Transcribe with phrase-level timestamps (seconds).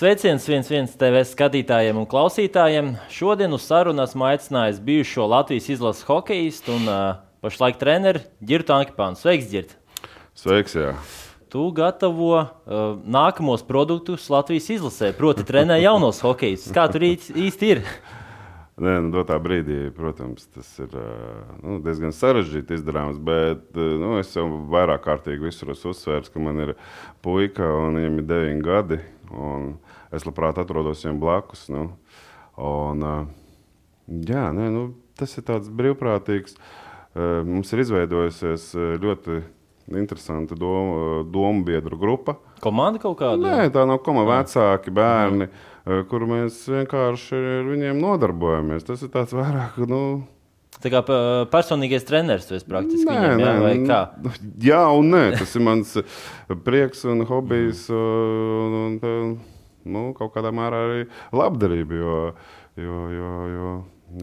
[0.00, 2.86] Sveiciens viens viens TV skatītājiem un klausītājiem.
[3.12, 9.20] Šodien uz sarunu esmu aicinājis bijušo Latvijas izlases hokeistu un uh, pašlaik treneru Girtu Ankipānu.
[9.20, 9.74] Sveiks, Girt!
[10.32, 10.94] Sveiks, jā!
[11.52, 12.46] Tu gatavo uh,
[13.04, 16.72] nākamos produktus Latvijas izlasē, proti, trenē jaunos hokeistus.
[16.72, 17.84] Kā tur īsti ir?
[18.80, 20.96] Nē, nu, dotā brīdī, protams, tas ir
[21.60, 23.20] nu, diezgan sarežģīti izdarāms.
[23.20, 26.76] Bet nu, es jau vairāk kārtīgi uzsvērs, ka man ir
[27.20, 29.02] puika un viņam ir deviņi gadi.
[30.14, 31.68] Es labprāt atrodos viņam blakus.
[31.72, 31.86] Nu,
[32.58, 33.06] un,
[34.26, 34.84] jā, nē, nu,
[35.18, 36.58] tas ir tāds brīvprātīgs.
[37.46, 38.70] Mums ir izveidojusies
[39.02, 39.40] ļoti
[39.98, 42.36] interesanta domu, domu biedru grupa.
[42.62, 43.40] Komanda kaut kāda?
[43.42, 44.42] Nē, tā nav komanda.
[44.42, 45.50] Vecāki, bērni.
[45.50, 45.68] Mm
[46.10, 48.84] kur mēs vienkārši ar viņiem nodarbojamies.
[48.86, 49.80] Tas ir tāds vairāk.
[49.90, 50.02] Nu,
[50.80, 51.00] Tā kā
[51.50, 53.96] personīgais treneris tu esi praktiski nē, viņam, jā, vai kā?
[54.64, 55.90] Jā, un nē, tas ir mans
[56.64, 59.34] prieks un hobijs un, un, un
[59.84, 62.16] nu, kaut kādā mērā arī labdarība, jo,
[62.80, 63.70] jo, jo, jo,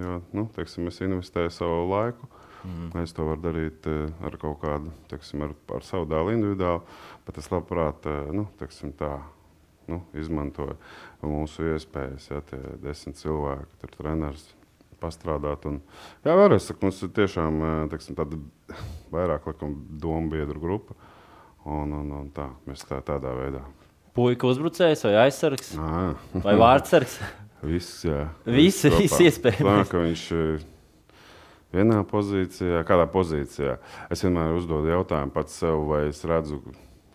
[0.01, 2.29] jo nu, teiksim, es investēju savu laiku.
[2.67, 2.91] Mm.
[3.03, 7.39] Es to varu darīt eh, ar kaut kādu, teiksim, ar, ar savu dēlu individuāli, bet
[7.39, 9.13] es labprāt, eh, nu, teiksim tā,
[9.87, 10.75] nu, izmantoju
[11.21, 12.31] mūsu iespējas.
[12.31, 14.49] Ja, tie desmit cilvēki, tur treneris
[15.01, 15.67] pastrādāt.
[15.69, 15.79] Un,
[16.25, 17.61] jā, vēlreiz saku, mums ir tiešām
[17.93, 18.39] teksim, tāda
[19.13, 20.97] vairāk likuma domu biedru grupa.
[21.67, 23.61] Un, un, un tā, mēs tā, tādā veidā.
[24.17, 25.75] Puika uzbrucējs vai aizsargs?
[25.77, 26.07] À.
[26.41, 27.19] Vai vārdsargs?
[27.71, 28.25] Viss, jā.
[28.45, 29.93] Visi, visi iespējams.
[29.93, 30.25] Viņš
[31.73, 33.77] vienā pozīcijā, kādā pozīcijā.
[34.13, 36.61] Es vienmēr uzdodu jautājumu pats sev, vai es redzu,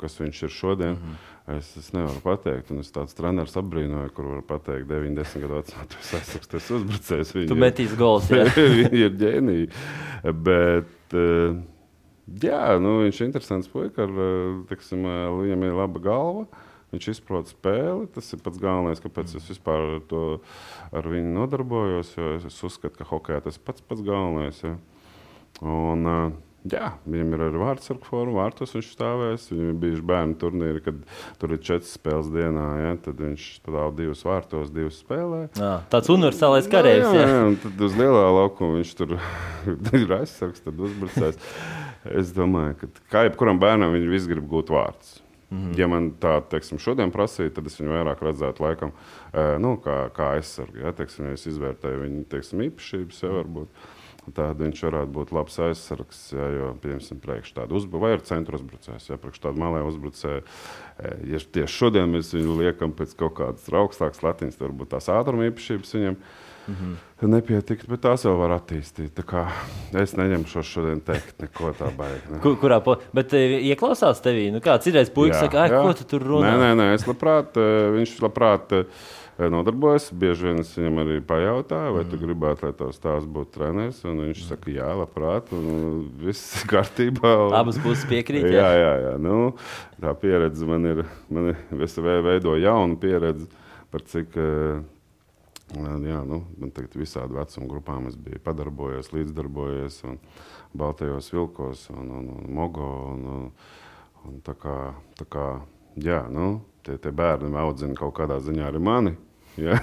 [0.03, 0.97] kas viņš ir šodien.
[0.97, 5.42] Mm -hmm Es, es nevaru pateikt, un es tādu treneru apbrīnoju, kur var pateikt, 90
[5.42, 7.33] gadu vecumā tas aizsargs, tas uzbrucējs.
[7.50, 8.28] Tu metīs gols.
[8.78, 9.66] Viņi ir ģēniji.
[10.47, 11.56] Bet, eh,
[12.47, 16.62] jā, nu, viņš ir interesants puika, ar, eh, teksim, eh, viņam ir laba galva.
[16.92, 18.06] Viņš izprot spēli.
[18.12, 20.22] Tas ir pats galvenais, kāpēc es vispār to,
[20.92, 22.14] ar viņu nodarbojos.
[22.36, 24.60] Es uzskatu, ka hokeja tas pats pats galvenais.
[24.66, 24.76] Ja.
[25.62, 26.08] Un,
[26.62, 29.48] Jā, viņam ir arī vārdsargu forma, vārtos viņš stāvēs.
[29.50, 31.00] Viņam bijuši bērnu turnīri, kad
[31.41, 32.66] tur ir četras spēles dienā.
[32.78, 35.41] Ja, tad viņš stāv divus vārtos, divus spēlē.
[35.58, 37.08] Jā, tāds universālais karavīrs.
[37.08, 39.16] Jā, jā, jā, tad uz lielā laukuma viņš tur
[39.98, 41.42] ir aizsargs, tad uzbrucējs.
[42.22, 45.19] Es domāju, ka kā jebkuram bērnam viņš viss grib gūt vārdus.
[45.52, 45.78] Mm -hmm.
[45.78, 48.92] Ja man tā teiksim, šodien prasīja, tad es viņu vairāk redzētu laikam,
[49.60, 50.78] nu, kā, kā aizsargu.
[50.78, 53.68] Ja, teiksim, ja es izvērtēju viņa teiksim, īpašības, ja, varbūt.
[54.32, 58.54] Tad viņš varētu būt labs aizsargs, ja, jo, piemēram, priekš tādu uzbrucēju, vai ar centra
[58.54, 60.42] uzbrucējs, ja priekš tādu malē uzbrucēju.
[60.98, 65.10] E, ja tieši šodien mēs viņu liekam pēc kaut kādas augstākas latiņas, tad varbūt tās
[65.10, 66.16] ātruma īpašības viņam
[66.67, 67.28] mm -hmm.
[67.34, 69.23] nepietikt, bet tās jau var attīstīt.
[70.03, 72.41] Es neņemšu šodien teikt neko tādu baigtu.
[72.43, 72.97] Kur, kurā po...
[73.15, 74.50] Bet e, ieklausās tevī?
[74.53, 76.53] Nu, kāds ir reizes puisis, saka, ko tu tur runā?
[76.53, 78.73] Nē, nē, nē es labprāt, e, viņš labprāt
[79.39, 80.11] nodarbojas.
[80.12, 82.11] Bieži vien es viņam arī pajautāju, vai mm.
[82.11, 84.03] tu gribētu, lai tavs tēvs būtu treneris.
[84.05, 87.34] Viņš saka, jā, labprāt, un viss ir kārtībā.
[87.49, 87.56] Un...
[87.59, 88.47] Abas puses piekrīt.
[88.53, 89.15] Jā, jā, jā.
[89.23, 89.55] Nu,
[90.03, 91.05] tā pieredze man ir.
[91.33, 93.49] Man ir es veidoju jaunu pieredzi
[93.93, 94.37] par cik.
[95.72, 100.19] Jā, nu, man tagad visādi vecuma grupām es biju padarbojies, līdzdarbojies, un
[100.77, 102.88] Baltajos vilkos, un, un, un Mogo.
[103.15, 103.47] Un, un,
[104.28, 104.77] un tā kā,
[105.19, 105.47] tā kā,
[105.97, 109.15] jā, nu, tie, tie bērni audzina kaut kādā ziņā arī mani.
[109.60, 109.76] Ja?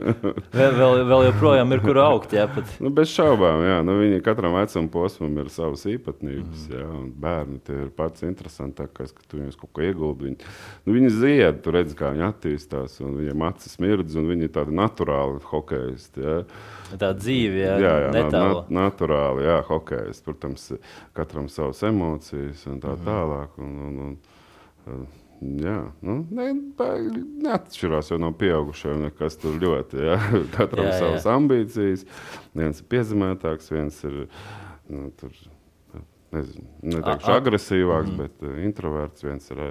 [0.58, 2.32] vēl, vēl, vēl joprojām ir kur augt.
[2.34, 2.66] Jā, pat.
[2.82, 3.76] nu, bez šaubām, jā.
[3.86, 6.64] Nu, viņi katram vecam posmam ir savas īpatnības.
[6.66, 6.74] Mm.
[6.74, 6.88] Jā,
[7.22, 10.30] bērni ir pats interesantākais, ka tu viņus kaut ko ieguldi.
[10.30, 10.50] Viņi,
[10.86, 14.54] nu, viņi zied, tu redz, kā viņi attīstās, un viņiem acis mirdz, un viņi ir
[14.58, 16.26] tādi naturāli hokeisti.
[16.26, 16.38] Jā.
[16.98, 20.24] Tā dzīve, jā, jā, jā nat naturāli, jā, hokejs.
[20.26, 20.68] Protams,
[21.16, 23.06] katram savas emocijas un tā mm.
[23.06, 23.58] tālāk.
[23.62, 24.14] Un, un,
[24.90, 25.10] un,
[25.42, 26.50] Jā, nu, ne,
[27.42, 29.06] neatšķirās jau no pieaugušajiem.
[29.08, 30.04] Nekas tur ļoti.
[30.06, 30.18] Jā.
[30.56, 32.04] Katram ir savas ambīcijas.
[32.58, 34.20] Viens ir piezemētāks, viens ir
[34.92, 35.34] nu, tur,
[36.36, 38.20] nezinu, neteikšu, agresīvāks, mm.
[38.22, 39.26] bet uh, introverts.
[39.26, 39.64] Viens ir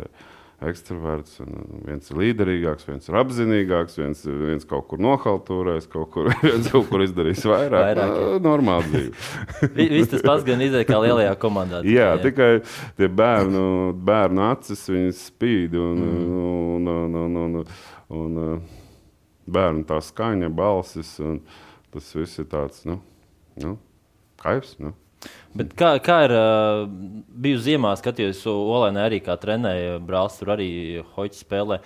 [0.62, 1.40] ekstraverts,
[1.88, 6.30] viens ir līderīgāks, viens ir apzinīgāks, viens, viens kaut kur nohaltūrēs, kaut kur,
[6.72, 7.78] kaut kur izdarīs vairāk.
[7.88, 8.42] vairāk jā.
[8.46, 9.24] normāli dzīve.
[9.96, 11.82] Viss tas pats gan izdeja kā lielajā komandā.
[11.88, 12.52] jā, jā, tikai
[13.00, 13.66] tie bērnu,
[14.06, 14.86] bērnu acis
[15.18, 16.40] spīd un, mm.
[16.78, 18.66] un, un, un, un, un, un
[19.52, 21.18] bērnu tā skaņa, balsis.
[21.92, 23.02] Tas viss ir tāds, nu,
[23.60, 23.76] nu
[24.42, 24.78] kaivs.
[24.82, 24.94] Nu.
[25.58, 26.84] Bet kā, kā ir uh,
[27.44, 30.70] bijusi ziemā, skatījos, Olainē arī kā trenēja, brālis tur arī
[31.16, 31.82] hoķi spēlē.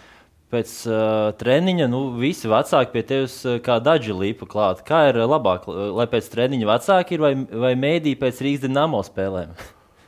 [0.53, 4.83] Pēc uh, treniņa nu, visi vecāki pie tevis uh, kā daži līpa klāt.
[4.85, 7.33] Kā ir labāk, lai pēc treniņa vecāki ir vai,
[7.65, 9.57] vai mēdī pēc Rīgas dīnāmo spēlēm?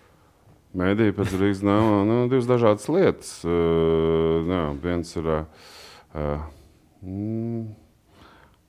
[0.78, 3.34] Mēdī pēc Rīgas dīnāmo nu, divas dažādas lietas.
[3.42, 5.34] Uh, jā, viens ir.
[5.42, 5.74] Uh,
[6.18, 6.40] Uh,
[7.04, 7.68] mm,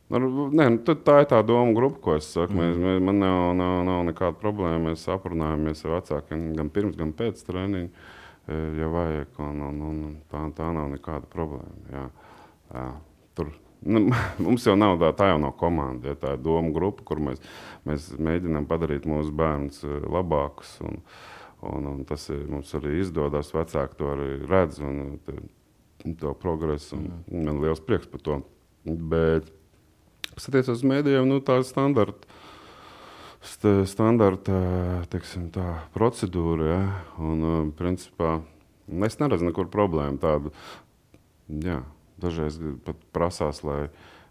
[0.08, 2.56] Nē, nu, tā ir tā doma grupa, ko es saku.
[2.56, 4.88] Mēs, mēs, man nav, nav, nav nekāda problēma.
[4.88, 8.06] Mēs aprunājamies ar vecākiem gan pirms, gan pēc treniņa,
[8.80, 9.34] ja vajag.
[9.44, 9.98] Un, un, un
[10.32, 11.92] tā, tā nav nekāda problēma.
[11.92, 12.04] Jā.
[12.72, 12.86] Jā.
[13.36, 13.50] Tur,
[13.84, 14.06] nu,
[14.46, 16.14] mums jau nav tā, tā jau nav komanda.
[16.14, 17.44] Ja, tā ir doma grupa, kur mēs,
[17.88, 20.72] mēs mēģinām padarīt mūsu bērnus labākus.
[20.88, 21.02] Un,
[21.68, 23.52] un, un tas ir, mums arī izdodas.
[23.52, 25.20] Vecāki to arī redz un
[26.16, 26.96] to progresu.
[26.96, 27.22] Mm.
[27.44, 28.40] Man ir liels prieks par to.
[28.88, 29.52] Bet,
[30.38, 32.28] Kas attiecas uz mēdījiem, nu, tā ir standarta,
[33.42, 34.58] st standarta
[35.10, 35.64] teiksim, tā,
[35.96, 36.68] procedūra.
[36.68, 36.82] Ja?
[37.18, 38.36] Un, um, principā,
[39.02, 40.52] es neredzu nekur problēmu tādu.
[41.50, 41.80] Jā,
[42.22, 43.88] dažreiz pat prasās, lai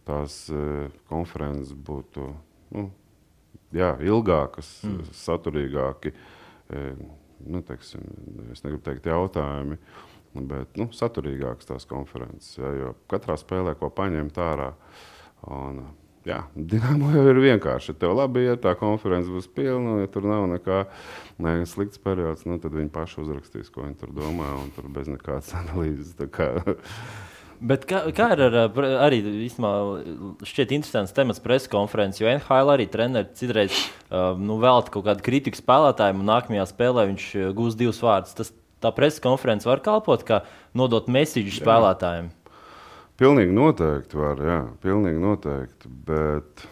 [0.08, 2.30] tās uh, konferences būtu
[2.78, 2.86] nu,
[3.76, 5.12] jā, ilgākas, mm.
[5.26, 6.24] saturīgākas.
[6.72, 6.86] E,
[7.52, 8.08] nu, teiksim,
[8.56, 9.76] es negribu teikt jautājumi,
[10.54, 12.56] bet nu, saturīgākas tās konferences.
[12.56, 15.14] Ja, jo katrā spēlē, ko paņemt ārā, uh,
[15.54, 15.80] Un,
[16.28, 17.94] jā, Dienāmo jau ir vienkārši.
[17.94, 20.02] Ja tev labi iet, tā konference būs pilna.
[20.04, 20.84] Ja tur nav nekā
[21.44, 25.10] ne, slikts periods, nu, tad viņi paši uzrakstīs, ko viņi tur domā, un tur bez
[25.12, 26.14] nekādas analīzes.
[27.58, 28.76] Bet kā, kā ir ar,
[29.08, 29.18] arī
[29.48, 29.72] īstenībā,
[30.46, 33.80] šķiet interesants temats preses konferences, jo NHL arī treneris citreiz
[34.12, 38.36] um, nu, velta kaut kādu kritiku spēlētājiem, un nākamajā spēlē viņš uh, gūs divus vārdus.
[38.38, 38.54] Tas,
[38.84, 40.44] tā preses konference var kalpot kā
[40.78, 42.30] nodot mēsīju spēlētājiem.
[43.18, 45.90] Pilnīgi noteikti var, jā, pilnīgi noteikti.
[46.06, 46.68] Bet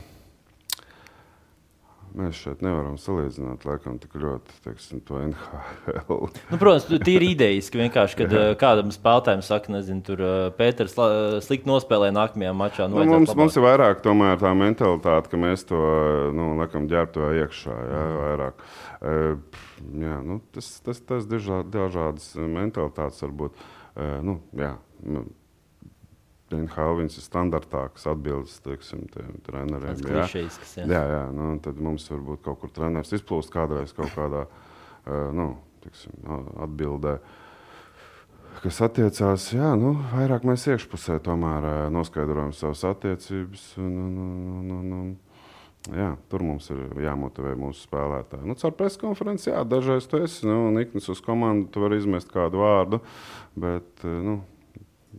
[2.16, 6.28] mēs šeit nevaram salīdzināt, laikam, tik ļoti teiksim, to NHL.
[6.52, 10.24] nu, protams, tīri idejiski vienkārši, kad kādam spēlētājam saka, nezinu, tur
[10.60, 10.96] Pēters
[11.46, 12.88] slikti nospēlēja nākamajā mačā.
[12.92, 13.40] Nu, mums, labāk.
[13.42, 15.80] mums ir vairāk tomēr tā mentalitāte, ka mēs to,
[16.36, 18.20] nu, laikam, ģērbto iekšā, jā, mm.
[18.22, 18.68] vairāk.
[20.06, 23.66] Jā, nu, tas, tas, tas dažādas mentalitātes varbūt,
[23.98, 24.76] uh, nu, jā.
[25.06, 25.26] Nu,
[26.54, 29.06] NHL viņas ir standartākas atbildes teiksim,
[29.48, 29.96] treneriem.
[29.98, 30.86] Jā, klišejiskas, jā.
[30.94, 35.56] jā, jā nu, tad mums varbūt kaut kur treneris izplūst kādreiz kaut kādā uh, nu,
[35.86, 36.14] teiksim,
[36.62, 37.18] atbildē.
[38.62, 43.72] Kas attiecās, jā, nu, vairāk mēs iekšpusē tomēr uh, noskaidrojam savas attiecības.
[43.82, 45.10] Un, un, un, un, un,
[45.98, 48.46] jā, tur mums ir jāmotivē mūsu spēlētāji.
[48.50, 52.30] Nu, caur preses konferenci, jā, dažreiz tu esi nu, niknis uz komandu, tu vari izmest
[52.34, 53.02] kādu vārdu,
[53.58, 54.40] bet, nu,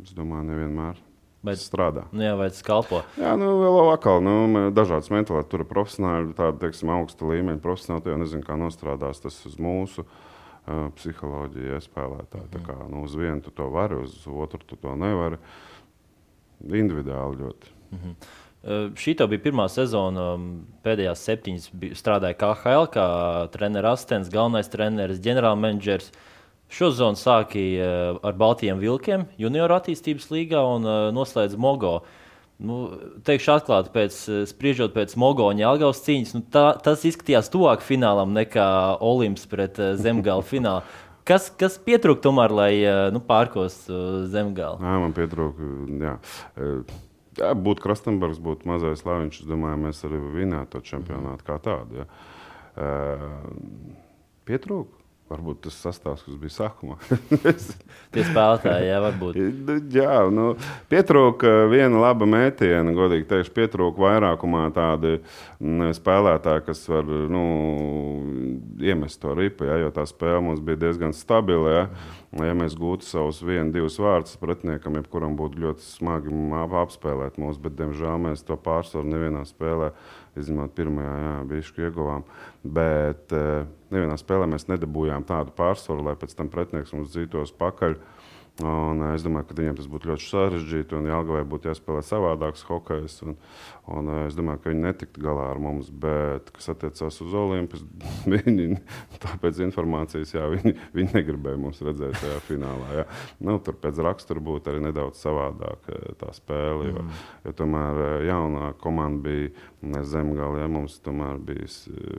[0.03, 1.06] es domāju, nevienmēr.
[1.47, 2.07] Bet, strādā.
[2.17, 3.03] Jā, vai tas kalpo?
[3.21, 8.05] Jā, nu, vēl atkal, nu, dažādas mentalitātes, tur ir profesionāli, tāda, teiksim, augsta līmeņa profesionāli.
[8.05, 12.49] Tu jau nezini, kā nostrādās tas uz mūsu uh, psiholoģiju spēlētāju.
[12.49, 12.53] Mm.
[12.57, 15.39] Tā kā nu, uz vienu tu to vari, uz otru tu to nevari.
[16.67, 17.75] Individuāli ļoti.
[17.93, 18.15] Mm -hmm.
[18.67, 20.39] Uh, šī bija pirmā sezona.
[20.83, 23.07] Pēdējās septiņas strādāja KHL, kā
[23.53, 26.11] treneris, asistents, galvenais treneris, ģenerālmenedžers.
[26.11, 26.36] Uh,
[26.67, 32.01] Šo zonu sākīja eh, ar Baltijas vilkiem, junioru attīstības līgā un uh, noslēdz Mogo.
[32.59, 32.89] Nu,
[33.27, 37.87] teikšu atklāti, pēc, eh, spriežot pēc Mogo un Jālgavas cīņas, nu, tā, tas izskatījās tuvāk
[37.87, 38.67] finālam nekā
[39.05, 40.83] Olimps pret Zemgala finālu.
[41.27, 42.73] Kas, kas pietrūka tomēr, lai
[43.11, 44.79] nu, pārkostu Zemgala?
[44.79, 45.71] Jā, man pietrūka.
[46.03, 46.13] Jā.
[47.37, 49.41] Jā, būtu Krastenbergs, būtu mazais Laviņš.
[49.43, 52.05] Es domāju, mēs arī vinētu to čempionātu kā tādu.
[52.05, 52.07] Ja.
[54.47, 55.06] Pietrūka.
[55.27, 56.97] Varbūt tas sastāvs, kas bija sākumā.
[58.15, 59.39] Tie spēlētāji, jā, varbūt.
[59.91, 60.53] jā, nu,
[60.87, 67.43] pietrūka viena laba mētiena, godīgi teikšu, pietrūka vairākumā tādi mm, spēlētāji, kas var nu,
[68.79, 71.75] iemest to ripu, jā, jo tā spēle mums bija diezgan stabila.
[71.75, 71.89] Jā.
[72.47, 76.35] Ja mēs gūtu savus vienu, divus vārdus pretiniekam, jebkuram būtu ļoti smagi
[76.85, 79.91] apspēlēt mūs, bet, diemžēl, mēs to pārsvaru nevienā spēlē
[80.41, 82.27] izņemot pirmajā, jā, bijuši ieguvām.
[82.77, 83.65] Bet uh,
[83.95, 87.97] nevienā spēlē mēs nedabūjām tādu pārsvaru, lai pēc tam pretinieks mums dzītos pakaļ.
[87.97, 88.16] Uh,
[88.65, 93.19] Un, es domāju, ka viņiem tas būtu ļoti sarežģīti, un Jālgavai būtu jāspēlē savādāks hokejs.
[93.27, 93.35] Un,
[93.93, 95.91] un, es domāju, ka viņi netiktu galā ar mums.
[95.93, 97.85] Bet, kas attiecās uz Olimpijas,
[98.33, 98.79] viņi
[99.21, 102.89] tāpēc informācijas, jā, viņi, viņi negribēja mums redzēt tajā finālā.
[103.03, 103.05] Jā.
[103.45, 106.89] Nu, tur pēc rakstura būtu arī nedaudz savādāk tā spēle.
[106.89, 107.23] Jo, mm.
[107.45, 111.69] jo tomēr jaunā komanda bija zemgālē, ja mums tomēr bija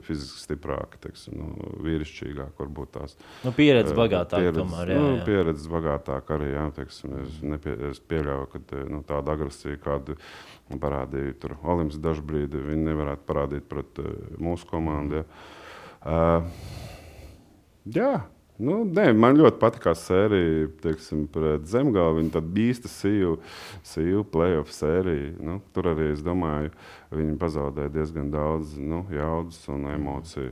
[0.06, 3.18] fiziski stiprāka, teiksim, nu, vīrišķīgāka, varbūt tās.
[3.42, 4.46] Nu, pieredze bagātāka.
[4.46, 5.18] Pieredze, tomēr, jā, nu, jā.
[5.18, 6.52] Nu, pieredze bagātāka arī.
[6.54, 10.18] Jā, teiksim, es, nepie, es pieļauju, ka eh, nu, tāda agresija, kādu
[10.82, 14.10] parādīja tur Olimps dažbrīd, viņi nevarētu parādīt pret uh,
[14.42, 15.22] mūsu komandu.
[15.22, 15.28] Jā.
[16.04, 16.44] Uh,
[17.84, 18.12] jā.
[18.58, 22.18] Nu, nē, man ļoti patīk sērija teiksim, pret Zemgālu.
[22.18, 23.36] Viņa tāda bīsta sīvu,
[23.86, 25.36] sīvu playoff sērija.
[25.46, 26.72] Nu, tur arī es domāju,
[27.14, 30.50] viņi pazaudēja diezgan daudz nu, jaudas un emociju.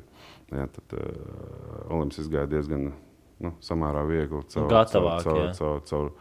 [0.55, 2.93] Jā, tad uh, Olimps izgāja diezgan
[3.45, 6.13] nu, samērā viegli caur, Gatavāk, caur, caur, caur,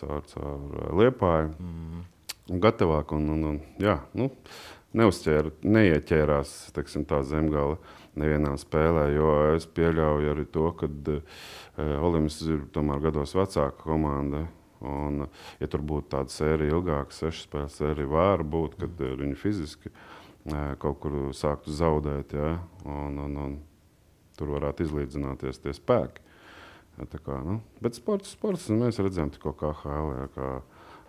[0.00, 1.54] caur, caur, caur liepāju.
[1.58, 2.06] Mm.
[2.48, 4.30] Un gatavāk, un, un, un jā, nu,
[4.96, 7.76] neuzķēra, neieķērās teiksim, tā zemgala
[8.18, 11.18] nevienā spēlē, jo es pieļauju arī to, ka uh,
[12.08, 14.46] Olimps ir tomēr gados vecāka komanda.
[14.78, 15.24] Un,
[15.58, 19.92] ja tur būtu tāda sērija ilgāka, sešu spēļu sērija, var būt, kad uh, viņi fiziski
[19.92, 22.32] uh, kaut kur sāktu zaudēt.
[22.38, 22.54] Ja?
[22.86, 23.58] Un, un, un,
[24.38, 26.22] tur varētu izlīdzināties tie spēki.
[26.98, 30.28] Ja, kā, nu, bet sports, sports mēs redzam, ka KHL.
[30.34, 30.48] Kā,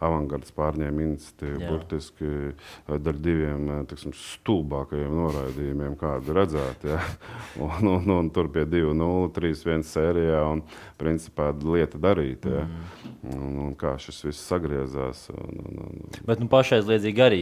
[0.04, 6.88] avangards pārņēma iniciatīvu burtiski eh, ar diviem eh, tiksim, stulbākajiem noraidījumiem, kādu redzēt.
[6.90, 7.02] Ja?
[7.70, 10.62] Un, un, un tur pie 2-0, 3-1 sērijā un
[11.00, 12.52] principā lieta darīta.
[12.54, 12.66] Ja?
[12.66, 13.34] Mm.
[13.36, 15.26] Un, un kā šis viss sagriezās.
[15.34, 16.06] Un, un, un...
[16.28, 17.42] Bet nu, pašaizliedzīgi arī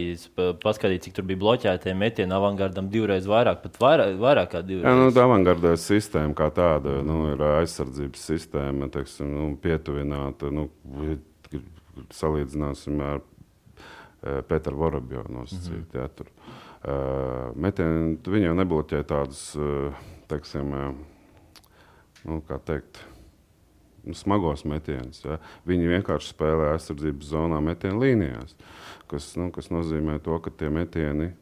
[0.64, 4.88] paskatīt, cik tur bija bloķētie metieni avangardam divreiz vairāk, pat vairāk, vairāk kā divreiz.
[4.88, 10.52] Jā, nu, tā avangarda sistēma kā tāda nu, ir aizsardzības sistēma, teiksim, nu, pietuvināta.
[10.54, 10.70] Nu,
[12.14, 15.94] salīdzināsim ar uh, Pēteru Vorobjovu nosacīt.
[15.94, 16.32] Mm -hmm.
[16.88, 19.94] uh, metieni, viņi jau nebloķē tādus, uh,
[20.28, 20.74] teiksim,
[22.26, 23.06] nu, kā teikt,
[24.04, 25.24] nu, smagos metienus.
[25.26, 25.40] Ja?
[25.68, 28.56] Viņi vienkārši spēlē aizsardzības zonā metienu līnijās,
[29.08, 31.34] kas, nu, kas nozīmē to, ka tie metieni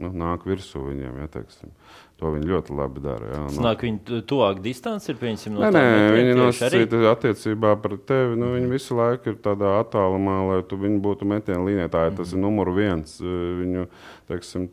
[0.00, 1.20] nu, nāk virsū viņiem.
[1.22, 1.72] Ja, teiksim.
[2.20, 3.28] To viņi ļoti labi dara.
[3.32, 3.62] Jā, nu.
[3.64, 8.36] Nāk, viņi tuvāk distanci ir pieņemsim no nē, nē, viņi nosacīti attiecībā pret tevi.
[8.36, 11.88] Nu, viņi visu laiku ir tādā attālumā, lai tu būtu metienu līnijā.
[12.18, 13.86] Tas ir numur viens eh, viņu
[14.28, 14.68] teiksim,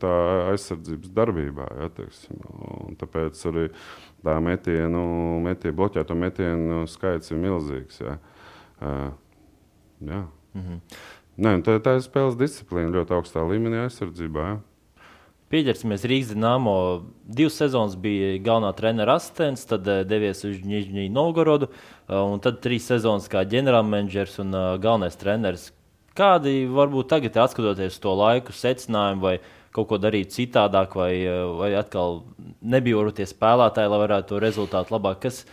[0.52, 1.70] aizsardzības darbībā.
[1.80, 2.44] Jā, teiksim.
[3.00, 3.66] Tāpēc arī
[4.28, 5.08] tā metienu,
[5.48, 8.02] metienu bloķēto metienu skaits ir milzīgs.
[8.04, 8.18] Jā.
[8.78, 9.10] Uh,
[10.04, 10.26] jā.
[10.52, 10.80] Mm -hmm.
[11.38, 14.44] Nē, tā, tā ir spēles disciplīna ļoti augstā līmenī aizsardzībā.
[14.50, 14.58] Jā.
[15.48, 16.74] Pieķersimies Rīgas dīnāmo.
[17.24, 22.60] Divas sezonas bija galvenā treneris asistents, tad uh, devies uz Nīderlandes Novgorodu, uh, un tad
[22.64, 25.70] trīs sezonas kā ģenerālmenedžers un uh, galvenais treneris.
[26.18, 29.34] Kādi varbūt tagad, skatoties to laiku, secinājumi vai
[29.72, 31.12] kaut ko darīt citādāk, vai,
[31.56, 32.22] vai atkal
[32.60, 35.20] nebija tie spēlētāji, lai varētu to rezultātu labāk?
[35.22, 35.44] Kas,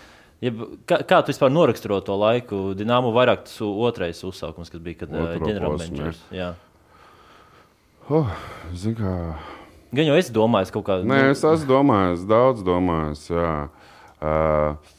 [0.43, 0.51] ja,
[0.89, 2.63] kā, kā tu vispār noraksturo to laiku?
[2.75, 5.05] Dināmu vairāk tas otrais uzsākums, kas bija
[5.45, 6.25] ģenerālmenedžers.
[8.09, 8.33] Oh,
[8.73, 9.13] Zinu, kā
[9.95, 11.13] Gan jau es domāju, kaut kādā veidā.
[11.13, 13.25] Nē, es esmu domājis, daudz domājis.
[13.31, 13.53] Jā.
[14.19, 14.93] Uh,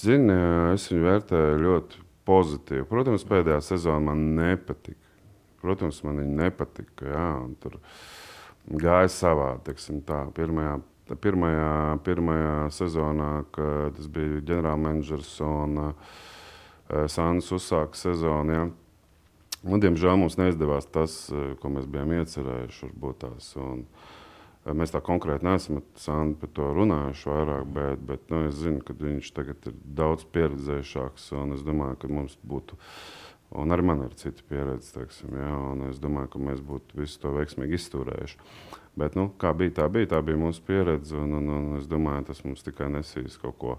[0.00, 0.36] Zini,
[0.74, 2.86] es viņu vērtēju ļoti pozitīvi.
[2.88, 4.98] Protams, pēdējā sezonā man nepatika.
[5.60, 7.08] Protams, man viņa nepatika.
[7.10, 7.26] Jā,
[7.60, 7.76] tur
[8.80, 9.76] gāja savādi.
[10.36, 10.78] Pirmajā,
[11.20, 11.72] pirmajā,
[12.06, 16.14] pirmajā sezonā, kad es biju ģenerālmenedžers un uh,
[17.12, 18.56] Sānis uzsāka sezonu.
[18.56, 18.64] Jā,
[19.60, 22.94] Nu, diemžēl mums neizdevās tas, eh, ko mēs bijām iecerējuši.
[23.20, 23.84] Tās, un,
[24.64, 28.54] eh, mēs tā konkrēti neesam ar Sandu par to runājuši vairāk, bet, bet nu, es
[28.54, 31.54] zinu, ka viņš tagad ir daudz pieredzējušāks.
[31.54, 32.72] Es domāju, ka mums būtu,
[33.52, 37.28] un arī man ir cita pieredze, teiksim, ja, es domāju, ka mēs būtu visu to
[37.28, 38.36] veiksmīgi izturējuši.
[38.96, 42.26] Bet, nu, kā bija, tā bija, tā bija mūsu pieredze, un, un, un es domāju,
[42.26, 43.78] tas mums tikai nesīs kaut ko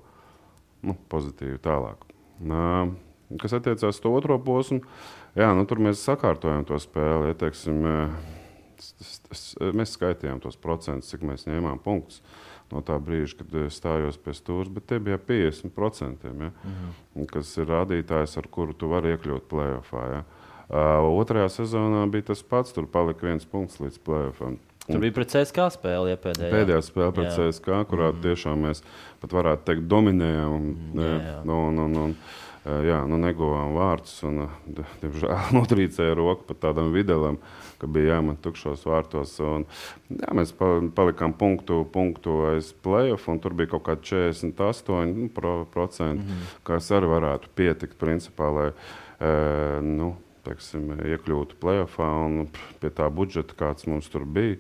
[0.84, 2.06] nu, pozitīvu tālāk.
[2.40, 2.94] Nā,
[3.42, 7.32] kas attiecās uz to otro posmu, uh, Jā, nu, tur mēs sakārtojam to spēli.
[7.32, 7.86] Ja, teiksim,
[9.78, 12.20] mēs skaitījām tos procentus, cik mēs ņēmām punktus
[12.72, 17.26] no tā brīža, kad stājos pie stūra, bet tie bija 50%, ja, mm -hmm.
[17.28, 20.12] kas ir rādītājs, ar kuru tu vari iekļūt plēsoņā.
[20.14, 20.24] Ja.
[20.72, 24.60] Uh, otrajā sezonā bija tas pats, tur palika viens punkts līdz plēsoņam.
[24.88, 26.52] Tur bija pret CSK spēle, ja pēdējā.
[26.52, 27.50] Pēdējā spēle pret jā.
[27.52, 28.22] CSK, kurā mm.
[28.22, 28.84] tiešām mēs
[29.20, 30.56] pat varētu teikt, dominējām.
[30.56, 31.36] Un, jā, jā.
[31.46, 34.14] Nu, un, un, un, Eh, jā, nu, neguvām vārdus.
[34.28, 37.40] Un, eh, diemžēl notrīcēja roku pat tādam videlam,
[37.82, 39.38] ka bija jāmet tukšos vārtos.
[39.46, 39.66] Un,
[40.10, 45.66] jā, mēs palikām punktu, punktu aiz playoff, un tur bija kaut kādi 48%, nu, pro,
[45.74, 46.60] procenti, mm -hmm.
[46.64, 52.48] kas arī varētu pietikt principā, lai e, nu, teiksim, iekļūtu playoffā un
[52.80, 54.58] pie tā budžeta, kāds mums tur bija.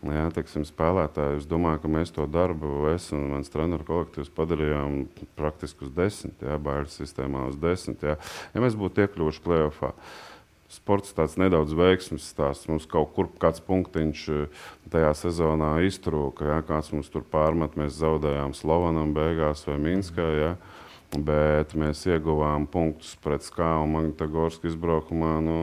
[0.00, 5.02] Jā, teiksim, spēlētāji, es domāju, ka mēs to darbu, es un mans treneru kolektīvs padarījām
[5.36, 8.00] praktiski uz desmit, jā, bērnu sistēmā uz desmit.
[8.08, 8.14] Jā.
[8.54, 9.92] Ja mēs būtu iekļuvuši plēsoņā,
[10.70, 12.68] sports tāds nedaudz veiksmīgs stāsts.
[12.70, 17.98] Mums kaut kur kāds punktiņš eh, tajā sezonā iztrūka, jā, kāds mums tur pārmet, mēs
[17.98, 20.28] zaudējām Slovanam beigās vai Minskā.
[20.38, 20.52] Jā.
[21.10, 25.32] Bet mēs ieguvām punktus pret Skābu un Magnitogorska izbraukumā.
[25.42, 25.56] Nu,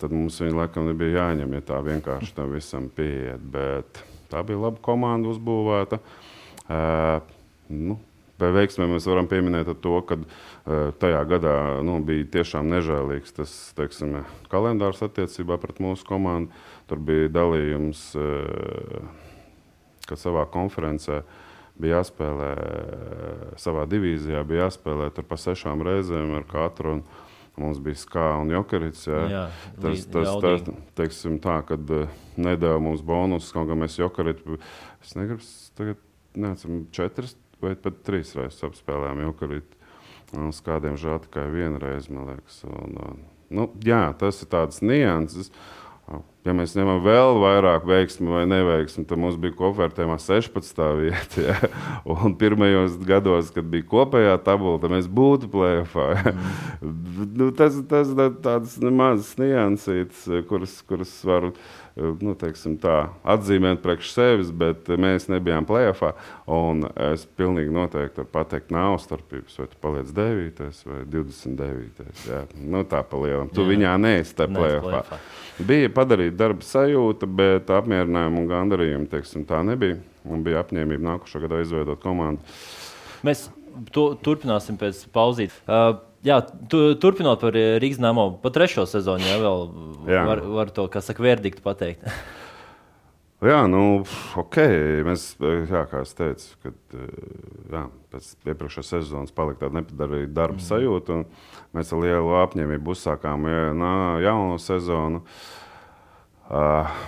[0.00, 3.40] tad mums viņa laikam nebija jāņem, ja tā vienkārši tam visam pieiet.
[3.52, 6.00] Bet tā bija laba komanda uzbūvēta.
[6.66, 7.18] Uh,
[7.72, 7.98] nu,
[8.36, 11.54] Vai veiksmē mēs varam pieminēt to, ka uh, tajā gadā
[11.86, 14.18] nu, bija tiešām nežēlīgs tas teiksim,
[14.52, 16.52] kalendārs attiecībā pret mūsu komandu.
[16.84, 19.00] Tur bija dalījums, uh,
[20.04, 21.22] ka savā konferencē
[21.80, 22.50] bija jāspēlē
[23.60, 26.98] savā divīzijā, bija jāspēlē pa sešām reizēm ar katru.
[26.98, 27.02] Un,
[27.56, 29.06] Mums bija skāba un jokerīts.
[29.08, 29.22] Jā.
[29.32, 29.44] Jā,
[29.80, 30.66] tas tas, tas
[30.98, 31.92] teiksim, tā, kad
[32.36, 34.58] nedēļa mums bonusus, kaut kā mēs jokerītu.
[35.04, 35.46] Es negribu
[35.78, 36.02] tagad,
[36.36, 39.80] neatceru, četras vai pat trīs reizes apspēlējām jokerītu.
[40.44, 42.60] Uz kādiem žēl tikai vienu reizi, man liekas.
[42.68, 43.24] Un,
[43.56, 45.48] nu, jā, tas ir tāds nianses.
[45.48, 45.85] Uh,
[46.46, 50.82] Ja mēs ņemam vēl vairāk veiksmi vai neveiksmi, tad mums bija kopvērtējumā 16.
[51.00, 51.42] vieta.
[51.42, 51.70] Ja?
[52.14, 56.06] Un pirmajos gados, kad bija kopējā tabula, tad mēs būtu plēsoņā.
[56.14, 56.34] Ja?
[56.78, 57.32] Mm.
[57.40, 57.88] Nu, tas ir
[58.44, 61.50] tāds mazs niansīts, kuras, kuras var
[61.96, 66.12] nu, teiksim, tā, atzīmēt priekš sevis, bet mēs nebijām plēsoņā.
[67.12, 70.64] Es pilnīgi noteikti varu pateikt, nav starpības, vai tu paliec 9.
[70.90, 72.02] vai 29.
[72.28, 72.42] Ja?
[72.60, 73.50] Nu, tā pa lielam.
[73.52, 73.70] Tu Jā.
[73.72, 75.20] viņā neesi tā plēsoņā.
[75.66, 80.00] Bija padarīta darba sajūta, bet apmierinājumu un gandarījumu teiksim, tā nebija.
[80.26, 82.44] Man bija apņēmība nākošā gadā izveidot komandu.
[83.24, 83.46] Mēs
[83.94, 85.54] to turpināsim pēc pauzīt.
[85.64, 89.68] Uh, jā, tu, turpinot par Rīgas namo, pa trešo sezonu, ja vēl
[90.08, 90.24] jā.
[90.28, 92.06] var, var to, kā saka, verdiktu pateikt.
[93.50, 93.82] jā, nu,
[94.40, 94.60] ok.
[95.08, 96.96] Mēs, jā, kā es teicu, kad
[97.74, 100.66] jā, pēc iepriekšējās sezonas palika tāda nepadarīta darba mm.
[100.70, 101.20] sajūta.
[101.76, 103.68] Mēs ar lielu apņēmību uzsākām ja,
[104.30, 105.22] jaunu sezonu.
[106.46, 106.98] Uh,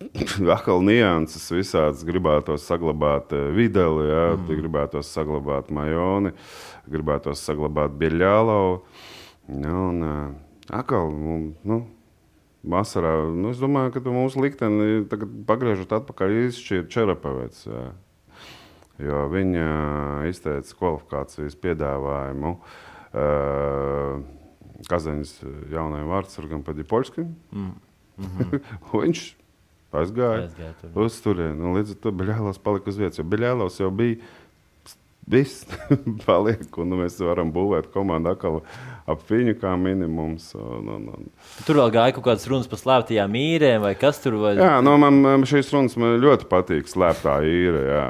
[0.54, 4.46] Atkal nianses visādas gribētos saglabāt videli, ja, mm.
[4.48, 6.32] gribētos saglabāt majoni,
[6.90, 8.80] gribētos saglabāt biļālau.
[9.50, 11.80] Ja, un, uh, atkal, nu,
[12.62, 15.02] vasarā, nu, es domāju, ka mūsu likteni
[15.48, 17.66] pagriežot atpakaļ izšķirt Čerapavets.
[17.68, 17.90] Ja.
[19.00, 19.68] Jo viņa
[20.28, 22.56] izteica kvalifikācijas piedāvājumu.
[23.10, 24.20] Uh,
[24.88, 25.32] Kazaņas
[25.72, 27.34] jaunajam vārdsargam Padipolskim.
[27.52, 27.72] Mm.
[28.20, 28.60] Mm -hmm.
[29.04, 29.39] viņš
[29.94, 31.56] aizgāja, aizgāja uz turieni.
[31.60, 34.20] Nu, līdz ar to Beļālos palika uz vietas, jo Beļālos jau bija
[35.30, 35.66] viss
[36.26, 38.60] paliek, un nu, mēs varam būvēt komandu atkal
[39.10, 40.48] ap viņu kā minimums.
[40.58, 41.28] Un, un, un.
[41.66, 44.56] Tur vēl gāja kaut kādas runas par slēptajām īrēm, vai kas tur bija?
[44.58, 46.90] Jā, no nu, man šīs runas man ļoti patīk.
[46.90, 47.84] Slēptā īra.
[47.86, 48.08] Jā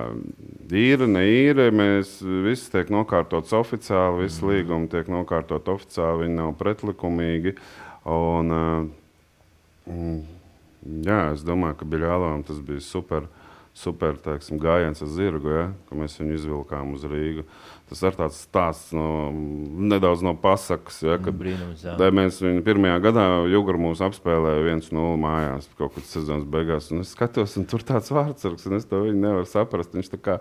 [0.76, 1.68] īra, ne īra.
[1.74, 4.50] Mēs visi tiek nokārtots oficiāli, visi mm.
[4.50, 7.56] līgumi tiek nokārtot oficiāli, viņi nav pretlikumīgi.
[8.10, 9.96] Un, uh,
[10.84, 13.28] jā, es domāju, ka Biļālam tas bija super,
[13.76, 17.46] super teiksim, gājiens ar zirgu, ja, ka mēs viņu izvilkām uz Rīgu.
[17.90, 19.32] Tas ir tāds stāsts no,
[19.90, 21.00] nedaudz no pasakas.
[21.02, 21.82] Ja, kad Brīnums,
[22.14, 26.92] mēs viņu pirmajā gadā Jūguru mūs apspēlēja viens no mājās kaut kādas sezonas beigās.
[26.94, 29.96] Un es skatos, un tur tāds vārdsargs, un es to nevaru saprast.
[29.98, 30.36] Viņš tā kā,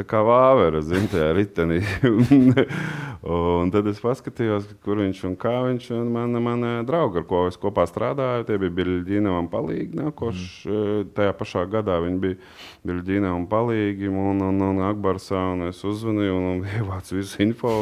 [0.00, 1.78] tā kā vāvera, zin, tajā ritenī.
[3.36, 7.44] un tad es paskatījos, kur viņš un kā viņš un mana, mana drauga, ar ko
[7.52, 9.94] es kopā strādāju, tie bija Biļģīnavam palīgi.
[10.00, 11.14] Nākoš, mm.
[11.14, 12.42] tajā pašā gadā viņi bija
[12.90, 16.34] Biļģīnavam palīgi un, un, un Akbarsā, un es uzvanīju.
[16.40, 17.74] Un, un ievācu visu info.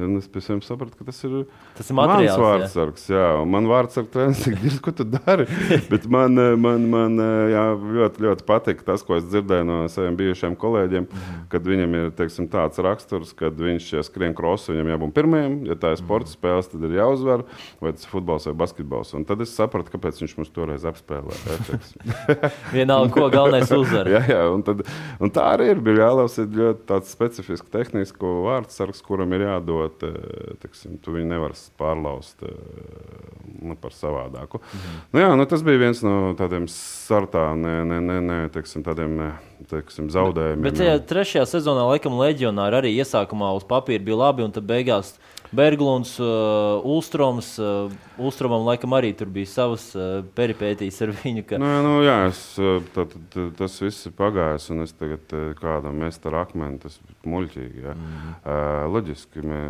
[0.00, 1.42] Es pēc tam sapratu, ka tas ir,
[1.76, 3.06] tas ir mans vārdsargs.
[3.10, 3.20] Jā.
[3.20, 5.46] Jā, man vārdsargs treniņš ir, ko tu dari.
[5.92, 7.20] Bet man, man, man
[7.52, 7.64] jā,
[7.98, 11.42] ļoti, ļoti patika tas, ko es dzirdēju no saviem bijušiem kolēģiem, mm.
[11.52, 15.58] kad viņam ir teiksim, tāds raksturs, ka viņš ja skrien krosu, viņam jābūt pirmajam.
[15.68, 16.36] Ja tā ir sporta mm.
[16.38, 17.44] spēles, tad ir jāuzvar,
[17.82, 19.12] vai tas ir futbols vai basketbols.
[19.18, 21.80] Un tad es sapratu, kāpēc viņš mums toreiz apspēlēja.
[22.76, 24.10] Vienalga, ko galvenais uzvar.
[24.14, 24.84] jā, jā, un, tad,
[25.20, 25.84] un tā arī ir.
[25.84, 32.44] Bija jālaus ļoti specifiski tehnisku vārdsargs, kuram ir jādod, eh, teksim, tu viņu nevar pārlaust
[32.46, 32.54] eh,
[33.60, 34.62] nu, par savādāku.
[34.62, 34.98] Mhm.
[35.12, 39.16] Nu, jā, nu, tas bija viens no tādiem sartā, ne, ne, ne, ne teksim, tādiem
[39.70, 40.64] teksim, zaudējumiem.
[40.64, 45.14] Bet, ja trešajā sezonā, laikam, leģionāri arī iesākumā uz papīra bija labi, un tad beigās
[45.50, 47.58] Berglunds, uh, Ulstroms.
[47.58, 47.90] Uh,
[48.22, 51.42] Ulstromam laikam arī tur bija savas uh, peripētīs ar viņu.
[51.48, 51.58] Ka...
[51.58, 52.42] Nē, nu, jā, es,
[52.94, 57.82] tā, tā, tas viss ir pagājis, un es tagad kādam mestu ar akmeni, tas muļķīgi.
[57.82, 57.96] Ja?
[57.98, 58.36] Mm.
[58.44, 59.64] Uh, loģiski, mē,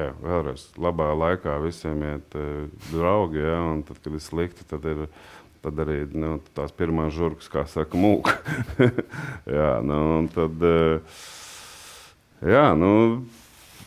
[0.00, 3.60] jā, vēlreiz, labā laikā visiem iet uh, draugi, ja?
[3.74, 5.06] un tad, kad ir slikti, tad ir
[5.62, 8.34] tad arī nu, tās pirmās žurkas, kā saka, mūka.
[9.58, 10.00] jā, nu,
[10.34, 10.64] tad,
[12.42, 12.90] jā, nu,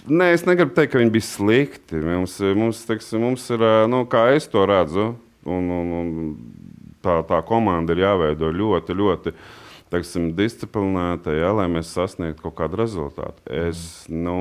[0.05, 1.97] Nē, es negribu teikt, ka viņi bija slikti.
[1.97, 5.15] Mums, mums, teiksim, mums ir, nu, kā es to redzu,
[5.49, 6.11] un, un, un
[7.01, 9.33] tā, tā komanda ir jāveido ļoti, ļoti
[9.89, 13.41] teiksim, disciplinēta, ja, lai mēs sasniegtu kaut kādu rezultātu.
[13.49, 14.37] Es, nu,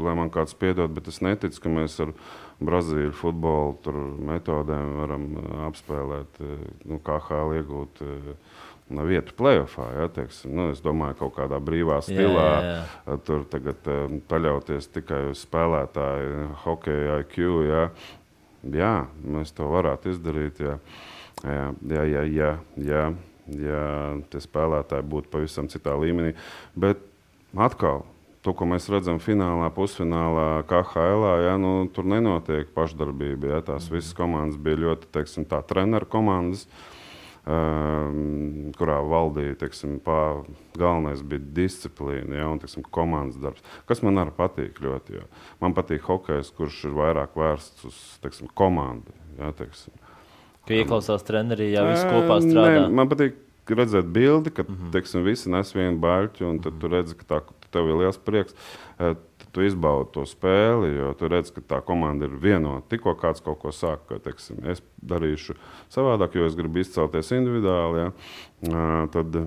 [0.00, 2.14] lai man kāds piedod, bet es neticu, ka mēs ar
[2.64, 5.24] Brazīļu futbolu metodēm varam
[5.68, 6.40] apspēlēt,
[6.88, 8.04] nu, kā HL iegūt
[8.88, 9.92] vietu plēsoņā.
[9.96, 12.76] Ja, teiksim, nu, es domāju, ka kaut kādā brīvā stilā jā, jā,
[13.08, 13.16] jā.
[13.24, 17.38] tur tagad um, paļauties tikai uz spēlētāju, hokeja IQ.
[17.68, 17.84] Ja.
[18.74, 20.60] Jā, mēs to varētu izdarīt.
[20.64, 20.78] Jā,
[21.44, 23.04] jā, jā, jā, jā, jā.
[23.60, 23.84] ja
[24.32, 26.32] tie spēlētāji būtu pavisam citā līmenī.
[26.76, 27.02] Bet
[27.56, 28.04] atkal,
[28.44, 33.52] to, ko mēs redzam finālā, pusfinālā, KHL, ja, nu, tur nenotiek pašdarbība.
[33.56, 36.64] Ja, tās visas komandas bija ļoti, teiksim, tā treneru komandas.
[36.68, 36.93] Um,
[37.44, 40.44] kurā valdīja teiksim, pā,
[40.78, 43.64] galvenais bija disciplīna ja, un teiksim, komandas darbs.
[43.88, 45.18] Kas man arī patīk ļoti.
[45.18, 45.26] Jo.
[45.60, 49.12] Man patīk hokejs, kurš ir vairāk vērsts uz teiksim, komandu.
[49.36, 49.92] Ja, teiksim.
[50.64, 52.86] Ka ieklausās trenerī, jau viss kopā strādā.
[52.86, 53.36] Nē, man patīk
[53.68, 54.92] redzēt bildi, ka mm -hmm.
[54.96, 58.56] teiksim, visi nes vienu baļķi, un tad tu redzi, ka tā, tev ir liels prieks.
[59.54, 62.88] Tu izbaudi to spēli, jo tu redzi, ka tā komanda ir vienota.
[62.90, 65.54] Tikko kāds kaut ko saka, ka teiksim, es darīšu
[65.94, 68.74] savādāk, jo es gribu izcelties individuāli, ja,
[69.14, 69.38] tad,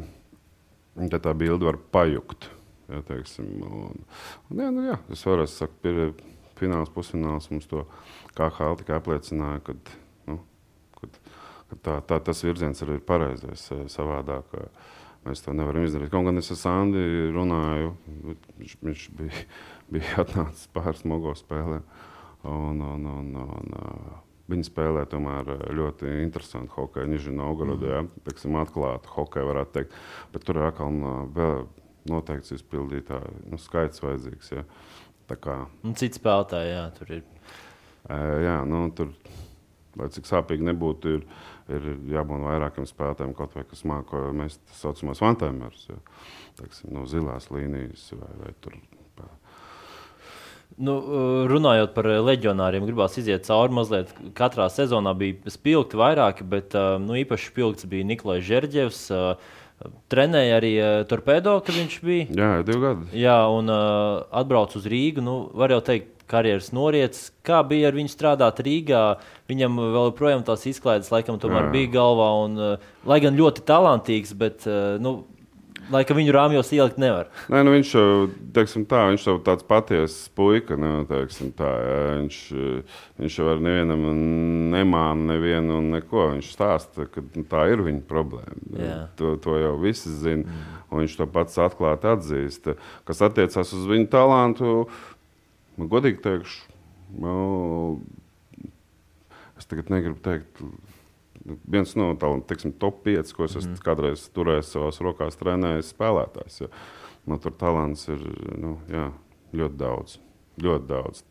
[1.12, 2.50] tad tā bilde var pajukt.
[2.88, 4.04] Ja, teiksim, un,
[4.48, 7.84] un, jā, nu, jā, es varu teikt, ka fināls, pusfināls mums to
[8.38, 9.60] KHL tikai apliecināja.
[9.67, 9.91] Kad,
[11.67, 13.65] ka tā, tā, tas virziens ir pareizais.
[13.76, 14.70] Eh, savādāk eh,
[15.28, 16.12] mēs to nevaram izdarīt.
[16.13, 17.04] Kaut gan es ar Sandu
[17.36, 17.93] runāju,
[18.60, 19.43] viņš, viņš bija,
[19.93, 21.84] bija atnācis pāris smago spēlēm.
[22.47, 27.04] Un, un, un, un, uh, Viņi spēlē tomēr ļoti interesantu hokeju.
[27.04, 28.06] Viņa ir Novgorodā, mm.
[28.15, 29.97] ja teiksim, atklāta hokeja, varētu teikt.
[30.32, 31.02] Bet tur ir atkal
[31.36, 31.65] vēl
[32.08, 34.54] noteikts izpildītāju nu, skaits vajadzīgs.
[34.56, 34.63] Ja.
[35.28, 37.26] Kā, un cits spēlētājs, jā, tur ir.
[38.45, 39.12] Jā, nu, tur,
[40.00, 41.28] lai cik sāpīgi nebūtu, ir
[41.73, 45.89] ir jābūt vairākiem spēlētājiem, kaut vai kas māca, mēs tā saucamās vantēmērus,
[46.93, 48.78] no zilās līnijas vai, vai tur.
[50.78, 50.94] Nu,
[51.50, 54.12] runājot par leģionāriem, gribās iziet cauri mazliet.
[54.38, 59.00] Katrā sezonā bija spilgti vairāki, bet nu, īpaši spilgts bija Nikolais Žerģevs.
[60.10, 60.72] Trenēja arī
[61.10, 62.28] Torpedo, kad viņš bija.
[62.34, 63.10] Jā, divi gadi.
[63.24, 65.24] Jā, un atbrauc uz Rīgu.
[65.26, 67.32] Nu, var jau teikt, karjeras noriets.
[67.46, 69.04] Kā bija ar viņu strādāt Rīgā?
[69.50, 71.74] Viņam vēl joprojām tās izklaides laikam tomēr Jā.
[71.74, 72.30] bija galvā.
[72.46, 72.62] Un,
[73.08, 74.68] lai gan ļoti talantīgs, bet
[75.02, 75.22] nu,
[75.93, 77.32] Laikam viņu rāmjos ielikt nevar.
[77.52, 78.06] Nē, nu viņš jau
[78.89, 80.78] tā, viņš jau tāds patiesas puika.
[80.80, 82.39] Nu, teiksim, tā, jā, viņš,
[83.23, 84.08] viņš jau ar nevienam
[84.73, 86.30] nemāna nevienu un neko.
[86.38, 89.12] Viņš stāsta, ka tā ir viņa problēma.
[89.19, 90.47] To, to jau visi zina.
[90.47, 90.73] Mm.
[90.88, 92.73] Un viņš to pats atklāti atzīst.
[93.08, 94.86] Kas attiecās uz viņu talantu,
[95.78, 96.71] Man nu, godīgi teikšu,
[97.21, 97.34] nu,
[99.60, 100.63] es tagad negribu teikt,
[101.67, 103.63] viens no tādiem teiksim, top 5, ko es mm.
[103.63, 106.62] esmu kādreiz turējis savās rokās, trenējis spēlētājs.
[106.65, 106.71] Ja.
[107.27, 108.21] Nu, tur talants ir
[108.60, 109.10] nu, jā,
[109.57, 110.17] ļoti daudz.
[110.63, 111.23] Ļoti daudz.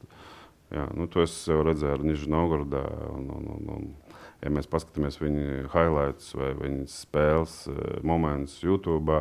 [0.75, 2.83] Jā, nu, to es redzēju ar Nižu Novgorodā.
[3.13, 9.21] Un, un, un, un, ja mēs paskatāmies viņa highlights vai viņa spēles eh, momentus YouTube,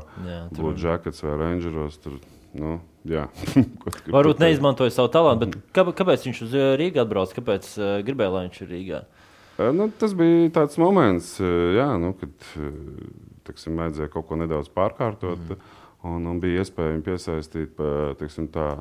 [0.55, 2.21] Blue Jackets vai Rangeros, tur
[2.55, 3.25] Nu, jā,
[4.15, 7.35] Varbūt neizmantoja savu talantu, bet kā, kāpēc viņš uz eh, Rīgā atbrauca?
[7.35, 9.01] Kāpēc uh, gribēja, lai viņš ir Rīgā?
[9.03, 9.24] Uh,
[9.57, 12.51] nu, tas bija tāds moments, jā, nu, kad
[13.47, 15.41] teksim, vajadzēja kaut ko nedaudz pārkārtot.
[15.49, 15.73] Mm.
[16.05, 17.79] Un, un bija iespēja viņu piesaistīt
[18.19, 18.75] teksim, tā,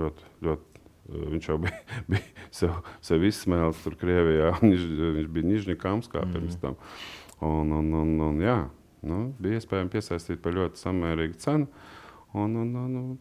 [0.00, 0.66] ļoti, ļoti.
[1.10, 1.78] Viņš jau bija,
[2.10, 4.52] bija sev, sev izsmēlis tur Krievijā.
[4.62, 4.84] Viņš,
[5.18, 6.34] viņš bija Nižņikāmskā mm.
[6.34, 6.78] pirms tam.
[7.46, 8.58] Un, un, un, un, jā,
[9.06, 11.70] nu, bija iespējams piesaistīt par ļoti samērīgu cenu.
[12.34, 13.14] Un, un, un, un,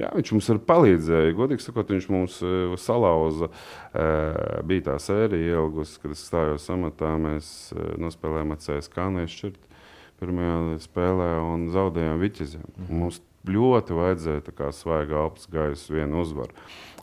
[0.00, 1.36] jā, viņš mums ir palīdzējis.
[1.38, 3.50] Godīgi sakot, viņš mums uh, salauza.
[3.50, 7.14] Uh, bija tā sērija ilgus, kad es stājos amatā.
[7.20, 9.62] Mēs uh, nospēlējām CSK nešķirt
[10.20, 12.64] pirmajā spēlē un zaudējām Viķiziem.
[12.64, 13.00] Mm -hmm.
[13.04, 16.54] Mums ļoti vajadzēja svaiga alpas gaisa vienu uzvaru.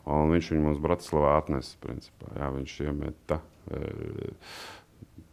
[0.04, 1.76] Un viņš viņu mums Bratislavā atnesa.
[1.80, 2.28] Principā.
[2.36, 3.40] Jā, viņš iemeta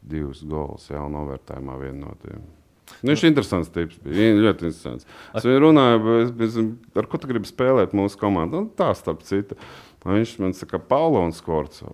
[0.02, 2.61] divus golus jau novērtējumā vienu no tiem.
[2.99, 3.71] Nu, viņš ir interesants.
[3.73, 5.08] Tips, bija ļoti interesants.
[5.38, 6.65] Es viņu runāju,
[6.99, 8.65] ar ko tu gribi spēlēt mūsu komandā.
[8.65, 9.58] Nu, tā starp citu.
[10.01, 11.91] Viņš man saka, Paulo un Skorco.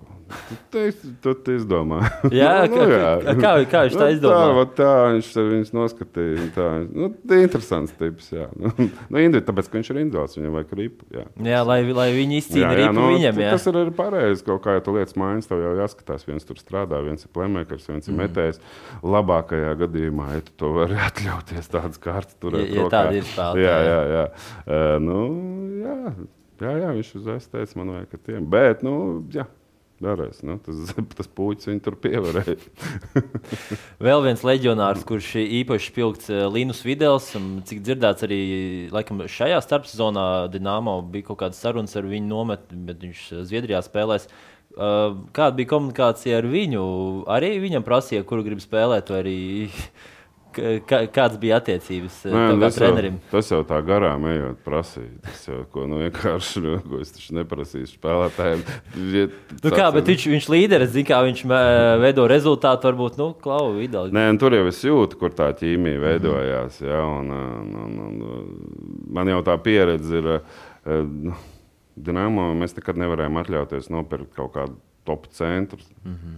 [0.71, 0.91] Tu,
[1.23, 2.01] tu izdomā.
[2.35, 3.11] Jā, nu, jā.
[3.39, 4.63] Kā, kā viņš tā nu, izdomā?
[4.63, 6.47] Tā, tā viņš viņus noskatīja.
[6.55, 8.29] Tā, nu, tā ir interesants tips.
[8.35, 8.71] Jā, nu,
[9.11, 11.07] nu, indi, tāpēc, ka viņš ir individuāls, viņam vajag ripu.
[11.15, 13.41] Jā, jā lai, lai viņi izcīna ripu nu, viņam.
[13.43, 13.51] Jā.
[13.55, 14.45] Tas ir arī pareizi.
[14.47, 16.27] Kaut kā ja tu lietas mājas, tev jau jāskatās.
[16.27, 18.23] Viens tur strādā, viens ir playmakers, viens ir mm.
[18.23, 18.63] metējs.
[19.03, 22.67] Labākajā gadījumā, ja tu to vari atļauties, tādas kārtas turēt.
[22.71, 23.67] Ja, ja tāda ir spēlētāja.
[23.67, 24.25] Jā, jā, jā.
[24.63, 25.21] Uh, nu,
[25.83, 26.01] jā.
[26.61, 28.49] Jā, jā, viņš uzreiz teica, man vajag tiem.
[28.49, 28.97] Bet, nu,
[29.33, 29.47] jā.
[29.97, 32.57] Darēs, nu, tas tas puķis viņu tur pievarēja.
[34.07, 37.31] Vēl viens leģionārs, kurš īpaši spilgts eh, Linus Videls,
[37.65, 38.41] cik dzirdēts arī
[38.93, 43.81] laikam, šajā starpsezonā Dienāmo bija kaut kādas sarunas ar viņu nometni, bet viņš eh, Zviedrijā
[43.85, 44.29] spēlēs.
[44.29, 46.85] Eh, kāda bija komunikācija ar viņu?
[47.33, 49.39] Arī viņam prasīja, kuru grib spēlēt, vai arī
[50.87, 53.17] Kā, kāds bija attiecības Nē, Nē, tas, jau, trenerim?
[53.31, 55.11] tas jau tā garām ejot, prasīja.
[55.25, 58.63] Tas jau ko nu, vienkārši nu, ko es taču neprasīšu spēlētājiem.
[59.13, 59.25] Ja,
[59.63, 61.59] Nu, kā, bet viņš, viņš līderis, zina, kā viņš mē,
[62.03, 64.11] veido rezultātu, varbūt, nu, klau, ideāli.
[64.15, 66.81] Nē, tur jau es jūtu, kur tā ķīmija veidojās.
[66.81, 68.57] Ja, un, un, un, un,
[69.13, 70.33] man jau tā pieredze ir.
[70.37, 71.35] eh, nu,
[71.97, 74.75] Dinamo mēs nekad nevarējām atļauties nopirkt kaut kādu
[75.07, 75.79] top centru.
[76.05, 76.35] Mm -hmm.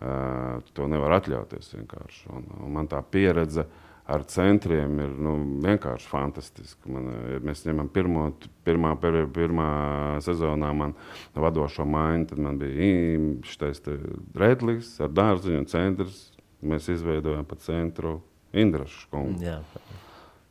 [0.00, 2.28] Uh, to nevar atļauties vienkārši.
[2.34, 3.66] Un, un man tā pieredze
[4.06, 6.90] ar centriem ir nu, vienkārši fantastiska.
[6.92, 8.28] Man, ir, mēs ņemam pirmo,
[8.66, 9.68] pirmā, pirmā,
[10.24, 10.94] sezonā, man
[11.34, 12.30] vadošo maiņu.
[12.30, 13.84] Tad man bija šis
[14.38, 16.24] Redlis ar dārziņu un centrs.
[16.66, 18.20] Mēs izveidojām pa centru
[18.56, 19.42] Indrašu kungu.
[19.44, 19.58] Jā.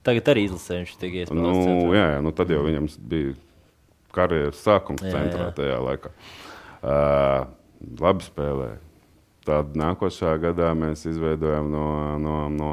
[0.05, 1.41] Tagad arī izlasē viņš tiek iespējams.
[1.41, 3.33] Nu, jā, jā, nu tad jau viņam bija
[4.15, 5.53] karjeras sākums Jā, centrā jā.
[5.57, 6.11] tajā laikā.
[6.85, 7.47] Uh,
[8.03, 8.77] labi spēlēja.
[9.45, 11.87] Tad nākošā gadā mēs izveidojām no,
[12.21, 12.69] no, no,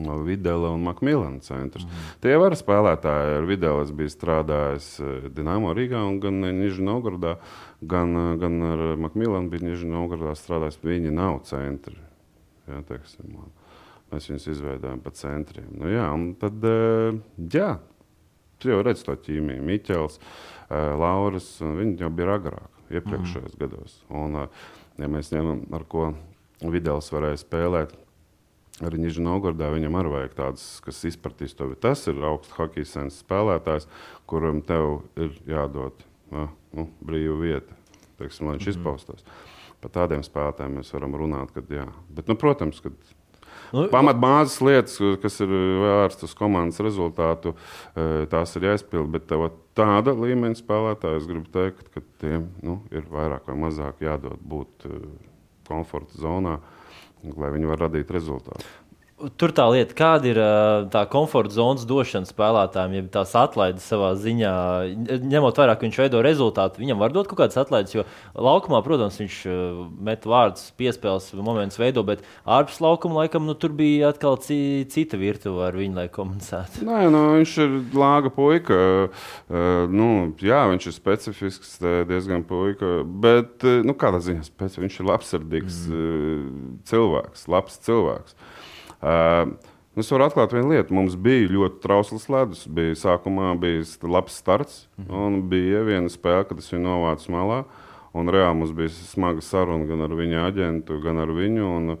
[0.00, 1.84] no Videla un Makmilana centrus.
[1.84, 2.06] Mm.
[2.24, 3.34] Tie var spēlētāji.
[3.40, 7.36] Ar Videlu es biju strādājis eh, Dienāmo Rīgā un gan Nižņā Novgorodā,
[7.84, 10.80] gan, eh, gan ar Makmilanu bija Nižņā Novgorodā strādājis.
[10.84, 11.98] Viņi nav centri.
[12.70, 13.36] Jā, teiksim,
[14.12, 15.68] mēs viņus izveidojām pa centriem.
[15.76, 16.08] Nu, jā,
[16.40, 17.18] tad, eh,
[17.52, 17.72] jā,
[18.70, 19.64] jau redzi to ķīmiju.
[19.66, 20.20] Miķels,
[20.72, 23.58] Lauris, viņi jau bija agrāk, iepriekšējos mm.
[23.60, 23.98] gados.
[24.08, 24.70] Un, eh,
[25.02, 26.12] ja mēs ņemam, ar ko
[26.62, 27.94] Videls varēja spēlēt,
[28.86, 31.66] arī Nižņā Novgorodā viņam arī vajag tādas, kas izpratīs to.
[31.82, 33.88] Tas ir augsts hockey sens spēlētājs,
[34.30, 36.46] kuram tev ir jādod ja,
[36.78, 37.80] nu, brīva vieta,
[38.20, 38.78] teiksim, lai viņš mm -hmm.
[38.78, 39.24] izpaustos.
[39.82, 41.50] Par tādiem spēlētājiem mēs varam runāt.
[41.50, 41.88] Kad, jā.
[42.08, 42.92] Bet, nu, protams, ka
[43.72, 47.54] Nu, pamatbāzes lietas, kas ir vērstas uz komandas rezultātu,
[47.96, 49.08] eh, tās ir jāizpild.
[49.14, 49.32] Bet
[49.78, 54.86] tāda līmeņa spēlētāja, es gribu teikt, ka tiem nu, ir vairāk vai mazāk jādod būt
[54.90, 55.00] eh,
[55.68, 56.58] komforta zonā,
[57.22, 58.81] lai viņi varētu radīt rezultātu.
[59.38, 60.40] Tur tā lieta, kāda ir
[60.92, 64.52] tā komforta zonas došana spēlētājiem, ja tās atlaides savā ziņā,
[65.30, 67.94] ņemot vērā, ka viņš veido rezultātu, viņam var dot kaut kādas atlaides.
[67.94, 68.04] Jo
[68.34, 69.38] laukumā, protams, viņš
[70.02, 74.58] met vārdus, piespēles momentus veido, bet ārpus laukuma laikam nu, tur bija atkal ci,
[74.90, 76.84] cita virtuve ar viņu, lai komunicētu.
[76.88, 78.80] Nē, nu, viņš ir lāga puika.
[79.92, 80.10] Nu,
[80.42, 81.78] jā, viņš ir specifisks,
[82.10, 83.00] diezgan puika.
[83.06, 84.82] Bet nu, kādā ziņā specifisks?
[84.82, 86.74] viņš ir labsirdīgs mm.
[86.88, 88.36] cilvēks, labs cilvēks.
[89.02, 89.52] Uh,
[89.92, 90.94] Es varu atklāt vienu lietu.
[90.96, 92.62] Mums bija ļoti trausls ledus.
[92.64, 95.10] Bija sākumā bija labs starts, -hmm.
[95.12, 97.64] un bija viena spēle, kad es viņu novācu malā.
[98.16, 101.66] Un reāli mums bija smaga saruna gan ar viņa aģentu, gan ar viņu.
[101.76, 101.98] Un,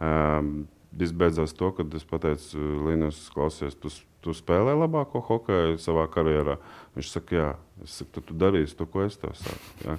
[0.00, 3.90] um, Viss beidzās to, kad es pateicu, Līnijas, klausies, tu,
[4.22, 6.54] tu spēlē labāko hokeju savā karjerā.
[6.94, 7.48] Viņš saka, jā,
[7.82, 9.72] es saku, tu darīsi to, ko es tev saku.
[9.82, 9.96] Jā.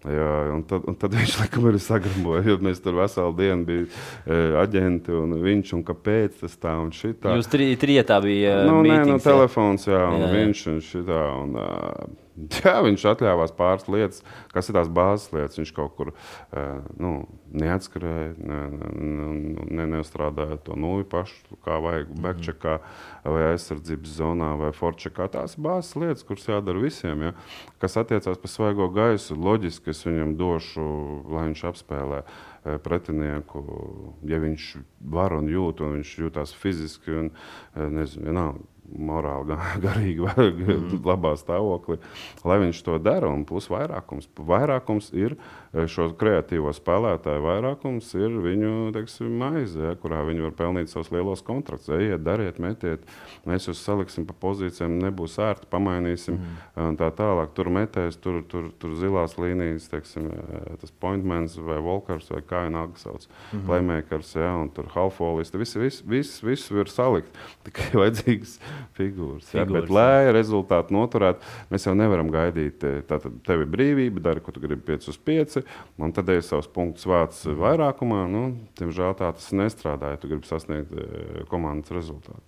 [0.00, 3.88] Jā, un tad, un tad viņš laikam arī sagramboja, jo mēs tur veselu dienu bijām
[3.90, 7.34] e, aģenti un viņš un kāpēc tas tā un šitā.
[7.36, 8.62] Jūs tri, trietā bija.
[8.64, 9.34] Nu, nē, no mītings, jā?
[9.34, 10.32] telefons, jā, un jā, jā.
[10.38, 11.20] viņš un šitā.
[11.42, 12.29] Un, uh,
[12.64, 14.22] jā, viņš atļāvās pāris lietas,
[14.54, 15.58] kas ir tās bāzes lietas.
[15.60, 17.12] Viņš kaut kur uh, nu,
[17.52, 18.60] neatskrēja, ne,
[18.94, 22.22] ne, ne, nestrādāja to nulli pašu, kā vajag, Mhm.
[22.24, 22.78] backcheckā,
[23.24, 25.28] vai aizsardzības zonā, vai forčekā.
[25.30, 27.22] Tās ir bāzes lietas, kuras jādara visiem.
[27.22, 27.32] Ja?
[27.82, 30.86] Kas attiecās par svaigo gaisu, loģiski es viņam došu,
[31.30, 33.62] lai viņš apspēlē eh, pretinieku,
[34.28, 34.66] ja viņš
[35.12, 38.66] var un jūt, un viņš jūtas fiziski un eh, nezinu, vienalga.
[38.98, 41.00] Morāli, ga- garīgi, mm.
[41.10, 42.00] labā stāvoklī,
[42.46, 43.30] lai viņš to dara.
[43.30, 44.26] Un plus vairākums.
[44.34, 50.56] Vairākums ir eh, šo kreatīvo spēlētāju, vairākums ir viņu teiksim, maize, ja, kurā viņi var
[50.58, 51.92] pelnīt savus lielos kontraktus.
[51.94, 53.06] Ejiet, dariet, metiet,
[53.48, 56.40] mēs jūs saliksim pa pozīcijām, nebūs ērti, pamainīsim.
[56.40, 56.98] Mm.
[57.00, 62.30] Tā tālāk, tur metēs, tur, tur, tur zilās līnijas, teiksim, eh, tas pointmans vai volkars
[62.34, 63.28] vai kā vienalga sauc.
[63.52, 63.64] Mm.
[63.68, 65.60] Playmakers, ja, un tur halfolisti.
[65.60, 67.40] Visi, visi, visi, visi var salikt.
[67.66, 68.58] Tikai vajadzīgas
[68.98, 69.48] figūras.
[69.50, 72.84] Figūras, bet, lai rezultātu noturētu, mēs jau nevaram gaidīt.
[72.86, 75.58] eh, Tātad tev ir brīvība, dari, ko tu gribi 5 uz 5,
[76.00, 78.24] un tad ej savus punktus vāc vairākumā.
[78.30, 78.46] Nu,
[78.80, 82.46] Diemžēl tā tas nestrādā, ja tu gribi sasniegt eh, komandas rezultātu.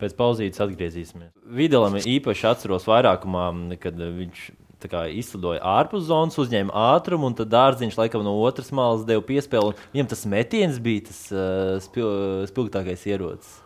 [0.00, 1.30] Pēc pauzītes atgriezīsimies.
[1.54, 3.46] Vidalam īpaši atceros vairākumā,
[3.80, 4.50] kad viņš
[4.90, 9.76] kā izslidoja ārpus zonas, uzņēma ātrumu, un tad dārziņš laikam no otras malas deva piespēli.
[9.94, 12.08] Viņam tas metiens bija tas uh, spil,
[12.50, 13.63] spilgtākais ierocis.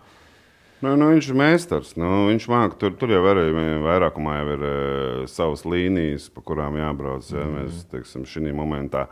[0.78, 1.96] Nu, nu, viņš ir meistars.
[1.98, 3.48] Nu, viņš māca, tur, tur jau arī
[3.82, 7.26] vairākumā jau ir uh, savas līnijas, pa kurām jābrauc.
[7.34, 7.56] Ja, Mhm.
[7.58, 9.08] mēs teiksim, šī momentā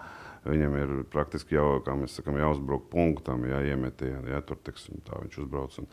[0.46, 4.30] viņam ir praktiski jau, kā mēs sakām, jāuzbruk punktam, ja iemetieni.
[4.30, 5.88] Ja, tur teiksim, tā, viņš uzbrauc un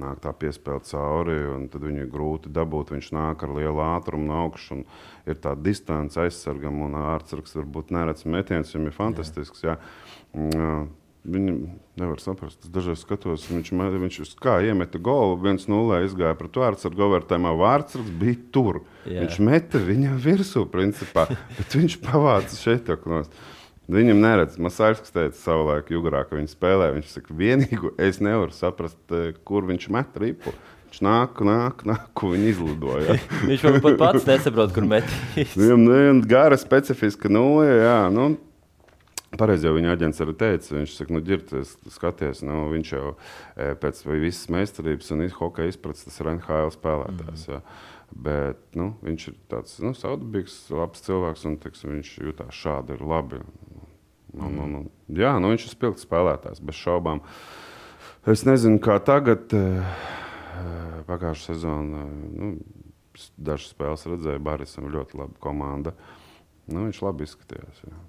[0.00, 2.94] nāk tā piespēle cauri, un tad viņu ir grūti dabūt.
[2.96, 4.84] Viņš nāk ar lielu ātrumu no augšas, un
[5.28, 9.62] ir tā distance aizsargam, un ārtsargs varbūt neredz metiens, viņam ir fantastisks.
[9.62, 9.76] Ja.
[10.32, 10.88] Mm,
[11.28, 11.56] Viņam
[11.98, 12.62] nevar saprast.
[12.62, 18.14] Es dažreiz skatos, viņš, viņš kā iemeta golu, viens nulle izgāja pret vārdsargu, overtēmā vārdsargs
[18.20, 18.80] bija tur.
[19.04, 19.24] Jā.
[19.24, 21.26] Viņš meta viņam virsū, principā,
[21.58, 23.28] bet viņš pavāca šeit oknos.
[23.88, 26.90] Viņam neredz, Masāļs teica savulaik, jūgrā, ka viņš spēlē.
[26.98, 30.52] Viņš saka, vienīgu es nevaru saprast, eh, kur viņš met ripu.
[30.88, 33.16] Viņš nāk, nāk, nāk, viņi izlidoja.
[33.48, 35.56] viņš pat pats nesaprot, kur metīs.
[35.60, 37.80] Viņam ir gara specifiska nulle.
[38.12, 38.28] Nu,
[39.36, 43.74] Pareizi jau viņa aģents arī teica, viņš saka, nu, ģirties, skaties, nu, viņš jau e,
[43.76, 47.44] pēc visas meistarības un hokeja izpratnes, tas ir NHL spēlētājs.
[47.50, 47.96] Mm -hmm.
[48.08, 53.04] Bet nu, viņš ir tāds nu, saudabīgs, labs cilvēks, un teksim, viņš jutās šādi ir
[53.04, 53.42] labi.
[54.32, 57.20] Un, un, un, jā, nu, viņš ir spilgts spēlētājs, bez šaubām.
[58.28, 59.84] Es nezinu, kā tagad, e,
[60.56, 62.54] e, pagājušā sezonā, nu,
[63.36, 65.92] dažas spēles redzēju, Barisam ļoti laba komanda.
[66.68, 67.84] Nu, viņš labi izskatījās.
[67.84, 68.07] Jā.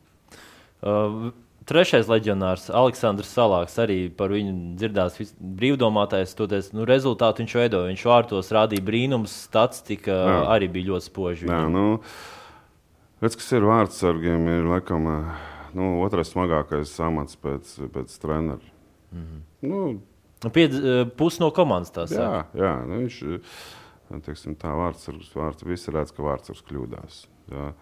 [0.79, 1.31] Uh,
[1.69, 6.33] trešais leģionārs, Aleksandrs Salāks, arī par viņu dzirdās brīvdomātais.
[6.37, 7.91] Toties, nu, rezultātu viņš veidoja.
[7.91, 10.41] Viņš vārtos rādīja brīnums, statistika Jā.
[10.55, 11.49] arī bija ļoti spoža.
[11.49, 11.85] Jā, nu,
[13.23, 15.09] redz, kas ir vārdsargiem, ir laikam
[15.77, 18.75] nu, otrais smagākais amats pēc, pēc treneru.
[19.13, 19.41] Mm -hmm.
[19.69, 20.71] nu, Pied,
[21.17, 22.11] Pusi no komandas tās.
[22.15, 23.23] Jā, jā nu, viņš
[24.25, 27.25] teiksim, tā vārdsargs, vārds, visi redz, ka vārdsargs kļūdās.
[27.51, 27.73] Jā.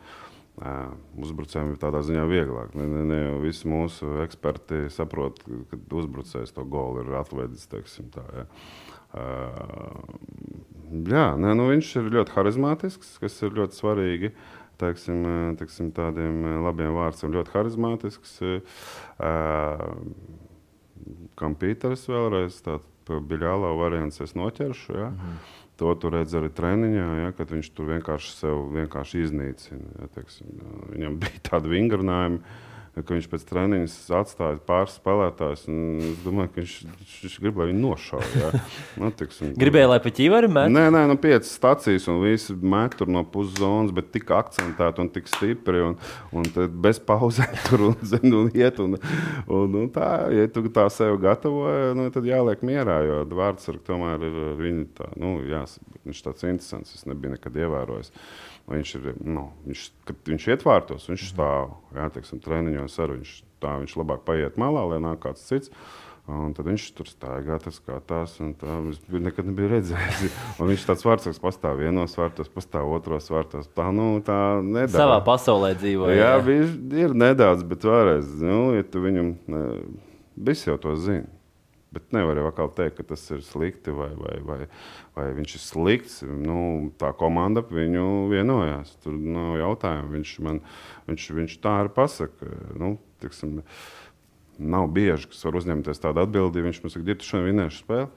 [0.58, 2.74] Uzbrucējiem ir tādā ziņā vieglāk.
[2.78, 7.67] Ne, ne, ne visi mūsu eksperti saprot, ka uzbrucējs to golu ir atvedis.
[7.70, 8.46] Tā, ja.
[9.22, 10.15] uh,
[11.13, 14.34] jā, ne, nu viņš ir ļoti harizmātisks, kas ir ļoti svarīgi.
[14.82, 15.24] Teiksim,
[15.58, 18.36] teiksim, tādiem labiem vārdiem ļoti harizmātisks.
[18.41, 19.93] Uh,
[21.38, 24.98] Kampīters vēlreiz tāds biļālo variants es noķeršu.
[24.98, 25.10] Ja.
[25.13, 25.66] Mm -hmm.
[25.78, 29.92] To tu redz arī treniņā, ja, kad viņš tur vienkārši sev vienkārši iznīcina.
[30.02, 30.56] Ja, teiksim,
[30.96, 32.42] viņam bija tādi vingrinājumi
[33.06, 35.66] ka viņš pēc treniņa atstāja pāris spēlētājus.
[35.68, 36.76] Es domāju, ka viņš,
[37.24, 38.52] viņš grib, lai viņi nošauja.
[38.98, 40.72] Nu, tiksim, Gribēja, lai pat ķīvari met?
[40.74, 45.30] Nē, nē, nu piecas stācijas un visi met no puszonas, bet tik akcentēti un tik
[45.30, 45.98] stipri un,
[46.34, 46.48] un
[46.82, 48.82] bez pauzēm tur un, zin, un iet.
[48.84, 48.98] Un,
[49.46, 54.28] un, un tā, ja tu tā sev gatavoji, nu, tad jāliek mierā, jo vārdsargi tomēr
[54.28, 58.14] ir viņi tā, nu, jās, viņš tāds interesants, es nebiju nekad ievērojis.
[58.67, 61.30] Viņš ir, nu, viņš, kad viņš iet vārtos, viņš mhm.
[61.32, 65.71] stāv, jā, teiksim, treniņos ar viņš tā, viņš labāk paiet malā, lai nāk kāds cits.
[66.27, 68.73] Un tad viņš tur stāvā, tas kā tās, un tā.
[68.91, 70.34] Es nekad nebiju redzējis.
[70.60, 73.69] Un viņš tāds vārds, pastāv vienos vārtos, pastāv otros vārtos.
[73.71, 74.97] Tā, nu, tā nedaudz.
[74.97, 76.12] Savā pasaulē dzīvo.
[76.12, 76.58] Jā, jā.
[77.06, 79.32] ir nedaudz, bet vēlreiz, nu, ja tu viņam,
[80.51, 81.37] visi jau to zina.
[81.98, 84.58] Bet nevar jau atkal teikt, ka tas ir slikti vai, vai, vai,
[85.16, 86.20] vai viņš ir slikts.
[86.30, 86.60] Nu,
[87.02, 88.92] tā komanda viņu vienojās.
[89.02, 90.12] Tur nav jautājumu.
[90.14, 90.62] Viņš man
[91.08, 92.52] viņš, viņš tā arī pasaka.
[92.78, 93.64] Nu, tiksim,
[94.62, 96.70] nav bieži, kas var uzņemties tādu atbildību.
[96.70, 98.12] Viņš man saka, Dirtu, šodien vinēšu spēli.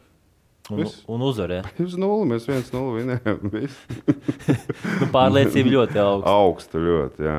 [0.71, 1.01] Un, Viss.
[1.11, 1.65] un uzvarēja.
[1.87, 3.41] Uz nulli mēs viens nulli vinējām.
[3.51, 6.35] nu, pārliecība ļoti augsta.
[6.35, 7.37] augsta ļoti, jā.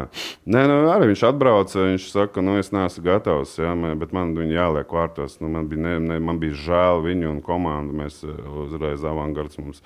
[0.51, 4.57] Nē, nu, arī viņš atbrauca, viņš saka, nu, es neesmu gatavs, jā, bet man viņa
[4.57, 5.37] jāliek vārtos.
[5.43, 7.95] Nu, man, bija, ne, ne, man bija žēl viņu un komandu.
[8.01, 9.81] Mēs eh, uzreiz avangards mums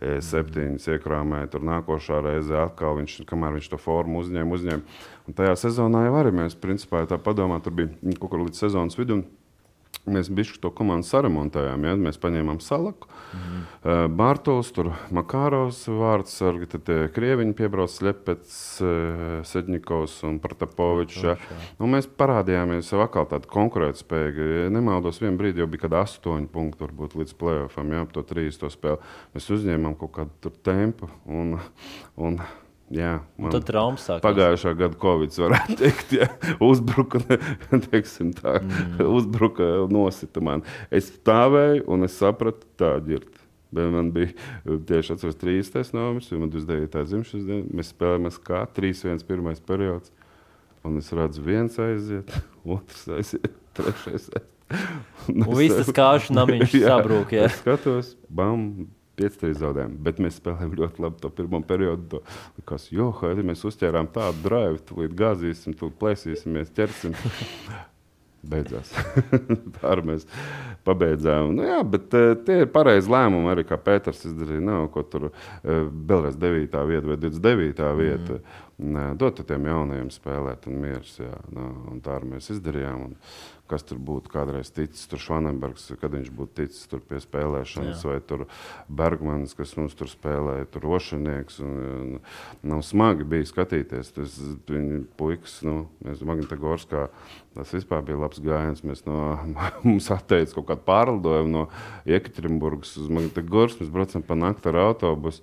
[0.00, 1.52] e, septiņas iekrāmēja.
[1.54, 5.06] Tur nākošā reize atkal viņš, kamēr viņš to formu uzņēma, uzņēma.
[5.28, 8.96] Un tajā sezonā jau arī mēs, principā, tā padomā, tur bija kaut kur līdz sezonas
[8.98, 9.26] vidum.
[10.08, 11.84] Mēs bijām to komandu saremontējām.
[11.84, 11.94] Ja?
[12.00, 13.62] Mēs paņēmām salaku, mm -hmm.
[13.62, 16.38] uh, Bārtos, tur Makāros vārds,
[16.72, 21.22] tad tie krieviņi piebrauc Lepets, uh, Sedņikovs un Pratapovičs.
[21.22, 21.36] Ja?
[21.78, 24.48] Nu, mēs parādījāmies sev atkal tādu konkurētspēju.
[24.62, 28.06] Ja nemaldos, vienā brīdī jau bija kaut kāda astoņu punktu, varbūt līdz playoffam, ja?
[28.12, 28.98] to trīs to spēli.
[29.34, 31.58] Mēs uzņēmām kaut kādu tempu un,
[32.16, 32.40] un
[32.94, 34.22] Jā, man tad traumas sākās.
[34.24, 36.28] Pagājušā gada Covid, varētu teikt, ja,
[36.64, 37.20] uzbruka,
[37.90, 39.02] teiksim, tā, mm.
[39.04, 40.64] uzbruka, nosita man.
[40.88, 43.26] Es stāvēju un es sapratu, tā ir.
[43.68, 44.32] Bet man bija
[44.64, 47.02] tieši atceros, trīs tesnāmas, jo man 29.
[47.10, 47.66] dzimšanas diena.
[47.76, 50.14] Mēs spēlējām kā 3-1 pirmais periods.
[50.88, 52.32] Un es redzu, viens aiziet,
[52.78, 54.54] otrs aiziet, trešais aiziet.
[55.28, 57.36] Un, un viss tas kāšu namiņš sabrūk.
[57.36, 59.98] Jā, es skatos, bam, 5-3 zaudējām.
[60.06, 62.22] Bet mēs spēlējām ļoti labi to pirmo periodu.
[62.60, 67.16] Likās, jo, haidi, mēs uzķērām tādu drive, tūlīt gāzīsim, tūlīt plēsīsimies, ķersim.
[68.48, 68.92] Beidzās.
[69.74, 70.26] Tā arī mēs
[70.86, 71.50] pabeidzām.
[71.56, 73.50] Nu, jā, bet uh, tie ir pareizi lēmumi.
[73.52, 76.78] Arī kā Pēters izdarīja, nav ko tur uh, vēlreiz 9.
[76.88, 77.90] vieta vai 29.
[77.98, 78.38] vieta.
[78.38, 78.67] Mm.
[78.78, 81.16] Nē, dot tiem jaunajiem spēlēt, un mieras.
[81.18, 83.08] Jā, nu, un tā arī mēs izdarījām.
[83.08, 83.16] Un
[83.68, 88.12] kas tur būtu kādreiz ticis, tur Švanenbergs, kad viņš būtu ticis tur pie spēlēšanas, Jā.
[88.12, 88.44] vai tur
[88.86, 91.58] Bergmanis, kas mums tur spēlēja, tur Rošinieks.
[91.66, 92.12] Un, un,
[92.70, 94.12] nav smagi bija skatīties.
[94.14, 94.38] Tas
[94.70, 97.08] viņa puikas, nu, mēs Magnitogorskā,
[97.58, 98.84] tas vispār bija labs gājiens.
[98.86, 99.34] Mēs no,
[99.88, 101.66] mums atteica kaut kādu pārlidojumu no
[102.06, 105.42] Jekaterinburgas uz Magnitogorsku, mēs braucam pa nakti ar autobusu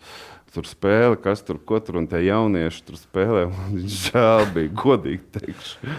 [0.56, 3.46] tur spēle, kas tur ko tur un tie jaunieši tur spēlē.
[4.06, 5.92] Žēl bija, godīgi teikšu.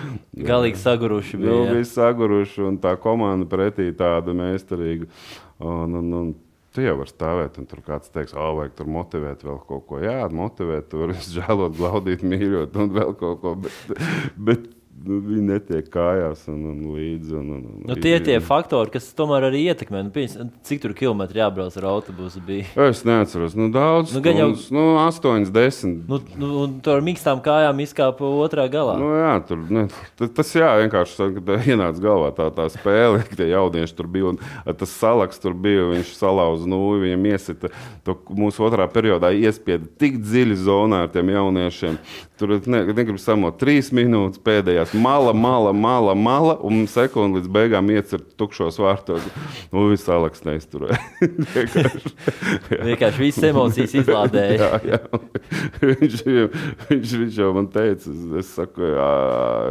[0.48, 1.52] Galīgi saguruši bija.
[1.52, 5.08] Nu, bija saguruši un tā komanda pretī tāda meistarīga.
[5.60, 6.34] Un, un, un,
[6.76, 9.96] Tu jau vari stāvēt, un tur kāds teiks, ah, vajag tur motivēt vēl kaut ko.
[10.04, 13.54] Jā, motivēt, tur žēlot, glaudīt, mīļot, un vēl kaut ko.
[13.64, 14.02] Bet,
[14.36, 14.66] bet
[15.04, 17.34] nu, viņi netiek kājās un, un līdzi.
[17.36, 20.02] Un, un, un nu, tie ir tie faktori, kas tomēr arī ietekmē.
[20.06, 20.36] Nu, pieņas,
[20.66, 22.42] cik tur kilometri jābrauc ar autobusu?
[22.46, 22.68] Bija?
[22.86, 23.56] Es neatceros.
[23.58, 25.96] Nu, daudz, nu, jau nu, 8, 10.
[26.10, 28.96] Nu, nu, un tur ar mīkstām kājām izkāpa otrā galā.
[29.00, 29.86] Nu, jā, tur, ne,
[30.22, 31.30] tas jā, vienkārši
[31.72, 34.34] ienāca galvā tā, tā spēle, ka tie jaunieši tur bija.
[34.34, 37.72] Un tas salaks tur bija, viņš salauza nūju, viņam iesita.
[38.36, 42.00] Mūsu otrā periodā iespieda tik dziļi zonā ar tiem jauniešiem.
[42.36, 44.42] Tur ne, negribu samot trīs minūtes
[44.86, 49.22] pēdējās, mala, mala, mala, mala un sekundi līdz beigām iecert tukšos vārtos.
[49.72, 50.98] Nu, viss Aleks neizturēja.
[51.56, 52.12] vienkārši,
[52.88, 54.56] vienkārši visas emocijas izlādēja.
[54.56, 55.00] jā, jā.
[55.82, 56.24] Viņš,
[56.90, 59.10] viņš, viņš jau man teica, es saku, jā,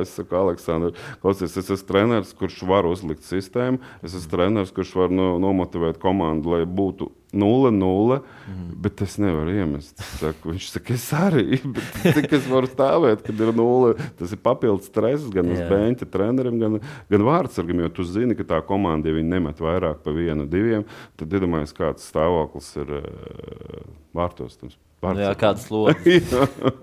[0.02, 4.96] es saku Aleksandr, klausies, es esmu treneris, kurš var uzlikt sistēmu, es esmu treneris, kurš
[5.00, 8.20] var no, nomotivēt komandu, lai būtu 0-0,
[8.50, 8.70] mm.
[8.86, 10.00] bet es nevaru iemest.
[10.20, 11.60] Saku, viņš saka, es arī,
[12.16, 13.94] cik es varu stāvēt, kad ir 0.
[14.20, 16.80] Tas ir papildus stress gan uz beņķa trenerim, gan,
[17.12, 20.88] gan vārdsargam, jo tu zini, ka tā komanda, ja viņi nemet vairāk pa vienu, diviem,
[21.20, 24.58] tad iedomājies, kāds stāvoklis ir uh, vārtos.
[24.62, 24.74] Tam
[25.04, 26.32] Nu, jā, kāds lodziņš.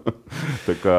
[0.68, 0.98] tā kā,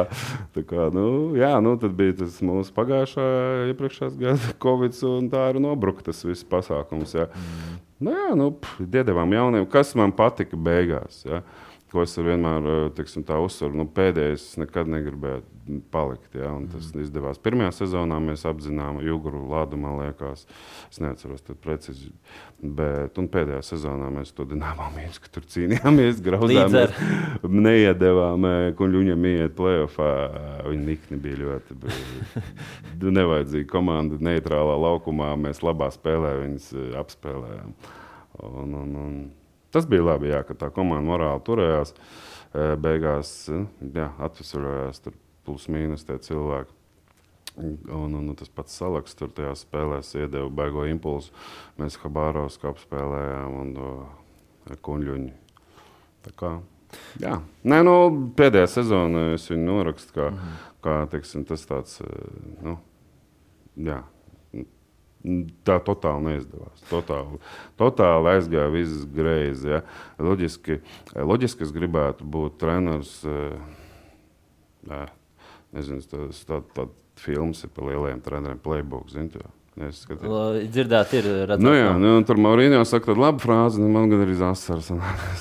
[0.56, 1.06] tā kā nu,
[1.40, 3.28] jā, nu, tad bija tas mūsu pagājušā,
[3.72, 7.16] iepriekšējā gada Covid, un tā arī nobruka tas viss pasākums.
[7.16, 7.30] Jā.
[7.30, 7.80] Mm.
[8.04, 8.50] Nu, jā, nu,
[8.80, 11.22] diedevām jauniem, kas man patika beigās.
[11.28, 11.44] Jā.
[11.94, 15.44] Ko es vienmēr tiksim, uzsveru, nu, pēdējais nekad negribēju
[15.94, 16.34] palikt.
[16.36, 17.04] Ja, tas mm.
[17.06, 17.40] izdevās.
[17.44, 20.48] Pirmajā sezonā mēs apzinājām Juguru Lādu, man liekas,
[20.90, 22.10] es neatceros to precīzi.
[22.64, 26.98] Bet pēdējā sezonā mēs to dinājām, ka tur cīnījāmies, grauzāmies,
[27.46, 30.66] neiedavām, un viņam iet plēsoņā.
[30.68, 35.34] Viņa nikni bija ļoti bija nevajadzīga komanda, neitrālā laukumā.
[35.46, 37.78] Mēs labā spēlē viņus eh, apspēlējām.
[38.44, 39.18] Un, un, un
[39.74, 41.96] tas bija labi, jā, ka tā komanda morāli turējās.
[42.54, 45.02] Eh, beigās jā, atvesaļojās
[45.44, 46.76] plus mīnus tie cilvēki.
[47.54, 51.34] Un, un, un tas pats Salaks tur tajā spēlēs iedeva baigo impulsu.
[51.78, 55.34] Mēs Habāros apspēlējām un uh, kuņģuņi.
[56.26, 56.54] Tā kā,
[57.22, 57.36] jā.
[57.68, 57.96] Nē, nu,
[58.38, 60.64] pēdējā sezonā es viņu norakstu kā, mm -hmm.
[60.86, 62.02] kā teiksim, tas tāds,
[62.64, 62.78] nu,
[63.78, 64.02] jā.
[65.64, 66.82] Tā totāli neizdevās.
[66.90, 67.38] Totāli,
[67.80, 69.70] totāli aizgāja viss greizi.
[69.72, 69.80] Ja.
[70.20, 70.82] Loģiski,
[71.16, 73.14] loģiski es gribētu būt treneris.
[74.84, 75.06] Jā,
[75.72, 76.90] nezinu, tas tāds tā,
[77.24, 79.08] filmas ir par lielajiem treneriem, playbook.
[79.74, 81.64] Zin, Dzirdēt, ir redzams.
[81.66, 84.92] Nu, jā, nu, tur Maurīnijā saka, tāda laba frāze, nu, man gan arī asaras.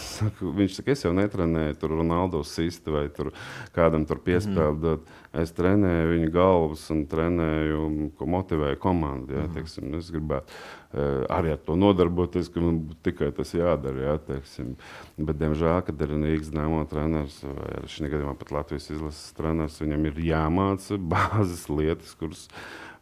[0.60, 3.32] Viņš saka, es jau netrenēju tur Ronaldo sistu vai tur
[3.76, 5.02] kādam tur piespēlēt.
[5.02, 5.18] Mm.
[5.42, 7.84] Es trenēju viņa galvas un trenēju,
[8.18, 9.32] ko motivēju komandu.
[9.32, 9.54] Jā, mm.
[9.56, 14.04] teiksim, es gribētu uh, arī ar to nodarboties, ka man tikai tas jādara.
[14.04, 14.74] Jā, teiksim.
[15.16, 20.08] Bet, diemžēl, kad ir Rīgas dēmo treneris vai šī gadījumā pat Latvijas izlases treneris, viņam
[20.12, 22.44] ir jāmāca bāzes lietas, kuras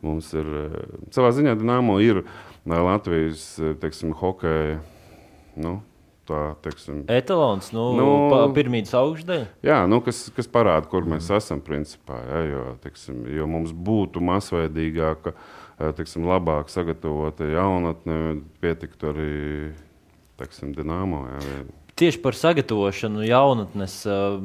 [0.05, 0.81] Mums ir eh,
[1.13, 2.27] savā ziņā Dienāmo ir eh,
[2.71, 4.79] Latvijas eh, teiksim, hokeja.
[5.61, 5.75] Nu,
[6.29, 8.07] tā, teiksim, Etalons, nu, nu
[8.57, 9.49] pirmīs augšdaļa.
[9.67, 11.41] Jā, nu, kas, kas parāda, kur mēs mm.
[11.41, 11.61] esam.
[11.65, 15.35] Principā, ja, jo, teiksim, jo mums būtu masveidīgāka,
[15.99, 19.35] teiksim, labāk sagatavota jaunatne, pietiktu arī
[20.41, 21.27] teiksim, Dienāmo.
[21.29, 21.65] Ja,
[22.01, 23.95] tieši par sagatavošanu jaunatnes.
[24.09, 24.39] Eh,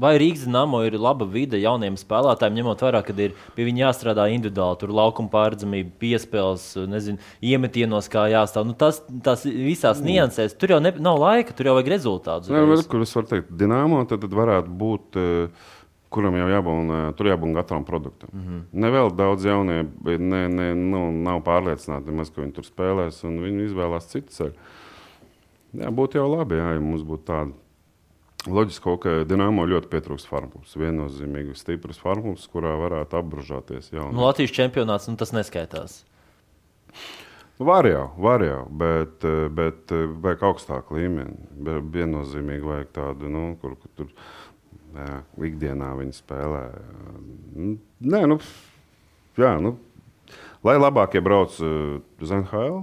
[0.00, 4.28] vai Rīgas dīnāmo ir laba vide jauniem spēlētājiem, ņemot vērā, ka ir pie viņiem jāstrādā
[4.34, 8.68] individuāli, tur laukuma pārredzamība, piespēles, nezinu, iemetienos, kā jāstāv.
[8.68, 10.12] Nu, tas, tas visās mm.
[10.12, 12.52] niansēs, tur jau ne, nav laika, tur jau vajag rezultātus.
[12.52, 15.20] Jā, bet, kur es varu teikt, dīnāmo tad, tad varētu būt.
[15.20, 15.76] Uh,
[16.10, 18.30] kuram jau jābūt, tur jābūt gatavam produktam.
[18.32, 18.62] Mm -hmm.
[18.82, 23.38] Ne vēl daudz jaunie, ne, ne, nu, nav pārliecināti, maz, ka viņi tur spēlēs, un
[23.38, 24.54] viņi izvēlās citu ceļu.
[25.76, 27.56] Jā, būtu jau labi, jā, ja mums būtu tāda.
[28.48, 30.72] Loģiski, ka Dienāmo ļoti pietrūkst farmklubs.
[30.80, 33.90] Viennozīmīgi stiprs farmklubs, kurā varētu apbružāties.
[33.92, 35.98] Nu, Latvijas čempionāts nu, tas neskaitās.
[37.60, 41.36] Var jau, var jau, bet, bet vajag augstāku līmeni.
[41.92, 44.08] Viennozīmīgi vajag tādu, nu, kur, kur tur
[44.90, 46.62] Jā, ikdienā viņi spēlē.
[47.54, 48.38] Nē, nu,
[49.38, 49.76] jā, nu,
[50.66, 52.82] lai labākie brauc uh, uz NHL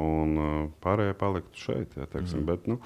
[0.00, 0.52] un uh,
[0.84, 1.98] pārējie paliktu šeit.
[1.98, 2.48] Jā, teiksim, mm.
[2.50, 2.80] bet, nu,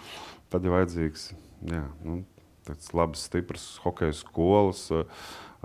[0.52, 1.30] tad ir vajadzīgs
[1.72, 2.22] jā, nu,
[2.68, 4.86] tāds labs, stiprs hockey skolas.
[4.94, 5.04] Uh,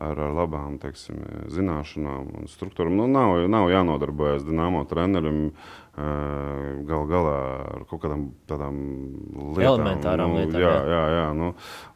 [0.02, 1.20] ar, ar labām teiksim,
[1.54, 2.96] zināšanām un struktūrām.
[2.98, 5.52] Nu, nav, nav jānodarbojas Dienāmo trenerim
[5.94, 8.78] gal galā ar kaut kādām tādām
[9.54, 9.66] lietām.
[9.68, 10.64] Elementārām nu, lietām.
[10.64, 11.26] Jā, jā, jā.
[11.38, 11.52] Nu,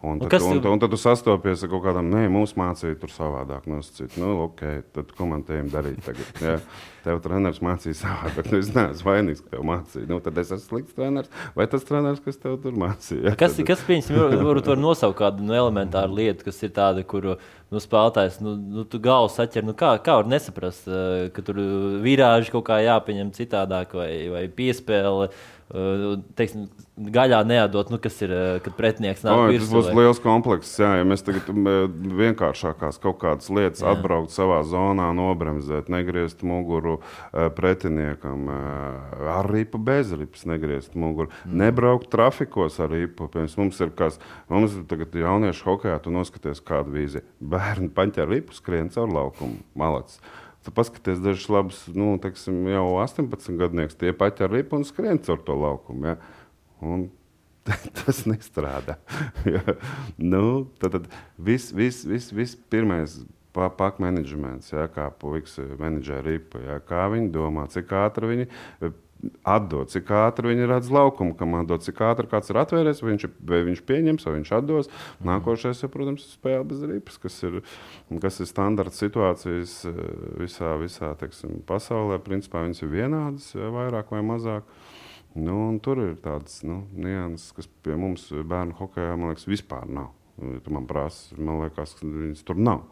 [0.05, 3.13] un, tad, un, un, un tad tu sastopies ar kaut kādām, nē, mums mācīja tur
[3.13, 4.19] savādāk nosacīt.
[4.21, 6.29] Nu, ok, tad ko man te darīt tagad?
[6.45, 6.59] Jā?
[7.07, 8.51] Tev treneris mācīja savādāk.
[8.51, 10.07] Nu, es neesmu vainīgs, ka tev mācīja.
[10.11, 13.31] Nu, tad es esmu slikts treneris vai tas treneris, kas tev tur mācīja.
[13.31, 13.37] Jā?
[13.39, 17.37] Kas, kas pieņemsim, varbūt var nosaukt kādu nu, elementāru lietu, kas ir tāda, kuru
[17.73, 20.87] nu, spēlētājs, nu, nu tu galvu saķer, nu, kā, kā var nesaprast,
[21.35, 21.59] ka tur
[22.03, 25.29] vīrāži kaut kā jāpieņem citādāk vairāk vai, vai piespēle.
[25.67, 29.67] Uh, teiksim, gaļā neatdot, nu, kas ir, uh, kad pretinieks nāk no, virsū.
[29.67, 30.05] Tas būs vai...
[30.05, 33.91] liels komplekss, jā, ja mēs tagad vienkāršākās kaut kādas lietas jā.
[33.91, 38.47] atbraukt savā zonā, nobremzēt, negriezt muguru uh, pretiniekam,
[39.27, 41.59] ar ripu bez ripas negriezt muguru, mm.
[41.65, 43.27] nebraukt trafikos ar ripu.
[43.27, 47.27] Piemēram, mums ir kas, mums ir tagad jauniešu hokejā, tu noskaties kādu vīzi.
[47.43, 50.23] Bērni paņķer ripu, skrien caur laukumu, malacis.
[50.67, 55.21] Tu paskaties, dažs labs, nu, teiksim, jau 18 gadnieks, tie paķi ar ripu un skrien
[55.23, 56.09] caur to laukumu.
[56.11, 56.17] Ja?
[56.83, 57.05] Un
[58.01, 58.97] tas nestrādā.
[60.33, 61.07] nu, tad tad
[61.39, 63.15] viss vis, vis, vis pirmais
[63.55, 68.49] pakāpienas menedžments, ja, kā puikas menedžē ripu, ja, kā viņi domā, cik ātri viņi
[69.47, 73.25] atdot, cik ātri viņi redz laukumu, kam atdot, cik ātri kāds ir atvērts, vai viņš,
[73.49, 74.89] vai viņš pieņems, vai viņš atdos.
[74.91, 75.29] Mhm.
[75.31, 77.61] Nākošais, ja, protams, ir spēle bez ripas, kas ir,
[78.23, 80.03] kas ir standarta situācijas eh,
[80.43, 82.19] visā, visā teiksim, pasaulē.
[82.23, 84.67] Principā viņas ir vienādas, vairāk vai mazāk.
[85.37, 90.13] Nu, tur ir tādas nu, nianses, kas pie mums bērnu hokeja liekas, vispār nav.
[90.37, 92.85] Tu man prasa, man liekas, ka viņas tur nav.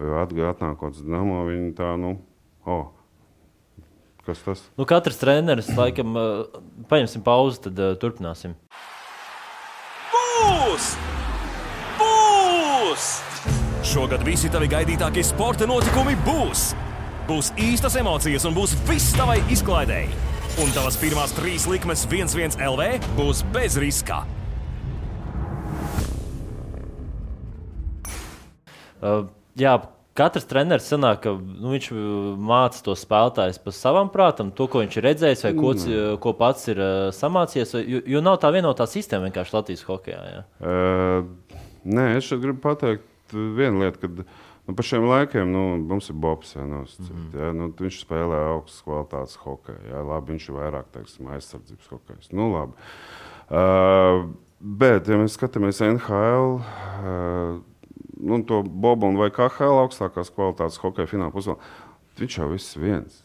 [0.00, 2.16] Atnākot uz Dāmo, viņi tā, nu,
[2.64, 2.88] oh,
[4.24, 4.62] Kas tas?
[4.78, 8.54] Nu, katrs treneris, laikam, uh, paņemsim pauzi, tad uh, turpināsim.
[10.14, 10.86] Būs!
[12.00, 13.08] Būs!
[13.84, 16.70] Šogad visi tavi gaidītākie sporta notikumi būs!
[17.28, 20.16] Būs īstas emocijas un būs viss tavai izklaidēji.
[20.64, 24.22] Un tavas pirmās trīs likmes 1-1 LV būs bez riska.
[29.04, 29.26] Uh,
[29.60, 29.76] jā,
[30.14, 31.98] Katrs treneris sanāk, ka nu, viņš uh,
[32.38, 36.20] māca to spēlētāju pa savam prātam, to, ko viņš ir redzējis, vai ko, mm.
[36.22, 37.74] ko pats ir uh, samācījies.
[37.82, 40.20] Jo, jo nav tā vienotā sistēma vienkārši Latvijas hokeja.
[40.30, 40.44] Ja?
[40.62, 46.12] Uh, nē, es šeit gribu pateikt vienu lietu, kad nu, pa šiem laikiem nu, mums
[46.14, 46.54] ir Bobs.
[46.54, 47.42] Ja, nosacīt, mm -hmm.
[47.42, 49.82] ja, nu, viņš spēlē augstas kvalitātes hokeju.
[49.90, 52.32] Ja, labi, viņš ir vairāk teiksim, aizsardzības hokejs.
[52.32, 52.72] Nu, labi.
[53.50, 56.60] uh, bet, ja mēs skatāmies NHL.
[57.02, 57.62] Uh,
[58.24, 61.58] nu, to Bobu vai KHL augstākās kvalitātes hokeja fināla pusē.
[62.18, 63.20] Viņš jau viss viens.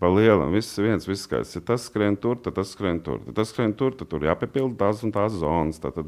[0.00, 1.54] Pa lielam, viss viens, viss skaidrs.
[1.56, 3.18] Ja tas skrien tur, tad tas skrien tur.
[3.24, 5.80] Tad tas skrien tur, tad tur jāpiepilda tās un tās zonas.
[5.82, 5.98] Tad,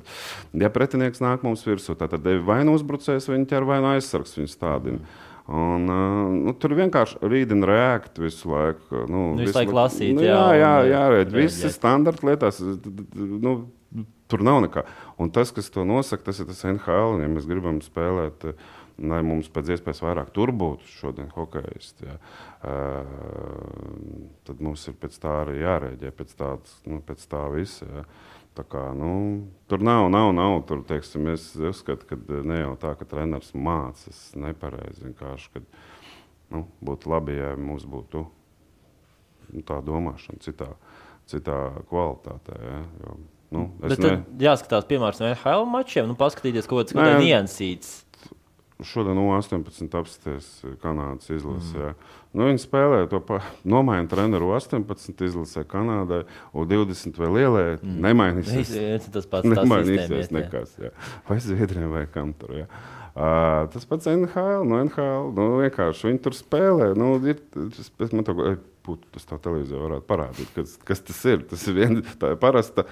[0.53, 2.15] ja pretinieks nāk mums virsū, tad
[2.47, 5.13] vai nu uzbrucējs viņa ķer, vai nu aizsargs viņa stādina.
[5.53, 9.07] Un, uh, nu, tur vienkārši rīdina reakti visu laiku.
[9.11, 12.61] Nu, visu, visu laiku lasīt, nu, jā, jā, jā, jā, jā, viss ir standarta lietās.
[12.63, 13.57] Nu,
[14.33, 14.87] Tur nav nekā.
[15.21, 17.21] Un tas, kas to nosaka, tas ir tas NHL.
[17.21, 18.71] Ja mēs gribam spēlēt, eh,
[19.03, 22.17] lai mums pēc iespējas vairāk tur būtu šodien hokeisti, ja,
[22.69, 23.09] uh,
[24.47, 27.89] tad mums ir pēc tā arī jārēģē, pēc, tāds, nu, pēc tā visa.
[27.89, 28.05] Ja.
[28.53, 29.13] Tā kā, nu,
[29.71, 30.59] tur nav, nav, nav.
[30.69, 35.07] Tur, teiksim, es uzskatu, ka ne jau tā, ka treneris mācās nepareizi.
[35.07, 35.69] Vienkārši, kad,
[36.53, 38.27] nu, būtu labi, ja mums būtu
[39.53, 40.69] nu, tā domāšana citā,
[41.33, 41.59] citā
[41.89, 42.59] kvalitātē.
[42.61, 43.17] Ja, jo,
[43.53, 44.15] Nu, Bet ne...
[44.25, 48.01] tad jāskatās, piemēram, no NHL mačiem, nu, paskatīties, ko tas ir niansīts.
[48.83, 50.49] Šodien no 18 apstāties
[50.83, 51.93] Kanādas izlasē.
[51.93, 52.09] Mm.
[52.33, 53.51] Nu, viņi spēlē to pašu.
[53.69, 56.23] Nomainīja treneru 18 izlasē Kanādai,
[56.57, 58.01] un 20 vai lielai mm.
[58.07, 59.07] nemainīsies.
[59.13, 60.75] Tas pats nemainīsies nekas.
[60.83, 60.91] Jā.
[61.29, 62.57] Vai Zviedrijam vai kam tur.
[62.63, 62.67] Jā.
[63.13, 65.33] Uh, tas pats NHL, no NHL.
[65.37, 66.93] Nu, vienkārši viņi tur spēlē.
[66.97, 67.43] Nu, ir,
[68.17, 68.37] man to,
[68.87, 71.43] būtu tas tā televīzijā varētu parādīt, kas, kas tas ir.
[71.51, 72.87] Tas ir viens tā ir parasta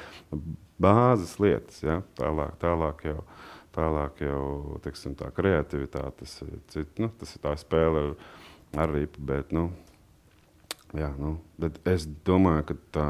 [0.81, 2.01] bāzes lietas, ja?
[2.19, 3.23] tālāk, tālāk jau.
[3.71, 6.33] Tālāk jau teiksim, tā kreativitāte, tas,
[6.73, 8.09] cit, nu, tas ir tā spēle ar,
[8.83, 9.23] ar ripu.
[9.29, 9.69] Bet, nu,
[10.91, 13.05] jā, nu, bet es domāju, ka tā,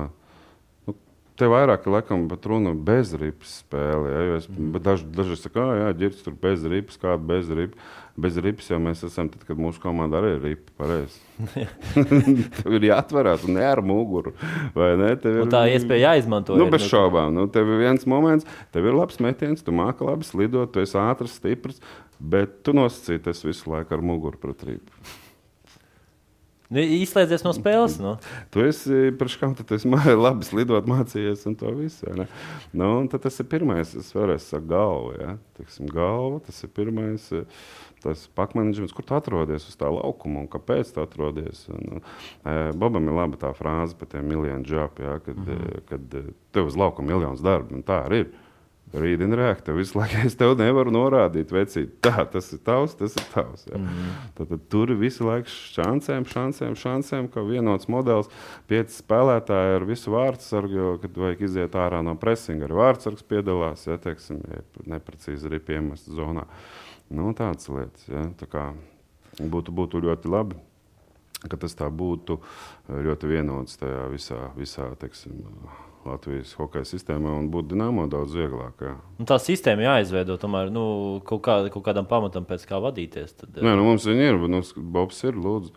[1.41, 4.13] te vairāk ir laikam pat runa bez ripas spēle.
[4.13, 7.97] Ja, es, bet daži, daži saka, ka, jā, ģirbs tur bez ripas, kāda bez ripas.
[8.21, 10.75] Bez ripas jau mēs esam, tad, kad mūsu komanda arī ir ripa.
[10.77, 11.21] pareizi.
[12.59, 14.35] Tev ir jāatverās un ne ar muguru.
[14.77, 15.15] ne?
[15.15, 16.59] Un ir, tā iespēja jāizmanto.
[16.61, 17.33] Nu, bez šaubām.
[17.39, 20.99] Nu, tev ir viens moments, tev ir labs metiens, tu māki labi slidot, tu esi
[21.01, 21.81] ātrs, stiprs,
[22.21, 25.01] bet tu nosacīti tas visu laiku ar muguru pret ripu.
[26.71, 27.97] Nu, Izslēdzies no spēles.
[27.99, 28.15] Nu.
[28.55, 29.91] Tu esi priekš kam, tad esi
[30.27, 32.07] labi slidot, mācījies un to visu.
[32.73, 35.15] Nu, un tad tas ir pirmais, es vēlreiz saku, galva.
[35.19, 35.37] Ja?
[35.59, 37.31] Teiksim, galva tas ir pirmais.
[37.35, 37.47] eh,
[38.01, 41.67] Tas pakāpienis, kur tu atrodies uz tā laukuma un kāpēc tu atrodies.
[41.69, 45.19] Un, uh, Bobam ir laba tā frāze par tiem miljonu džapu, ja?
[45.21, 45.83] kad, mm -hmm.
[45.89, 46.17] kad
[46.53, 47.75] tev uz laukuma miljonus darbu.
[47.75, 48.31] un Tā arī ir.
[48.91, 53.15] Rītdien rēk, tev visu laiku es tev nevaru norādīt, vecīt, tā, tas ir tavs, tas
[53.15, 53.67] ir tavs.
[53.69, 53.79] Ja.
[53.79, 54.15] Mm -hmm.
[54.39, 58.31] tad, tad tur visu laiku šancēm, šancēm, šancēm, ka vienots modelis,
[58.67, 63.97] pieci spēlētāji ar visu vārdsargu, kad vajag iziet ārā no presinga, arī vārdsargs piedalās, ja,
[63.97, 66.47] teiksim, ja neprecīzi arī piemest zonā.
[67.11, 68.27] Nu, tādas lietas, ja.
[68.39, 68.73] tā kā
[69.39, 70.57] būtu, būtu ļoti labi,
[71.49, 72.41] ka tas tā būtu
[72.89, 75.33] ļoti vienots tajā visā, visā teiksim,
[76.09, 78.85] Latvijas hokeja sistēmā un būtu dināmo daudz vieglāk.
[78.87, 78.95] Jā.
[79.21, 80.85] Un tā sistēma jāizveido tomēr nu,
[81.29, 83.35] kaut, kā, kaut kādam pamatam, pēc kā vadīties.
[83.37, 84.63] Tad, Nē, nu, mums viņi ir, bet nu,
[84.97, 85.37] Bobs ir.
[85.41, 85.75] Lūdzu.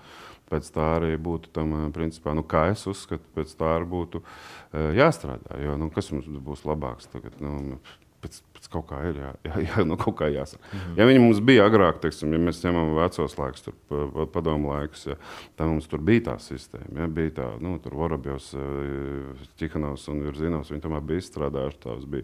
[0.52, 4.20] Pēc tā arī būtu tam, eh, principā, nu, kā es uzskatu, pēc tā arī būtu
[4.22, 5.58] uh, jāstrādā.
[5.64, 7.40] Jo, nu, kas mums būs labāks tagad?
[7.42, 7.80] Nu,
[8.22, 10.64] pēc, pēc kaut kā ir jā, jā, jā, nu, kaut kā jāsaka.
[10.72, 11.00] Mm -hmm.
[11.00, 14.70] Ja viņi mums bija agrāk, teiksim, ja mēs ņemam vecos laikus, tur, pa- pa- padomu
[14.70, 15.16] laikus, ja,
[15.56, 17.00] tad mums tur bija tā sistēma.
[17.00, 18.56] Ja, bija tā, nu, tur Vorobjos,
[19.58, 22.06] Čihanovs un Virzinovs, viņi tomēr bija izstrādājuši tās.
[22.06, 22.24] Bija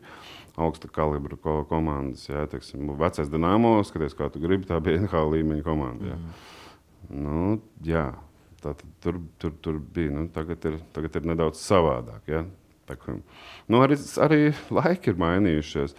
[0.57, 2.29] augsta kalibra ko, komandas.
[2.29, 6.05] Jā, teiksim, vecais Dienāmo, skaties, kā tu gribi, tā bija NHL līmeņa komanda.
[6.05, 6.15] Jā.
[6.15, 7.23] Mm.
[7.23, 8.13] Nu, jā,
[8.61, 10.11] tā, tur, tur, tur bija.
[10.11, 12.21] Nu, tagad, ir, tagad ir nedaudz savādāk.
[12.27, 12.45] Ja?
[12.87, 12.95] Tā,
[13.67, 15.95] nu, arī, arī laiki ir mainījušies.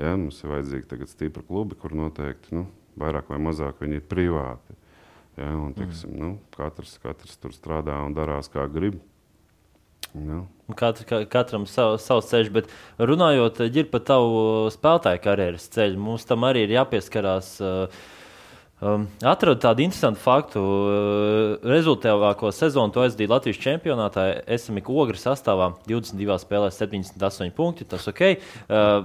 [0.00, 0.16] Ja?
[0.16, 2.66] Mums ir vajadzīgi tagad stipri klubi, kur noteikti nu,
[3.00, 4.76] vairāk vai mazāk viņi ir privāti.
[5.36, 5.52] Ja?
[5.54, 6.20] Un, teiksim, mm.
[6.20, 9.00] nu, katrs, katrs tur strādā un darās kā grib.
[10.16, 13.60] Un Katr, ka- katram sav, savs ceļš, bet runājot
[13.92, 14.40] par tavu
[14.74, 17.52] spēlētāju karjeras ceļu, mums tam arī ir jāpieskarās.
[17.62, 18.08] Uh,
[18.80, 20.60] Um, atradu tādu interesantu faktu.
[20.60, 24.24] Uh, rezultātīvāko sezonu to aizdīja Latvijas čempionātā.
[24.56, 27.84] SMI Ogres sastāvā 22 spēlēs 78 punkti.
[27.84, 28.22] Tas ok.
[28.32, 29.04] Uh,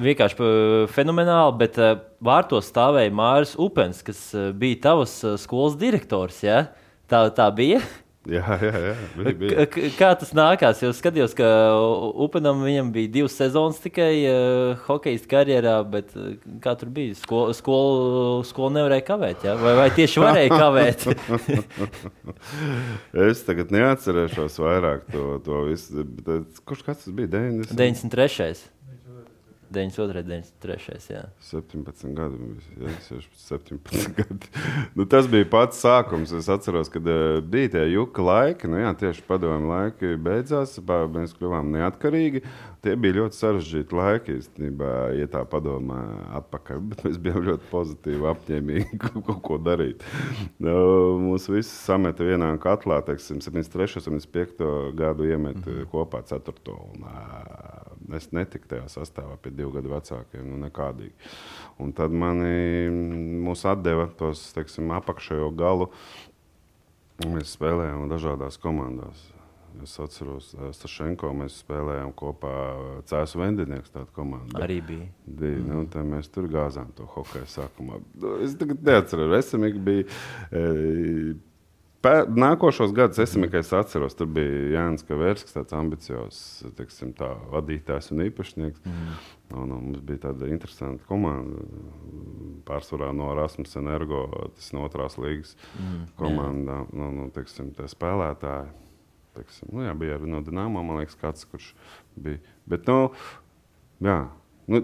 [0.00, 5.76] vienkārši uh, fenomenāli, bet uh, vārtos stāvēja Māris Upens, kas uh, bija tavs uh, skolas
[5.76, 6.40] direktors.
[6.46, 6.70] Ja?
[7.04, 7.82] Tā, tā bija.
[8.30, 8.90] Jā, jā, jā.
[9.18, 9.64] Bija, bija.
[9.98, 10.78] Kā tas nākās?
[10.86, 11.46] Es skatījos, ka
[12.22, 17.16] Upenam viņam bija divas sezonas tikai uh, hokeja karjerā, bet uh, kā tur bija?
[17.18, 17.90] Skolu skol,
[18.46, 19.56] skol nevarēja kavēt, ja?
[19.58, 21.08] vai, vai tieši varēja kavēt?
[23.26, 26.06] Es tagad neatcerēšos vairāk to, to visu.
[26.22, 27.28] eh, Kurš tas bija?
[27.34, 27.74] 90?
[27.74, 28.62] 93.
[29.72, 31.08] 92, 93.
[31.12, 31.22] Jā.
[31.48, 34.50] 17 gadi, ja, 16, 17 gadi.
[34.98, 36.34] Nu, tas bija pats sākums.
[36.36, 41.34] Es atceros, kad uh, bija tie juka laiki, nu, jā, tieši padomju laiki beidzās, mēs
[41.38, 42.44] kļuvām neatkarīgi.
[42.82, 46.00] Tie bija ļoti sarežģīti laiki, īstenībā, ja tā padomā
[46.40, 46.80] atpakaļ.
[46.90, 50.02] Bet mēs bijām ļoti pozitīvi, apņēmīgi kaut ko darīt.
[50.58, 50.74] Nu,
[51.22, 54.66] mūs visus sameta vienā katlā, teiksim, 73, 75
[54.98, 55.90] gadu iemet mm -hmm.
[55.94, 56.58] kopā 4.
[56.74, 57.06] Un,
[58.12, 61.14] Es netiku tajā sastāvā pie divu gadu vecākiem, nu nekādīgi.
[61.78, 62.90] Un tad mani
[63.46, 65.88] mūs atdeva tos teiksim, apakšējo galu.
[67.22, 69.31] Mēs spēlējām dažādās komandās.
[69.82, 72.56] Es atceros, Stašenko mēs spēlējām kopā
[73.10, 73.94] Cēlā Vendinieks.
[73.94, 75.06] Tāda komanda Arī bija.
[75.26, 75.62] bija.
[75.68, 78.02] Nu, tā mēs tur gāzām to hokeju sākumā.
[78.20, 80.20] Nu, Es tagad neatceros, Esamīgi bija.
[80.52, 81.34] E,
[82.02, 86.40] Pē, nākošos gadus es tikai atceros, tur bija Jānis Kavērskis, tāds ambiciozs
[86.74, 88.82] teiksim, tā, vadītājs un īpašnieks.
[88.82, 89.20] Mm.
[89.52, 91.62] Un, un mums bija tāda interesanta komanda.
[92.66, 94.24] Pārsvarā no Rasmus Energo,
[94.56, 96.00] tas no otrās līgas mm.
[96.18, 98.72] komandām, nu, nu, teiksim, tie spēlētāji.
[99.36, 101.70] Teiksim, nu, jā, bija arī no Dienāmo, man liekas, kāds, kurš
[102.20, 102.40] bija.
[102.68, 103.10] Bet, nu,
[104.04, 104.26] jā.
[104.68, 104.82] Nu,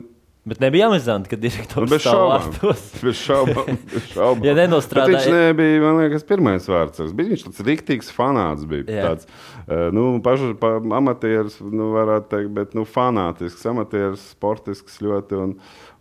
[0.48, 2.44] Bet nebija amizanti, ka direktors Nu, bez stāv šaubām.
[2.46, 2.84] vārtos.
[3.04, 3.66] Bez šaubām.
[3.90, 4.44] Bez šaubām.
[4.46, 7.02] Ja nenostrādāja- Viņš nebija, man liekas, pirmais vārds.
[7.18, 8.64] Bija viņš tāds rīktīgs fanāts.
[8.70, 9.02] Bija Jā.
[9.10, 9.28] tāds,
[9.66, 15.36] eh, nu, pašu, pa, amatieris, nu, varētu teikt, bet nu, fanātisks, amatieris, sportisks ļoti.
[15.36, 15.52] Un,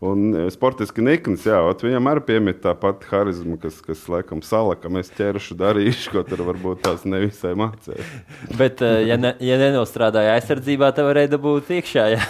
[0.04, 4.92] un eh, sportiski nikns, jā, viņam arī piemīt tā pati harizma, kas, kas laikam salaka,
[4.94, 8.12] mēs ķeruši darīšu, ko tur varbūt tās nevisai mācēs.
[8.60, 12.06] Bet, uh, ja, ne, ja nenostrādāja aizsardzībā, tad varēja dabūt iekšā.
[12.14, 12.22] Jā.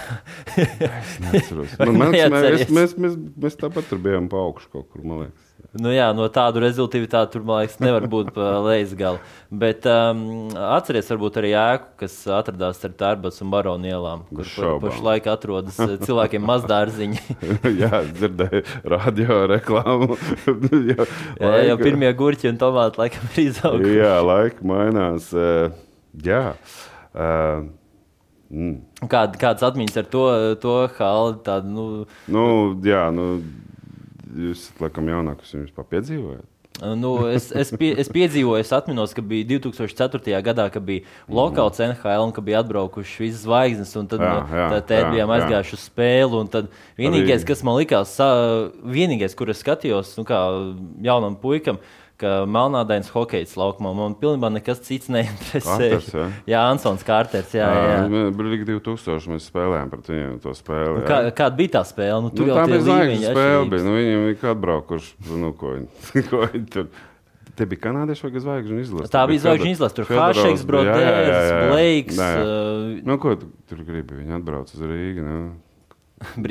[1.28, 1.44] Vai
[1.88, 5.26] Man, man, mēs, mēs, mēs, mēs, mēs tāpat tur bijām pa augšu kaut kur, man
[5.26, 5.44] liekas.
[5.76, 8.32] Nu, jā, no tādu rezultātu tur, man liekas, nevar būt
[8.68, 9.20] lejas galu.
[9.52, 15.28] Bet um, atcerieties, varbūt arī ēku, kas atradās starp Tērbats un Baronu ielām, kur pašlaik
[15.32, 17.22] atrodas eh, cilvēkiem mazdārziņi.
[17.84, 18.64] jā, dzirdēju
[18.96, 20.18] radio reklāmu.
[20.94, 21.08] jā,
[21.44, 23.94] jā, jau pirmie gurķi un tomāti laikam ir izauguši.
[24.00, 25.30] Jā, laika mainās.
[25.36, 25.76] eh,
[26.24, 26.44] Jā.
[27.14, 27.68] eh,
[28.50, 28.76] mm.
[29.12, 30.26] Kād, kādas atmiņas ar to,
[30.64, 31.36] to halu?
[31.70, 31.88] Nu,
[32.32, 32.46] Nu,
[32.88, 33.28] jā, nu,
[34.36, 36.46] jūs esat laikam jaunāks, jūs vispār piedzīvojat.
[36.78, 40.22] Nu, es, es, pie, es piedzīvoju, es atceros, ka bija 2004.
[40.46, 43.96] gadā, kad bija lokāls NHL un ka bija atbraukuši visas zvaigznes.
[43.98, 45.40] Tad Jā, jā, jā, jā, jā, jā, bijām jā.
[45.40, 46.44] aizgājuši uz spēli.
[46.54, 46.70] tad
[47.00, 48.14] Vienīgais, kas man likās,
[48.86, 50.44] vienīgais, kur es skatījos, nu, kā
[51.08, 51.82] jaunam puikam,
[52.22, 55.66] ka melnādains hokejs laukumā man pilnībā nekas cits neinteresē.
[55.68, 56.28] Kārters, jā?
[56.50, 57.52] jā, Ansons Kārters.
[57.58, 58.24] Jā, jā.
[58.38, 60.96] Brīdī 2000 mēs spēlējām pret viņiem to spēli.
[60.96, 61.10] Nu, jā.
[61.10, 62.22] Kā, kāda bija tā spēle?
[62.24, 63.68] Nu, Nu, tur jau tā bija zvaigznes spēle.
[63.72, 63.84] Bija.
[63.86, 65.14] Nu, viņiem bija atbraukuši.
[65.44, 66.90] Nu, ko viņi, ko viņi tur.
[67.58, 69.10] Te bija kanādieši vai zvaigžņu izlase?
[69.14, 69.96] Tā bija zvaigžņu izlase.
[69.98, 74.20] Tur Hašeks, Brodērs, Blakes, uh, Nu, ko tu tur gribi?
[74.20, 75.24] Viņi atbrauc uz Rīgu.
[75.26, 75.40] Nu.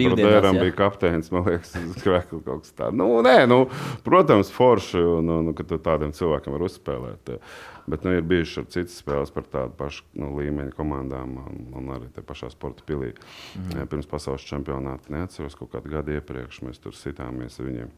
[0.58, 0.62] jā.
[0.62, 2.98] bija kapteinis, man liekas, skrekli kaut kas tāds.
[2.98, 3.64] Nu, nē, nu,
[4.06, 7.34] protams, forši, un, un ka tu tādiem cilvēkiem var uzspēlēt.
[7.34, 7.56] eh,
[7.86, 11.92] Bet nu, ir bijušas arī citas spēles par tādu pašu nu, līmeņa komandām, un, un
[11.94, 13.12] arī tajā pašā sporta pilī.
[13.54, 13.86] Mm.
[13.92, 17.92] Pirms pasaules čempionāta neatceros, kaut kādu gadu iepriekš mēs tur sitāmies ar viņiem.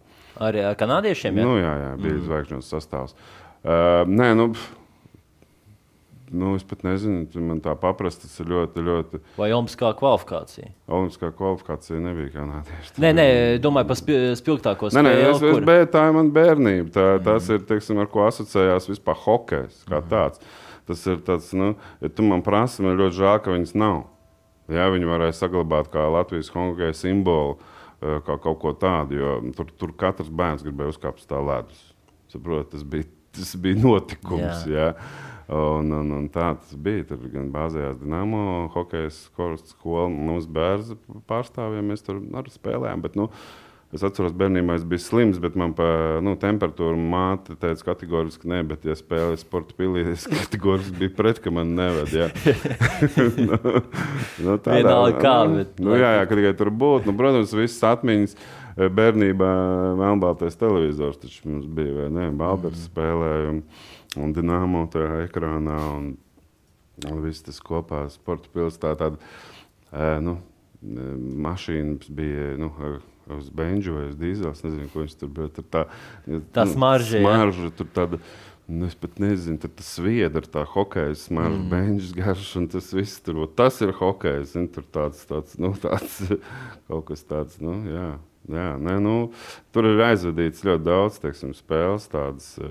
[0.45, 1.41] Arī ar kanādiešiem.
[1.41, 1.47] Jā?
[1.49, 2.27] Nu, jā, jā, bija mm.
[2.27, 3.17] zvaigžņu sastāvs.
[3.59, 4.69] Uh, nē, nu, pf,
[6.31, 9.21] nu, es pat nezinu, man tā paprast, tas ir ļoti, ļoti.
[9.39, 10.71] Vai Olimpiskā kvalifikācija?
[10.89, 12.95] Olimpiskā kvalifikācija nebija kanādieši.
[13.01, 13.27] Nē, nē,
[13.65, 15.31] domāju par spi- spilgtāko Nē, nē, spēli.
[15.31, 16.91] es, es, bet tā ir mana bērnība.
[16.95, 20.41] Tā, tas ir teiksim, ar ko asociējās vispār hokejs kā tāds.
[20.89, 24.07] Tas ir tāds, nu, ja tu man prasi, man ļoti žēl, ka viņas nav.
[24.73, 27.59] Jā, viņi varēja saglabāt kā Latvijas hokeja simbolu,
[28.03, 31.81] eh, kā kaut ko tādu, jo tur, tur katrs bērns gribēja uzkāpt uz tā ledus.
[32.33, 34.67] Saprot, tas, bija, tas bija notikums.
[34.69, 34.91] Jā.
[35.49, 37.07] Un, un, un tā tas bija.
[37.09, 38.43] Tur gan bāzējās Dienāmo,
[38.75, 40.93] hokeja skola, mums bērns
[41.31, 43.07] pārstāvjiem, mēs tur arī spēlējām.
[43.07, 43.31] Bet, nu,
[43.89, 48.59] Es atceros, bērnībā es biju slims, bet man par nu, temperatūru māte teica, kategoriski nē,
[48.69, 52.13] bet, ja spēlēju sporta pilī, es kategoriski biju pret, ka man neved.
[52.13, 52.27] jā.
[53.49, 53.57] nu,
[54.45, 57.09] nu, tādā- Vienalga kā, bet- Nu, jā, jā, ka tikai tur būtu.
[57.09, 59.51] Nu, protams, visas atmiņas eh, bērnībā
[60.03, 62.29] melnbaltais televizors taču mums bija, vai ne?
[62.45, 63.63] Balbers spēlēja un,
[64.17, 66.13] un Dinamo tajā ekrānā un,
[67.09, 70.39] un viss tas kopā sporta pils tā eh, nu,
[71.45, 72.71] mašīnas bija, nu,
[73.37, 75.51] uz benžu vai uz dīzels, nezinu, ko viņš tur bija.
[75.59, 75.83] Tur tā,
[76.55, 77.25] Tā smarža, jā.
[77.25, 78.21] Smarža, tur tāda,
[78.69, 81.69] nu, es pat nezinu, tur tas viedra, tā hokeja smarža, mm.
[81.73, 86.21] benžas garš, un tas viss tur, tas ir hokejs, zini, tur tāds, tāds, nu, tāds,
[86.89, 88.11] kaut kas tāds, nu, jā.
[88.49, 89.15] Jā, nē, nu,
[89.77, 92.69] tur ir aizvadīts ļoti daudz teiksim, spēles, tādas eh,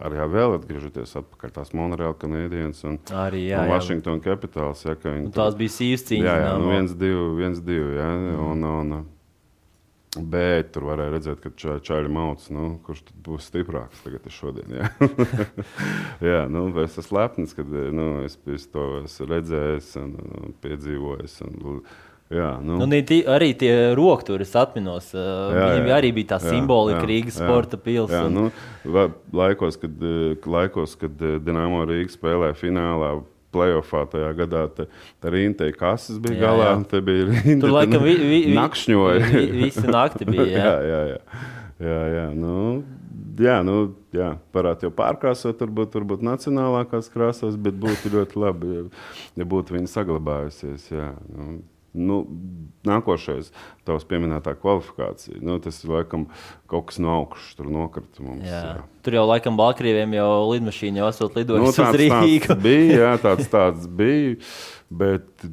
[0.00, 1.52] arī jā, vēl atgriežoties atpakaļ.
[1.58, 3.72] Tās Monreāla kanādienas un, Arī, un jā, jā.
[3.74, 4.84] Washington Capitals.
[4.86, 6.30] Ja, ka viņi Un tur- tās bija sīvas cīņas.
[6.30, 7.98] Jā, jā nu viens, divi, viens, divi.
[7.98, 8.08] Jā,
[8.46, 8.96] un, un,
[10.22, 14.76] bet tur varēja redzēt, ka ča, čaļi mauc, nu, kurš būs stiprāks tagad šodien.
[14.78, 14.90] Jā,
[16.30, 21.40] jā nu, es esmu lepns, ka nu, es, es to esmu redzējis un, un piedzīvojis.
[21.48, 21.84] Un,
[22.34, 25.12] jā, nu, Nu, ne ti- arī tie rokturis atminos.
[25.14, 28.24] Viņiem arī bija tā simbolika, jā, Rīgas jā, sporta pilsēta.
[28.26, 28.50] Jā, nu,
[29.32, 30.02] laikos, kad,
[30.46, 31.14] laikos, kad
[31.44, 33.14] Dienāmo Rīga spēlēja finālā.
[33.54, 34.88] Playoffā tajā gadā te,
[35.22, 36.64] te Rīntei kases bija Jā, galā.
[36.72, 36.78] jā.
[36.90, 37.60] Te bija Rīnta.
[37.62, 39.20] Tur laikam vi, vi, vi, nakšņoja.
[39.30, 40.46] vi, visi nakti bija.
[40.50, 40.64] Jā.
[40.64, 41.20] jā, jā, jā.
[41.86, 42.24] jā, jā.
[42.34, 42.56] Nu,
[43.38, 43.76] jā, nu,
[44.10, 44.32] jā.
[44.58, 48.82] Varētu jau pārkrāsot, varbūt, varbūt nacionālākās krāsās, bet būtu ļoti labi, ja,
[49.38, 50.90] ja būtu viņa saglabājusies.
[50.90, 51.12] Jā.
[51.30, 51.60] Nu,
[51.94, 52.20] nu,
[52.84, 53.52] nākošais,
[53.86, 56.26] tavs pieminētā kvalifikācija, nu, tas ir laikam
[56.70, 58.44] kaut kas no augšas, tur nokrita mums.
[58.48, 58.62] Jā.
[58.66, 58.86] Jā.
[59.06, 62.48] Tur jau laikam Baltkrieviem jau lidmašīna jau esot Nu, lidojusi tāds, uz Rīgu.
[62.48, 64.36] tāds bija, jā, tāds, tāds bija.
[64.90, 65.46] Bet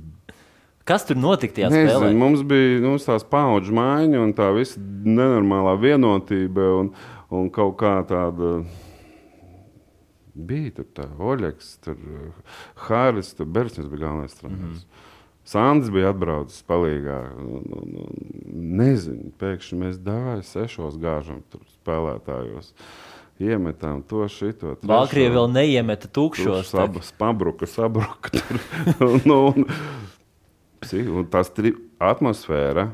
[0.84, 2.14] Kas tur notika tajā Nezinu, spēlē?
[2.18, 6.90] mums bija mums tās paudžu maiņa un tā visa nenormālā vienotība un,
[7.30, 8.64] un kaut kā tāda.
[10.34, 11.98] Bija tur tā Oļegs, tur
[12.88, 14.62] Hāris, tur Bernsons bija galvenais treneris.
[14.62, 14.91] Mm -hmm.
[15.48, 17.18] Sandrs bija atbraucis palīgā.
[17.42, 18.20] Un, un, un,
[18.78, 22.74] nezinu, pēkšņi mēs dāvājam sešos gāžam tur spēlētājos.
[23.42, 24.76] Iemetām to šito.
[24.86, 26.10] Baltkrievija vēl neiemeta
[26.70, 28.30] sabas, pabruka, sabruka.
[28.38, 28.60] Tur,
[29.16, 29.66] un, un,
[30.84, 32.92] psi- un tas tri, atmosfēra.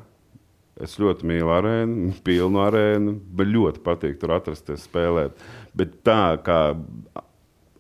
[0.78, 3.18] Es ļoti mīlu arēnu, pilnu arēnu.
[3.36, 5.36] Man ļoti patīk tur atrasties, spēlēt.
[5.76, 6.60] Bet tā kā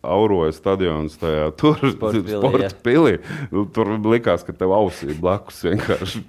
[0.07, 2.73] auroja stadions tajā tur, Sporta pilī, sporta jā.
[2.85, 3.15] pilī.
[3.53, 6.23] Nu, Tur likās, ka tev ausī blakus vienkārši.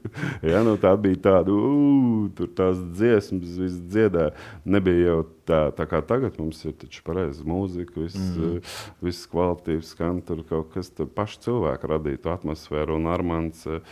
[0.52, 4.34] ja, nu, tā bija tāda, uh, tur tās dziesmas, viss dziedāja.
[4.64, 5.18] Nebija jau
[5.48, 8.72] tā, tā kā tagad mums ir taču pareiza mūzika, viss, mm.
[9.04, 13.82] viss kvalitīvs skan, tur kaut kas tur paši cilvēki radītu atmosfēru un Armāns ar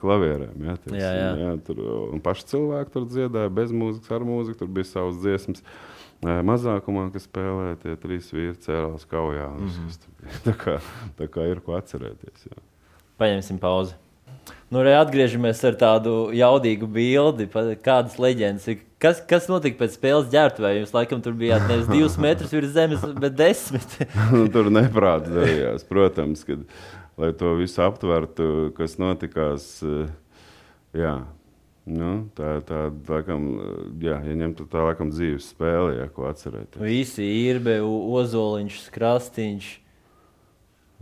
[0.00, 0.58] klavierēm.
[0.66, 1.32] Ja, teiksim, Jā, jā.
[1.42, 5.62] Ja, tur, un paši cilvēki tur dziedāja bez mūzikas, ar mūziku, tur bija savas dziesmas.
[5.62, 5.91] Ē,
[6.22, 9.48] Mazākumā, kas spēlēja, tie trīs vīri cēlās kaujā.
[9.58, 9.72] Mm.
[9.74, 10.12] -hmm.
[10.46, 10.76] tā, kā,
[11.18, 12.46] tā kā ir ko atcerēties.
[12.46, 12.62] Jā.
[13.18, 13.98] Paņemsim pauzi.
[14.72, 17.46] Nu, arī atgriežamies ar tādu jaudīgu bildi,
[17.84, 18.80] kādas leģendas ir.
[19.02, 20.70] Kas, kas notika pēc spēles ģērbtuvē?
[20.78, 23.98] Jūs laikam tur bijāt nevis divus metrus virs zemes, bet desmit.
[24.32, 25.84] Nu, tur neprāts darījās.
[25.90, 26.62] Protams, kad,
[27.20, 29.68] lai to visu aptvertu, kas notikās.
[30.96, 31.16] Jā,
[31.86, 32.80] nu, tā ir tā,
[34.02, 36.82] jā, ja ņemtu tā laikam dzīves spēle, ja ko atcerēties.
[36.82, 39.70] Visi ir be Ozoliņš, Krastīņš,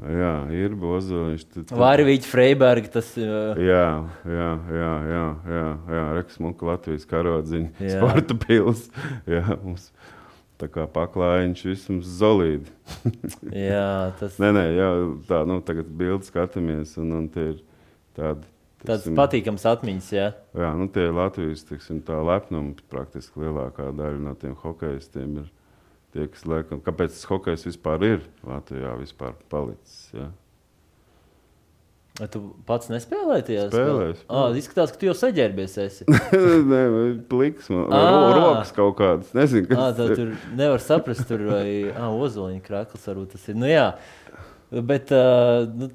[0.01, 1.43] Jā, ir bozoliņš.
[1.77, 2.89] Vārvīķis, Freiberga.
[2.95, 3.89] Tas, uh, Jā,
[4.25, 6.05] jā, jā, jā, jā, jā.
[6.17, 7.99] Reksmuka Latvijas karodziņa, Jā.
[7.99, 8.87] sporta pils.
[9.35, 9.91] Jā, mums
[10.61, 12.73] tā kā paklājiņš visam zolīdi.
[13.53, 14.89] jā, tas Nē, nē, jā,
[15.29, 17.61] tā, nu, tagad bildi skatāmies, un, un tie ir
[18.17, 18.49] tādi.
[18.87, 20.11] Tāds patīkams atmiņas.
[20.17, 20.27] Jā.
[20.57, 22.77] Jā, nu tie ir Latvijas teiksim, tā lepnumi.
[22.93, 25.49] Praktiski lielākā daļa no tiem hokeistiem ir
[26.15, 30.07] tie, kas liekam, kāpēc tas hokejs vispār ir Latvijā vispār palicis.
[30.17, 30.31] Jā.
[32.21, 34.09] Vai Tu pats nespēlēji tajā spēlē?
[34.29, 35.77] Ah, izskatās, ka tu jau saģērbies.
[36.73, 36.81] Nē,
[37.31, 38.01] pliks, man, Ā.
[38.37, 39.31] rokas kaut kādas.
[39.37, 43.57] Nezinu, kas Ah, tā tur nevar saprast, tur vai ozoliņa krāklis varbūt tas ir.
[43.63, 43.87] Nu, jā,
[44.91, 45.89] bet uh, nu,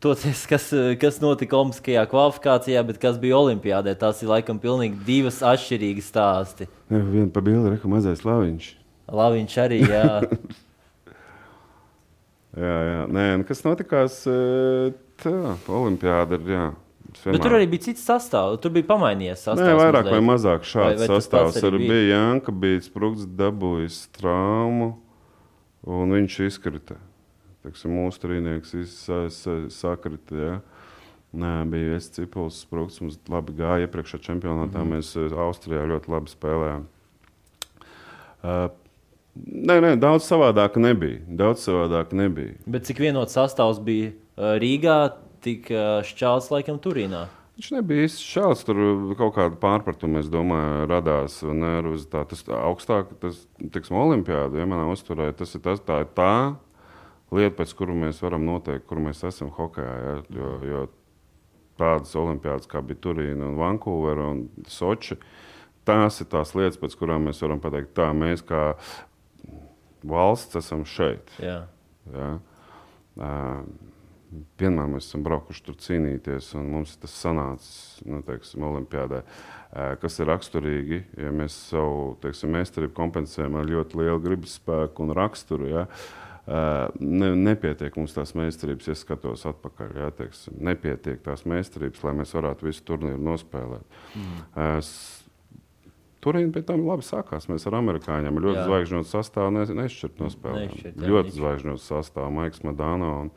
[0.00, 0.14] to,
[0.48, 0.68] kas,
[1.02, 6.68] kas notika Olimpiskajā kvalifikācijā, bet kas bija Olimpijādē, tās ir laikam pilnīgi divas atšķirīgas stāsti.
[6.90, 8.68] Jā, Viena pa bildi, reku mazais laviņš.
[9.10, 10.04] Laviņš arī, jā.
[12.58, 13.00] Jā, jā.
[13.12, 14.22] Nē, nu, kas notikās?
[14.28, 15.32] e, Tā,
[15.74, 16.64] Olimpiāda ir, jā.
[17.10, 18.60] es Bet tur vienmēr- arī bija cits sastāvs.
[18.62, 19.66] Tur bija pamainījies sastāvs.
[19.66, 20.28] Nē, vairāk vai mazliet.
[20.30, 21.90] mazāk Vai- šāds vai tas sastāvs arī bija?
[21.90, 22.06] bija.
[22.14, 24.92] Janka bija sprūgts, dabūjis traumu,
[25.86, 26.96] un viņš izkrita.
[27.68, 30.36] Teiksim, mūsu trīnieks iz- sa- sa- sakrita.
[30.36, 30.60] Ja?
[31.36, 34.80] Nē, bija es cipuls, sprūgts, mums labi gāja iepriekšējā čempionātā.
[34.80, 34.96] Mm -hmm.
[34.96, 36.84] Mēs eh, Austrijā ļoti labi spēlējām.
[38.42, 38.70] Uh,
[39.36, 41.20] nē, nē, daudz savādāk nebija.
[41.28, 42.54] Daudz savādāk nebija.
[42.66, 45.12] Bet cik vienots sastāvs bija Rīgā,
[45.42, 45.68] tik
[46.06, 47.26] šķēls laikam Turīnā.
[47.58, 48.64] Viņš nebija īsti šāds.
[48.64, 48.76] Tur
[49.18, 51.40] kaut kāda pārpratuma, es domāju, radās.
[52.30, 56.54] Tas tā augstāk, tas, teiksim, olimpiāda, ja manā uzturē, tas ir tas, tā, ir tā
[57.34, 59.96] lieta, pēc kuru mēs varam noteikt, kur mēs esam hokejā.
[60.04, 60.14] Ja?
[60.34, 60.84] Jo, jo
[61.78, 65.18] tādas olimpiādas kā bija Turīna un Vankūvera un Soči,
[65.88, 68.72] tās ir tās lietas, pēc kurām mēs varam pateikt, tā mēs kā
[70.08, 71.30] valsts esam šeit.
[71.42, 71.62] Jā.
[72.14, 72.32] Ja?
[73.18, 73.62] Uh,
[74.60, 79.22] vienmēr mēs esam braukuši tur cīnīties, un mums tas sanācis nu, teiksim, Olimpijādē.
[79.68, 85.06] Uh, kas ir raksturīgi, ja mēs savu teiksim, meistarību kompensējam ar ļoti lielu gribas spēku
[85.06, 85.70] un raksturu.
[85.72, 85.86] Ja?
[85.88, 89.94] Uh, ne, nepietiek mums tās meistarības, ja skatos atpakaļ.
[90.00, 93.98] Ja, teiksim, nepietiek tās meistarības, lai mēs varētu visu turnīru nospēlēt.
[94.16, 94.44] Mm.
[94.56, 94.92] Uh,
[96.24, 97.46] Turīna pēc tam labi sākās.
[97.46, 98.64] Mēs ar amerikāņiem ļoti Jā.
[98.66, 100.72] zvaigžņotu sastāvu ne, nešķirt nospēlējām.
[100.74, 103.30] Nešķirt, jā, Ļoti zvaigžņotu sastāvu, Maiks Madāno un,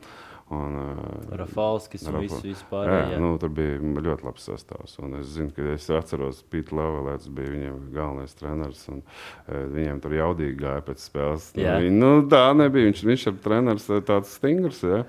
[0.52, 2.88] un uh, Rafalskis un viss vispār.
[2.88, 4.96] Jā, Jā, nu, tur bija ļoti labs sastāvs.
[5.02, 8.84] Un es zinu, ka es atceros, Pīta Lavalēts bija viņiem galvenais treneris.
[8.92, 9.00] Un,
[9.46, 11.48] e, viņiem tur jaudīgi gāja pēc spēles.
[11.56, 11.78] Nu, Jā.
[11.82, 12.90] viņi, nu, tā nebija.
[12.90, 14.82] Viņš, viņš ir treneris e, tāds stingrs.
[14.86, 15.02] Ja?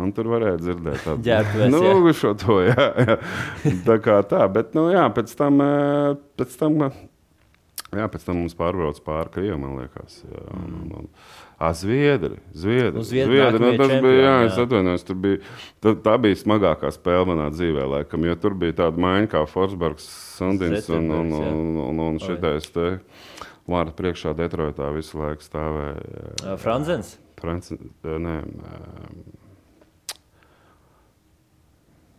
[0.00, 2.16] Un tur varēja dzirdēt tādu Ģērbtuves, nu, jā.
[2.22, 2.58] šo to.
[2.70, 3.20] Jā, jā.
[3.86, 4.44] Tā kā tā.
[4.52, 5.62] Bet, nu, jā, pēc tam.
[6.40, 6.78] Pēc tam
[7.90, 10.20] Jā, pēc tam mums pārbrauc pāri Krievijai, man liekas.
[10.22, 11.08] Jā, un, un, un,
[11.58, 12.36] à, Zviedri.
[12.54, 12.94] Zviedri.
[12.94, 14.44] Nu, Zviedri Zviedri, nu, tas bija, čempioni, jā, jā.
[14.46, 15.40] es atvainojos, tur bija,
[15.82, 20.06] tā, tā bija smagākā spēle manā dzīvē, laikam, jo tur bija tāda maiņa kā Forsbergs,
[20.36, 22.92] Sandins un, un, un, un, un šitais te
[23.70, 25.98] vārdu priekšā Detroitā visu laiku stāvēja.
[26.44, 27.16] Uh, Franzens.
[27.40, 28.36] Franci, nē,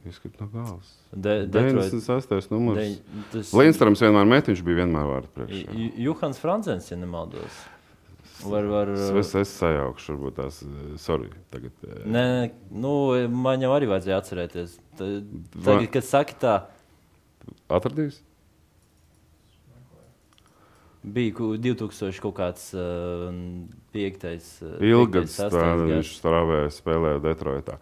[0.09, 0.89] izskatīt no galvas.
[1.13, 1.91] De, Detroit.
[1.91, 2.49] 96.
[2.51, 2.79] numurs.
[2.79, 5.75] De, tas Lindstrāms vienmēr met, viņš bija vienmēr vārdu priekšā.
[5.77, 7.61] Ju- Juhans Franzens, ja nemaldos.
[8.41, 8.89] Var, var,
[9.19, 11.71] Es, es sajaukšu, varbūt tās, eh, sorry, tagad.
[11.85, 14.79] eh, Nē, nu, man jau arī vajadzēja atcerēties.
[14.97, 16.55] Tagad, kad saki tā,
[17.69, 18.21] Atradīs?
[21.03, 23.29] Bija ku- 2000 kaut kāds uh,
[23.93, 24.47] piektais.
[24.63, 24.75] Uh,
[25.27, 27.77] sastais viņš strāvēja, spēlēja Detroitā.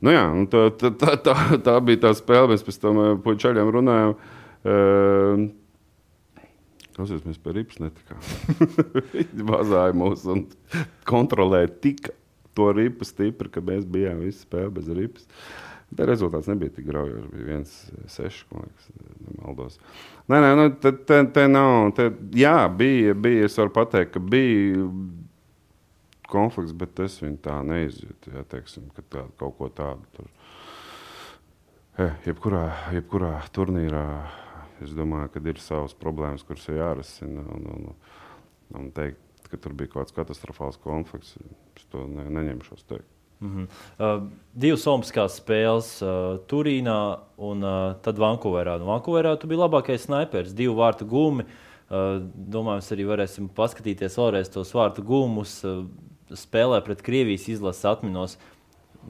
[0.00, 4.14] Nu jā, tā, tā, tā, tā, bija tā spēle, mēs pēc tam eh, puičaļiem runājām.
[4.60, 5.48] Uh,
[6.96, 8.18] Klausies, mēs pie ripas netikām.
[9.14, 10.42] Viņi mazāja mūs un
[11.08, 12.10] kontrolēja tik
[12.58, 15.28] to ripu stipri, ka mēs bijām visi spēlē bez ripas.
[15.96, 17.30] Tā rezultāts nebija tik graujošs.
[17.32, 17.72] Bija viens,
[18.14, 18.90] seši, man liekas,
[19.40, 19.80] nemaldos.
[20.30, 21.90] Nē, nē, nu, te, te, te nav.
[21.96, 23.48] Te, jā, bija, bija.
[23.48, 24.84] Es varu pateikt, ka bija
[26.30, 28.34] konflikts, bet es viņu tā neizjūtu.
[28.36, 30.28] Jā, teiksim, ka tā, kaut ko tādu tur.
[31.98, 32.64] Ja, jebkurā,
[32.94, 34.04] jebkurā turnīrā
[34.84, 37.44] es domāju, ka ir savas problēmas, kuras ir jārisina.
[37.56, 37.90] Un, un,
[38.78, 41.34] un teikt, ka tur bija kaut kāds katastrofāls konflikts,
[41.76, 43.08] es to ne, neņemšos teikt.
[43.40, 43.66] Mm -hmm.
[43.98, 44.22] uh,
[44.52, 48.78] divas Olimpiskās spēles uh, Turīnā un uh, tad Vankūverā.
[48.78, 51.44] Nu, Vankūverā tu biji labākais sniperis, divu vārtu gumi.
[51.90, 55.64] Uh, domāju, mēs arī varēsim paskatīties vēlreiz tos vārtu gumus.
[55.64, 55.86] Uh,
[56.36, 58.36] spēlē pret Krievijas izlases atminos.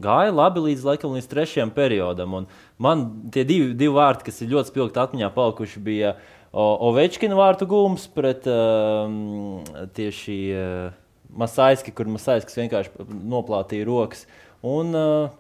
[0.01, 2.35] Gāja labi līdz, laikam, līdz trešajam periodam.
[2.35, 2.47] Un
[2.79, 6.15] man tie divi, divi vārti, kas ir ļoti spilgti atmiņā palikuši, bija
[6.51, 9.07] Ovečkina vārtu gūms pret uh,
[9.95, 10.39] tieši.
[10.55, 11.00] Uh,
[11.37, 14.27] Masaiski, kur Masaiskis vienkārši noplātīja rokas.
[14.67, 15.31] Un, uh,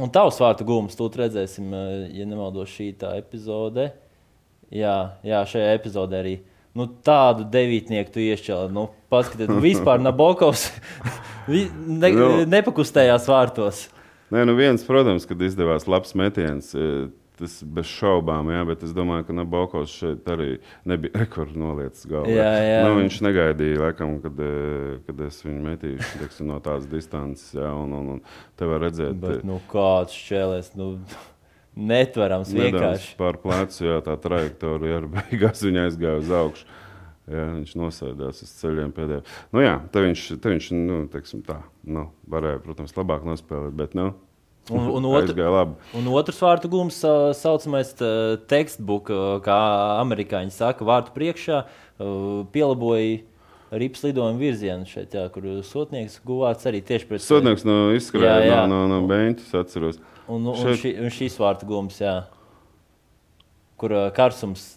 [0.00, 3.90] un tavs vārtu gūmus, tu redzēsim, uh, ja nemaldos šī tā epizode.
[4.74, 6.36] Jā, jā, šajā epizodē arī.
[6.74, 8.72] Nu, tādu devītnieku tu iešķēli.
[8.74, 10.70] Nu, Paskatieties, nu, vispār Nabokovs
[11.48, 12.14] ne.
[12.14, 12.30] Nu.
[12.50, 13.84] nepakustējās vārtos.
[14.34, 16.72] Nē, nu viens, protams, kad izdevās labs metiens.
[16.74, 22.06] Uh, Tas bez šaubām, jā, bet es domāju, ka Nabokovs šeit arī nebija rekords noliecis
[22.06, 22.30] galvā.
[22.30, 22.80] Jā, jā.
[22.86, 27.48] Nu, viņš negaidīja, laikam, kad, eh, kad es viņu metīšu teiksim, no tādas distances.
[27.58, 30.74] Jā, un, un, un te var redzēt, bet, nu, kāds šķēlēs.
[30.78, 30.92] Nu...
[31.74, 33.16] Netverams vienkārši.
[33.18, 36.68] Pār plecu, jā, tā trajektorija arī beigās viņa aizgāja uz augšu.
[37.24, 39.22] Jā, viņš nosēdās uz ceļiem pēdējā.
[39.56, 43.96] Nu, jā, te viņš, te viņš nu, teiksim, tā, nu, varēja, protams, labāk nospēlēt, bet
[43.96, 44.10] nu,
[44.72, 45.36] Un, un, otr,
[45.98, 47.92] un otrs vārtu gūms, tā saucamais
[48.48, 49.12] tekstbook,
[49.44, 49.60] kā
[50.00, 51.64] amerikāņi saka, vārtu priekšā
[52.54, 53.22] pielaboja
[53.74, 58.84] rips lidojumu virzienu šeit, jā, kur sotnieks guvāts arī tieši pret sotnieks no izskrēja no,
[58.86, 60.00] no, no Beņķis, atceros.
[60.28, 60.80] Un, un, šeit...
[60.80, 62.14] ši, un šīs vārtu gūms, jā,
[63.80, 64.74] kur karsums,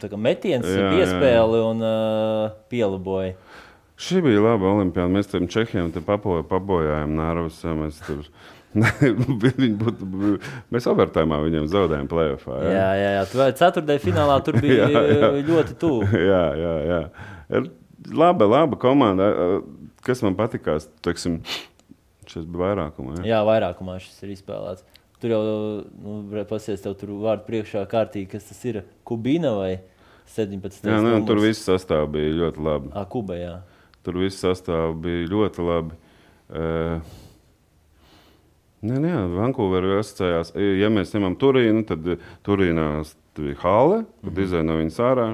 [0.00, 1.64] tā kā metiens, jā, piespēli jā.
[1.72, 3.34] un uh, pielaboja.
[3.98, 5.10] Šī bija laba olimpiāda.
[5.10, 7.64] Mēs tam čehiem te pabojājām nārvus.
[7.80, 8.20] Mēs tur
[9.82, 10.08] būtu,
[10.74, 12.68] mēs overtājumā viņiem zaudējām plēsoņā.
[12.68, 13.24] Jā, jā, jā.
[13.24, 13.48] jā.
[13.60, 15.30] Ceturtajā finālā tur bija jā, jā.
[15.48, 16.08] ļoti tuvu.
[16.32, 17.62] jā, jā, jā.
[18.12, 19.32] Laba, laba komanda.
[20.04, 21.40] Kas man patīkās, teiksim,
[22.28, 23.18] šis bija vairākumā.
[23.22, 24.86] Jā, jā vairākumā šis ir izspēlēts.
[25.18, 25.40] Tur jau,
[25.98, 28.84] nu, pasies, tev tur vārdu priekšā kārtīgi, kas tas ir.
[29.08, 29.72] Kubīna vai
[30.30, 30.86] 17.
[30.86, 32.92] Jā, nu, tur viss sastāv bija ļoti labi.
[32.94, 33.56] À, Kuba, jā.
[34.06, 35.98] Tur viss sastāv bija ļoti labi.
[36.48, 37.16] Uh,
[38.78, 40.52] Nē, nē, Vankūverā asociējās.
[40.78, 42.04] Ja mēs ņemam Turīnu, tad
[42.46, 42.90] Turīnā
[43.38, 44.44] bija hale, kad mm -hmm.
[44.44, 45.28] izēja no viņas ārā.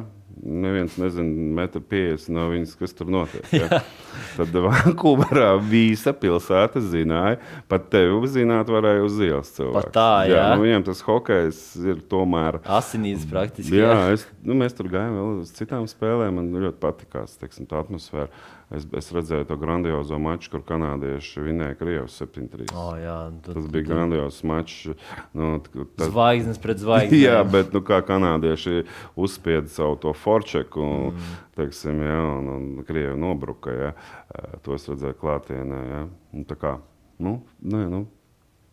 [0.44, 3.46] Neviens nezina, metru 50 no viņas, kas tur notiek.
[3.52, 3.80] Ja?
[4.36, 7.38] Tad Vankūverā visa pilsēta zināja,
[7.68, 9.92] pat tevi uzzināt varēja uz ielas cilvēku.
[9.94, 10.34] Tā, jā.
[10.36, 12.58] Jā, nu, viņiem tas hokejs ir tomēr.
[12.66, 13.76] Asinīs praktiski.
[13.78, 14.12] Jā, jā.
[14.18, 16.34] Es, nu, mēs tur gājām vēl uz citām spēlēm.
[16.34, 18.28] Man ļoti patikās teiksim, tā atmosfēra.
[18.74, 22.70] Es, es redzēju to grandiozo maču, kur kanādieši vinēja Krievijas 7-3.
[22.72, 24.94] Oh, jā, tad, tas bija grandiozs mačs.
[25.36, 26.08] Nu, tas...
[26.08, 27.20] Zvaigznes pret zvaigznēm.
[27.20, 28.84] jā, bet nu, kā kanādieši
[29.20, 31.38] uzspieda savu to forčeku, mm.
[31.60, 33.78] teiksim, jā, un, un Krievi nobruka.
[33.78, 33.94] Jā.
[34.66, 35.80] To es redzēju klātienē.
[35.92, 36.04] Jā.
[36.34, 36.76] Nu, tā kā,
[37.22, 38.04] nu, nē, nu.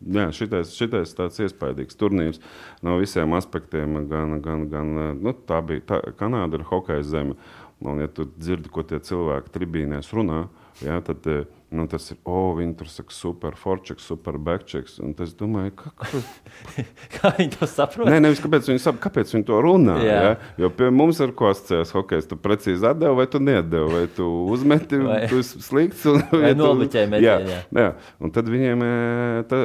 [0.02, 2.40] Jā, šitais, šitais tāds iespaidīgs turnīrs
[2.82, 4.00] no visiem aspektiem.
[4.10, 7.36] Gan, gan, gan, nu, tā bija tā, Kanāda ir hokeja zeme.
[7.36, 10.44] Uh, Un, ja tu dzirdi, ko tie cilvēki tribīnēs runā,
[10.84, 14.98] ja, tad eh, nu, tas ir, oh, viņi tur saka, super forčeks, super backchecks.
[15.02, 16.22] Un es domāju, ka, ka...
[17.16, 18.10] kā viņi to saprot?
[18.10, 19.96] Nē, nevis kāpēc viņi, sap, kāpēc viņi to runā.
[20.04, 20.18] Jā.
[20.26, 20.34] Ja?
[20.62, 22.28] Jo pie mums ir ko asociēts hokejs.
[22.30, 26.04] Tu precīzi atdevi vai tu nedevi, vai tu uzmeti, vai tu slikts.
[26.12, 27.56] Un, vai noliķēji metienu.
[27.56, 27.90] Jā, jā.
[28.22, 29.64] Un tad viņiem, eh, tā,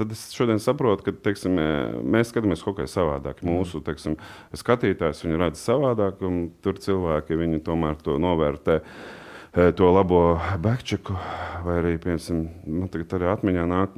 [0.00, 1.58] tad es šodien saprotu, ka teiksim,
[2.08, 3.42] mēs skatāmies kā savādāk.
[3.44, 3.58] Mm.
[3.58, 4.16] Mūsu teiksim,
[4.56, 8.80] skatītājs viņu redz savādāk, un tur cilvēki viņu tomēr to novērtē.
[9.50, 11.16] E, to labo backchecku,
[11.66, 12.42] vai arī, piemēram,
[12.80, 13.96] man tagad arī atmiņā nāk,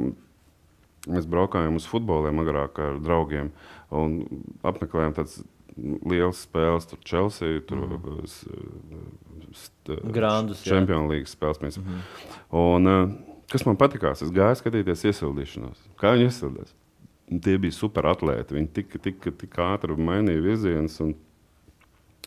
[1.13, 3.51] mēs braukājām uz futboliem agrāk ar draugiem
[3.93, 4.23] un
[4.65, 5.43] apmeklējām tādas
[6.09, 7.93] lielas spēles, tur Chelsea, tur mm.
[10.13, 10.65] Grandus.
[10.65, 11.61] Champions League spēles.
[11.61, 12.01] Mm -hmm.
[12.51, 15.83] Un, uh, Kas man patīkās, es gāju skatīties iesildīšanos.
[16.01, 16.73] Kā viņi iesildījās?
[17.45, 18.57] Tie bija super atlēti.
[18.57, 21.13] Viņi tik, tik, tik ātri mainīja virzienus un,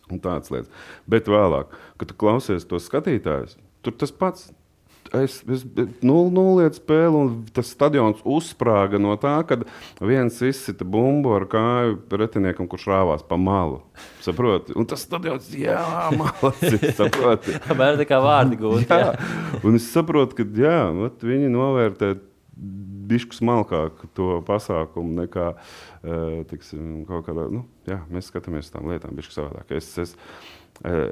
[0.09, 0.69] un tādas lietas.
[1.09, 4.51] Bet vēlāk, kad tu klausies to skatītājus, tur tas pats.
[5.13, 5.61] Es, es
[6.01, 9.59] 0-0 spēle, un tas stadions uzsprāga no tā, ka
[10.01, 13.83] viens izsita bumbu ar kāju pretiniekam, kurš rāvās pa malu.
[14.25, 14.73] Saproti?
[14.75, 15.77] Un tas stadions, jā,
[16.17, 17.53] malacis, saproti.
[17.61, 18.89] Apmēram tā kā vārdi gūti.
[18.89, 19.13] jā.
[19.61, 20.79] Un es saprotu, ka jā,
[21.21, 22.15] viņi novērtē
[23.05, 27.47] bišķi smalkāk to pasākumu nekā uh, tiksim, kaut kādā.
[27.53, 29.75] Nu, jā, mēs skatāmies uz tām lietām, bišķi savādāk.
[29.77, 30.15] Es, es,
[30.81, 31.11] uh,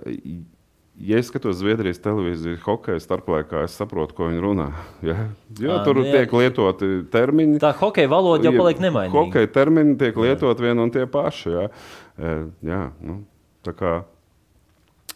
[1.01, 4.69] ja es skatos Zviedrijas televīziju, hokeja starplaikā, es saprotu, ko viņi runā.
[5.05, 5.27] Ja?
[5.59, 6.19] Jo, Ā, tur nu jā.
[6.19, 7.59] tiek lietoti termini.
[7.61, 9.15] Tā hokeja valoda jau paliek nemainīga.
[9.15, 11.53] Hokeja termini tiek lietot vien un tie paši.
[11.57, 11.67] Jā,
[12.13, 13.23] E, jā nu,
[13.65, 13.93] tā kā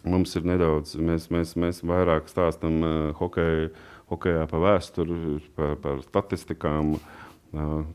[0.02, 3.68] mums ir nedaudz, mēs, mēs, mēs vairāk stāstām uh, hokeja,
[4.10, 6.96] hokejā par vēsturi, par, par statistikām.
[6.96, 7.27] Uh,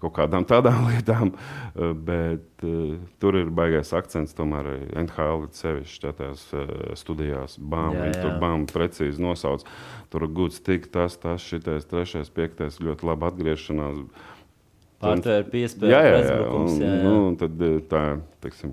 [0.02, 4.36] kaut kādām tādām lietām, uh, bet uh, tur ir baigais akcents.
[4.38, 7.58] Tomēr NHL sevišķi tajās uh, studijās.
[7.60, 8.22] Bām, Jā, jā.
[8.22, 9.66] tur bām precīzi nosauc.
[10.14, 14.06] Tur ir gudrs, tik tas, tas, šitais, trešais, piektais, ļoti labi atgriešanās.
[15.04, 16.40] Pārtvērt piespēju, Jā, jā, jā.
[16.48, 17.04] Un, jā, jā.
[17.04, 18.04] Nu, tad tā,
[18.46, 18.72] teiksim,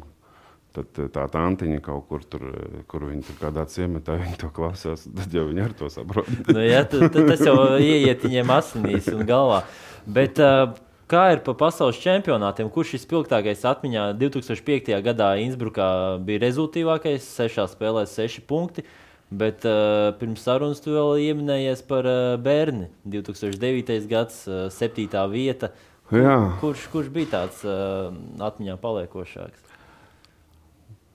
[0.76, 2.44] tad eh, tā tantiņa kaut kur tur,
[2.90, 6.30] kur viņi tur kādā ciematā, to klausās, tad jau viņi ar to saprot.
[6.50, 9.64] Nu, jā, tu, tu, tas jau ieiet viņiem asinīs un galvā.
[10.06, 10.72] Bet, uh,
[11.10, 12.70] kā ir pa pasaules čempionātiem?
[12.72, 14.10] Kurš ir spilgtākais atmiņā?
[14.20, 14.94] 2005.
[15.04, 15.90] gadā Innsbrukā
[16.24, 18.86] bija rezultātīvākais, sešās spēlēs, seši punkti.
[19.30, 22.88] Bet uh, pirms sarunas tu vēl ieminējies par uh, bērnu.
[23.06, 24.00] 2009.
[24.10, 25.70] gads, uh, septītā vieta.
[26.10, 26.38] Jā.
[26.58, 28.10] Kurš, kurš bija tāds uh,
[28.42, 29.68] atmiņā paliekošāks?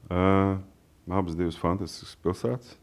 [0.06, 0.62] Uh,
[1.12, 2.76] abas divas fantastiskas pilsētas.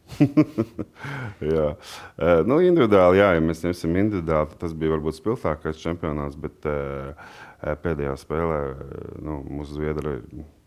[1.54, 6.70] jā, uh, nu, individuāli, jā, ja mēs ņemsim individuāli, tas bija varbūt spilgtākais čempionāts, bet
[6.70, 7.38] uh,
[7.82, 8.60] pēdējā spēlē
[9.22, 10.20] nu, mūsu zviedri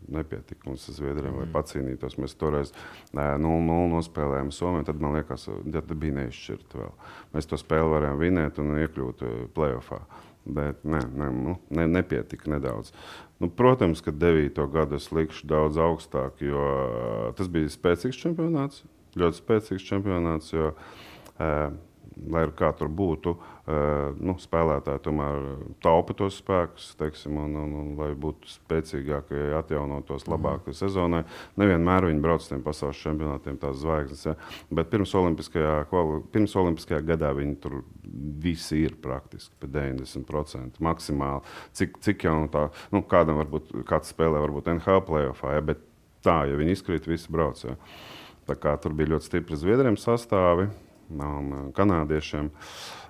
[0.08, 1.40] nepietika mums ar Zviedriem, mm.
[1.40, 2.16] lai pacīnītos.
[2.20, 2.72] Mēs toreiz
[3.14, 4.86] 0-0 nospēlējām Somiju.
[4.88, 6.94] Tad man liekas, ka tas bija neizšķirts vēl.
[7.34, 9.26] Mēs to spēli varējām vinēt un iekļūt
[9.56, 10.02] playoffā.
[10.46, 12.92] Bet ne, ne, nu, ne, nepietika nedaudz.
[13.38, 14.66] Nu, protams, ka 9.
[14.72, 18.84] gadu es likšu daudz augstāk, jo eh, tas bija spēcīgs čempionāts.
[19.16, 20.54] Ļoti spēcīgs čempionāts.
[20.56, 20.72] Jo,
[21.36, 21.68] eh,
[22.32, 25.46] lai kā tur būtu, eh, nu, spēlētāji tomēr
[25.82, 30.76] taupa tos spēkus, teiksim, un, un, un lai būtu spēcīgākie, atjaunotos labākai mm.
[30.78, 31.22] sezonai.
[31.58, 34.20] Nevienmēr viņi brauc uz tiem pasaules čempionātiem, tās zvaigznes.
[34.28, 34.36] Ja?
[34.70, 35.80] Bet pirms olimpiskajā,
[36.34, 37.80] pirms olimpiskajā gadā viņi tur
[38.44, 41.56] visi ir praktiski pa 90% maksimāli.
[41.74, 45.64] Cik, cik jau tā, nu, kādam varbūt kāds spēlē, varbūt NHL playoffā, ja?
[45.72, 45.82] bet
[46.22, 47.64] tā, ja viņi izkrīt, visi brauc.
[47.66, 47.74] Ja?
[48.46, 50.68] Tā kā tur bija ļoti stipri zviedriem sastāvi
[51.10, 52.52] un uh, kanādiešiem.
[52.54, 53.02] Uh,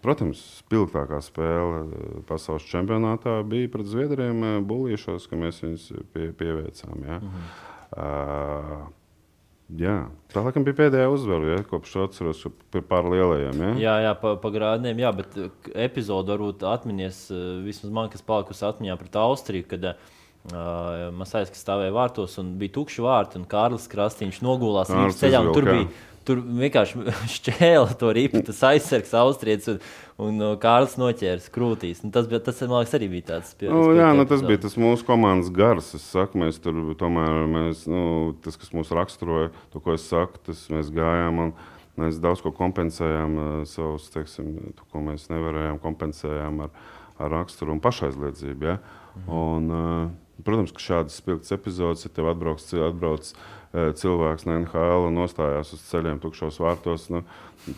[0.00, 7.02] Protams, spilgtākā spēle pasaules čempionātā bija pret Zviedriem Bulīšos, ka mēs viņus pie, pieveicām.
[7.04, 7.18] Ja?
[7.20, 7.50] Mhm.
[7.90, 8.86] Uh,
[9.76, 9.96] jā.
[10.32, 11.66] Tā laikam bija pēdējā uzvara, ja?
[11.68, 12.46] kopš to atceros
[12.88, 13.60] pār lielajiem.
[13.60, 13.74] Ja?
[13.82, 15.36] Jā, jā pa, pa grādiem, jā, bet
[15.74, 17.26] epizode varbūt atminies,
[17.66, 20.00] vismaz man, kas palikusi atmiņā pret Austriju, kad uh,
[21.12, 24.88] Masais, kas stāvēja vārtos un bija tukši vārti, un Kārlis Krastīņš nogulās
[25.20, 25.90] ceļā, un tur bija.
[26.28, 27.00] Tur vienkārši
[27.36, 29.78] šķēla to ripu, tas aizsargs, austrietis, un,
[30.26, 32.02] un uh, Kārlis noķēra krūtīs.
[32.04, 34.60] Un tas, bija, tas man liekas, arī bija tāds pie- Nu, jā, nu, tas bija
[34.66, 35.88] tas mūsu komandas gars.
[35.96, 38.04] Es saku, mēs tur tomēr, mēs, nu,
[38.44, 41.52] tas, kas mūs raksturoja, to, ko es saku, tas mēs gājām un
[42.00, 43.38] mēs daudz ko kompensējām.
[43.40, 46.70] eh, Savus, teiksim, to, ko mēs nevarējām, kompensējām ar,
[47.20, 48.68] ar raksturu un pašaizliedzību.
[48.74, 48.78] Ja?
[49.16, 49.30] Mhm.
[49.40, 50.10] Un, eh,
[50.46, 55.72] protams, ka šādas spilgtas epizodes, ja tev atbrauc, atbrauc eh, cilvēks no NHL un nostājās
[55.76, 57.22] uz ceļiem tukšos vārtos, nu,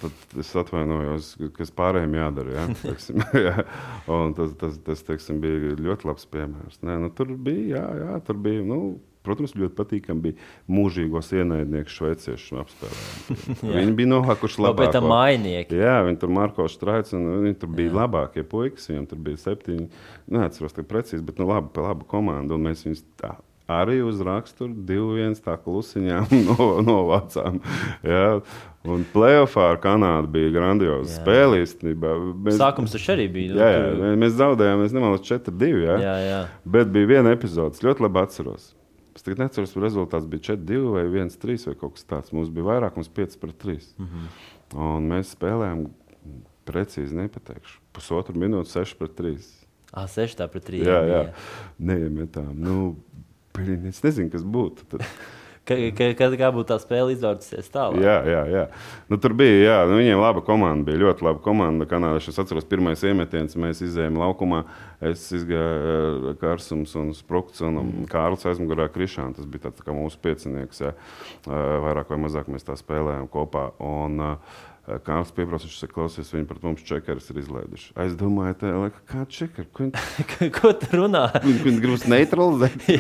[0.01, 2.57] tad es atvainojos, ka- kas pārējiem jādara.
[2.57, 2.67] Ja?
[2.85, 3.23] Teiksim.
[4.19, 6.81] Un tas, tas, tas teiksim, bija ļoti labs piemērs.
[6.87, 8.63] Nē, nu, tur bija, jā, jā, tur bija.
[8.67, 8.81] Nu,
[9.23, 10.35] Protams, ļoti patīkami bija
[10.75, 13.37] mūžīgos ienaidniekus šveiciešus apspēlēt.
[13.77, 14.99] Viņi bija nohākuši labāk.
[15.07, 15.79] mainieki.
[15.79, 17.97] Jā, viņi tur Marko Strāts, un viņi tur bija Jā.
[18.01, 18.89] labākie puikas.
[18.91, 19.87] Viņam tur bija septiņi,
[20.35, 22.59] neatceros tik precīzi, bet nu, labi, pa labu komandu.
[22.59, 23.37] Un mēs viņus tā
[23.73, 27.63] arī uz raksturu divu viens tā klusiņām no, novācām.
[28.05, 28.27] Jā.
[28.83, 31.21] Un playoffā ar Kanādu bija grandioza Jā.
[31.23, 32.17] spēle īstenībā.
[32.43, 33.55] Mēs, Sākums taču arī bija.
[33.55, 35.71] jā, jā, mē- mēs zaudējām, es nemanāšu 4-2.
[35.87, 35.97] Jā.
[36.03, 36.41] jā, jā.
[36.75, 38.73] Bet bija viena epizode, ļoti labi atceros.
[39.13, 42.33] Es tagad neceros, vai rezultāts bija 4-2 vai 1-3 vai kaut kas tāds.
[42.33, 43.91] Mums bija vairāk, mums 5 pret 3.
[43.99, 44.07] Mm.
[44.07, 44.31] -hmm.
[44.87, 45.87] Un mēs spēlējām
[46.69, 49.37] precīzi, nepateikšu, pusotru minūti, 6 pret 3.
[49.93, 50.85] Ah, 6 tā pret 3.
[50.87, 51.23] Jā, jā.
[51.79, 52.55] neiemetām.
[52.57, 52.97] Nu,
[53.91, 54.89] es nezinu, kas būtu.
[54.89, 55.05] Tad.
[55.63, 58.03] Ka, ka, ka, kā būtu tā spēle izvērtusies tālāk?
[58.03, 58.63] Jā, jā, jā.
[59.07, 61.87] Nu, tur bija, jā, nu, viņiem laba komanda, bija ļoti laba komanda.
[61.87, 64.65] Kanādieši, es atceros, pirmais iemetiens, mēs izējām laukumā.
[65.07, 68.09] Es izgāju Kārsums un Sprukts un mm.
[68.11, 69.39] Kārlis aizmugurē Krišāns.
[69.39, 70.83] Tas bija tāds tā kā mūsu piecinieks.
[70.83, 70.93] Jā.
[71.47, 71.55] Uh,
[71.87, 73.69] Vairāk vai mazāk mēs tā spēlējām kopā.
[73.87, 77.93] Un, uh, Kārlis pieprasa, viņš saka, klausies, viņi pret mums čekarus ir izlaiduši.
[78.03, 79.69] Es domāju, tā ir kā čekari.
[79.71, 81.29] Ko viņi, Ko tu runā?
[81.45, 82.75] viņi, viņi grib neutralizēt?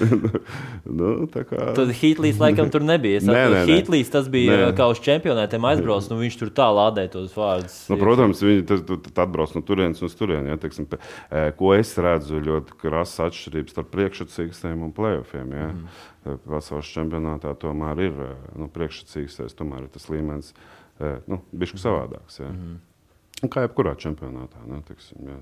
[1.00, 1.60] nu, kā.
[1.76, 3.20] Tad Hitlīs laikam tur nebija.
[3.20, 3.60] Es Nē, nē.
[3.68, 4.60] Hitlīs tas bija Nē.
[4.70, 4.70] nē.
[4.78, 7.76] kā uz čempionātiem aizbraucis, nu viņš tur tā lādēja tos vārdus.
[7.92, 10.48] Nu, protams, viņi tu- tu- atbrauc no turienes uz turieni.
[10.52, 10.98] Ja, teiksim, pe-
[11.30, 15.52] eh, ko es redzu, ļoti krasas atšķirības starp priekšsacīkstiem un plēsoņiem.
[15.52, 15.68] Ja.
[15.74, 15.86] Mm.
[16.20, 22.42] Pasaules čempionātā tomēr ir eh, nu, priekšsacīkstais, tomēr ir tas līmenis eh, nu, bišķi savādāks.
[22.42, 22.50] Ja.
[22.52, 23.48] Mm.
[23.48, 24.60] Kā jebkurā čempionātā.
[24.68, 25.38] Ne, teiksim, ja.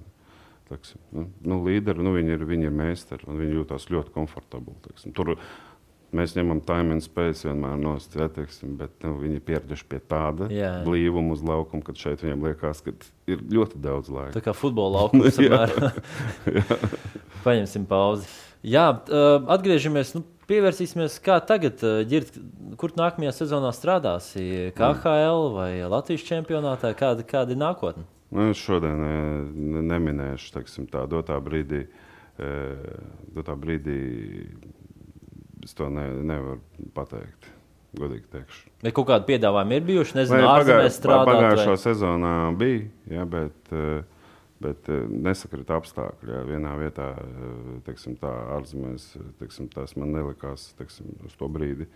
[0.69, 4.77] Teiksim, nu, nu, līderi, nu, viņi, ir, viņi ir meistari un viņi jūtas ļoti komfortabli.
[4.85, 5.15] Teiksim.
[5.17, 5.33] Tur
[6.15, 9.99] mēs ņemam time and space vienmēr nost, ja, teiksim, bet nu, viņi ir pieraduši pie
[10.13, 10.73] tāda Jā.
[10.87, 12.95] blīvuma uz laukuma, kad šeit viņiem liekas, ka
[13.29, 14.37] ir ļoti daudz laika.
[14.37, 15.93] Tā kā futbola laukums samērā.
[17.47, 18.29] Paņemsim pauzi.
[18.67, 18.91] Jā,
[19.57, 20.15] atgriežamies.
[20.19, 22.39] Nu, Pievērsīsimies, kā tagad, uh, ģirt,
[22.81, 24.71] kur nākamajā sezonā strādāsi.
[24.79, 26.95] KHL vai Latvijas čempionātā?
[26.97, 28.07] Kāda, kāda ir nākotne?
[28.33, 29.19] Nu, es šodien eh,
[29.57, 31.87] ne, neminēšu teiksim, tā dotā brīdī.
[32.39, 32.91] eh,
[33.33, 33.95] Dotā brīdī
[35.65, 36.61] es to ne, nevaru
[36.97, 37.49] pateikt.
[37.99, 38.67] Godīgi teikšu.
[38.85, 40.17] Vai kaut kādi piedāvājumi ir bijuši?
[40.19, 41.31] Nezinu, Vai ārzemēs strādāt.
[41.31, 41.79] Pagājušā Vai...
[41.81, 42.83] sezonā bija,
[43.15, 44.03] ja, bet, eh,
[44.63, 46.33] bet eh, nesakrita apstākļi.
[46.35, 46.45] Ja.
[46.49, 51.91] Vienā vietā, eh, teiksim, tā ārzemēs, eh, teiksim, tas man nelikās teiksim, uz to brīdi.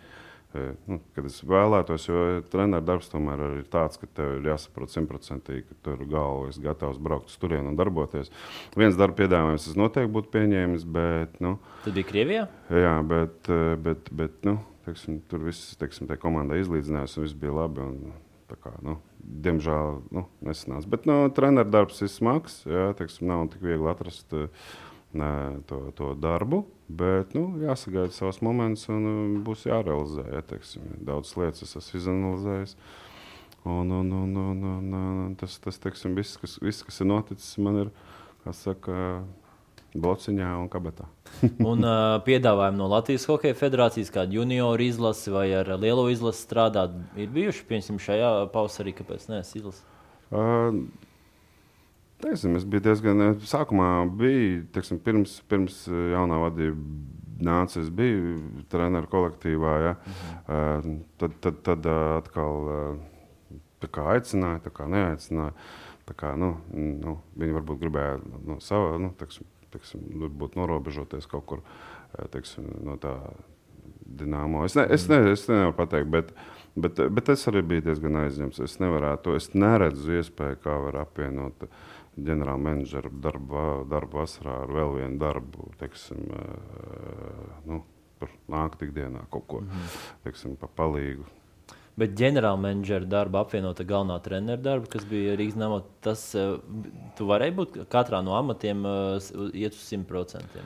[0.84, 2.22] Nu, kad es vēlētos, jo
[2.52, 6.98] treneru darbs tomēr ir tāds, ka tev ir jāsaprot simtprocentīgi, ka tur galva ir gatavs
[7.00, 8.28] braukt uz turieni un darboties.
[8.76, 11.54] Viens darba piedāvājums es noteikti būtu pieņēmis, bet nu,
[11.86, 12.44] Tad bija Krievijā?
[12.68, 13.48] Jā, bet,
[13.80, 17.88] bet, bet nu, teiksim, tur viss teiksim, tai komandai izlīdzinājās, un viss bija labi.
[17.88, 18.21] Un, tā
[18.60, 20.90] kā, nu, diemžēl nu, nesanāca.
[20.92, 22.62] Bet nu, treneru darbs ir smags.
[22.68, 24.48] Jā, teiksim, nav tik viegli atrast eh,
[25.18, 25.32] nē,
[25.70, 26.64] to, to darbu.
[26.92, 30.26] Bet nu, jāsagaida savs moments un uh, būs jārealizē.
[30.34, 32.76] Jā, teiksim, daudz lietas es esmu izanalizējis.
[33.62, 34.96] Un, un, un, un, un,
[35.28, 37.92] un tas, tas teiksim, viss, kas, viss, kas ir noticis, man ir
[38.58, 39.22] saka,
[39.94, 41.06] blociņā un kabatā.
[41.70, 46.94] Un uh, piedāvājumi no Latvijas Hokeja Federācijas, kāda junioru izlase vai ar lielo izlasi strādāt,
[47.18, 47.64] ir bijuši.
[47.68, 49.40] Piemēram, šajā pavasarī, kāpēc ne?
[49.44, 49.84] es izlasu?
[50.32, 50.84] Uh,
[52.22, 53.22] Teiksim, es biju diezgan.
[53.50, 56.78] Sākumā bija, teiksim, pirms, pirms jaunā vadība
[57.42, 58.36] nāca, es biju
[58.70, 59.72] treneru kolektīvā.
[59.82, 59.96] Ja?
[60.46, 62.68] Uh, tad, tad, tad atkal
[63.90, 65.54] kā aicināja, tā kā neaicināja.
[66.06, 68.16] Tā kā, nu, nu, viņi varbūt gribēja
[68.46, 73.16] no sava, nu, teiksim, teiksim, varbūt norobežoties kaut kur eh, teiksim, no tā
[74.18, 74.64] dīnāmo.
[74.66, 76.34] Es, ne, es, ne, es nevaru pateikt, bet,
[76.76, 78.60] bet, bet es arī biju diezgan aizņemts.
[78.66, 81.66] Es nevarētu, es neredzu iespēju, kā var apvienot
[82.18, 87.82] ģenerāla menedžera darbu, darbu vasarā ar vēl vienu darbu, teiksim, eh, nu,
[88.20, 89.62] par nākamā dienā kaut ko
[90.26, 91.24] teiksim, pa palīgu.
[92.00, 96.54] Bet ģenerālmenedžera darba apvienota galvenā treneru darba, kas bija Rīgas namā, tas uh,
[97.18, 100.62] tu varēji būt katrā no amatiem uh, s- iet uz 100%.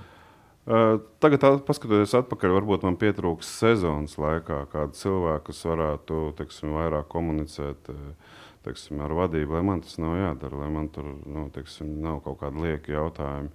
[0.66, 6.72] Uh, Tagad, tā- paskatoties atpakaļ, varbūt man pietrūks sezonas laikā kādu cilvēku, kas varētu teiksim,
[6.78, 8.36] vairāk komunicēt uh,
[8.66, 12.38] teiksim, ar vadību, lai man tas nav jādara, lai man tur nu, teiksim, nav kaut
[12.44, 13.50] kādi lieki jautājumi.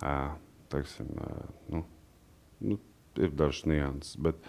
[0.00, 0.32] Uh,
[0.72, 1.84] Teiksim, uh, nu,
[2.64, 2.76] nu,
[3.20, 4.16] ir dažs nianses.
[4.18, 4.40] Bet,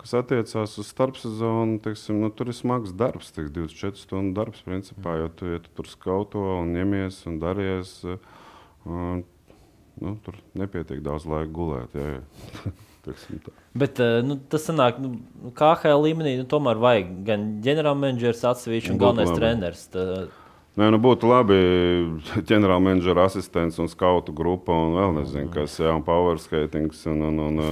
[0.00, 4.64] kas attiecās uz starpsezonu, teiksim, nu, tur ir smags darbs, tiek 24 stundu darbs.
[4.66, 7.98] Principā, jo tu, ja tu tur skauto un ņemies un daries.
[8.06, 9.22] Uh,
[10.02, 11.96] nu, tur nepietiek daudz laika gulēt.
[11.96, 12.74] Jā, jā.
[13.78, 15.20] Bet uh, nu, tas sanāk, nu,
[15.54, 19.38] KHL līmenī nu, tomēr vajag gan ģenerālmenedžers atsevišķi un Būtu galvenais labi.
[19.38, 19.84] treneris.
[19.92, 20.06] Tā,
[20.76, 21.58] Nē, nu būtu labi
[22.50, 27.62] ģenerālmenedžera asistents un skautu grupa un vēl nezinu, kas ir power skating un, un, un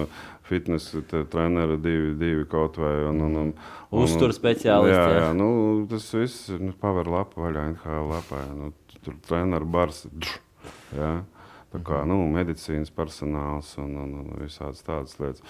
[0.49, 2.93] fitness te- treneri divi, divi kaut vai.
[3.11, 3.53] Un, un, un,
[3.91, 5.29] un, Uzturu speciālisti, Jā, jā.
[5.37, 5.49] nu,
[5.91, 8.43] tas viss nu, paver lapa vaļā, NHL lapā.
[8.57, 8.73] Nu,
[9.05, 10.05] tur treneru bars.
[10.13, 10.37] dž,
[10.97, 11.13] Jā.
[11.75, 15.43] Tā kā nu, medicīnas personāls un, un, un visādas tādas lietas.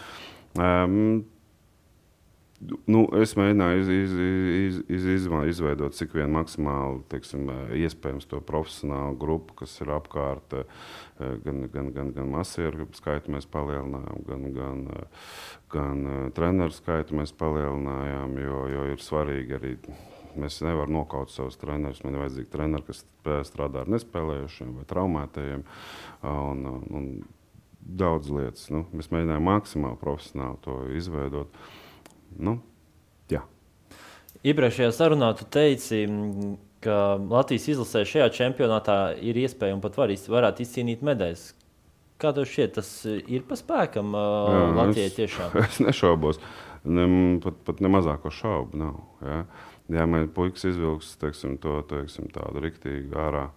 [0.57, 1.25] Um,
[2.63, 8.29] Nu, es mēģināju iz, iz, iz, iz, izma- izveidot cik vien maksimāli teiksim, eh, iespējams
[8.31, 10.55] to profesionālu grupu, kas ir apkārt.
[10.61, 10.65] eh,
[11.45, 15.05] Gan, gan, gan, gan masieru skaitu mēs palielinājām, gan, gan, eh,
[15.71, 19.77] gan treneru skaitu mēs palielinājām, jo, jo ir svarīgi arī.
[20.37, 22.03] Mēs nevaram nokaut savus trenerus.
[22.05, 23.05] Man ir vajadzīgi treneri, kas
[23.47, 25.63] strādā ar nespēlējušiem vai traumētajiem.
[26.23, 27.25] Un, un, un
[27.87, 28.71] daudz lietas.
[28.71, 31.47] Nu, mēs mēģinājām maksimāli profesionāli to izveidot.
[32.39, 32.59] Nu,
[33.31, 33.43] jā.
[34.45, 36.55] Iepriekšējā sarunā tu teici, mm,
[36.85, 41.45] ka Latvijas izlasē šajā čempionātā ir iespēja un pat var, varētu izcīnīt medaļas.
[42.21, 45.57] Kā tev šķiet, tas ir pa spēkam uh, Jā, Latvijai es- tiešām?
[45.65, 46.39] Es nešaubos.
[46.85, 47.07] ne,
[47.43, 49.01] pat, pat ne mazāko šaubu nav.
[49.25, 49.39] Ja,
[49.97, 53.49] ja mēs puikas izvilks teiksim, to teiksim, tādu riktīgu ārā.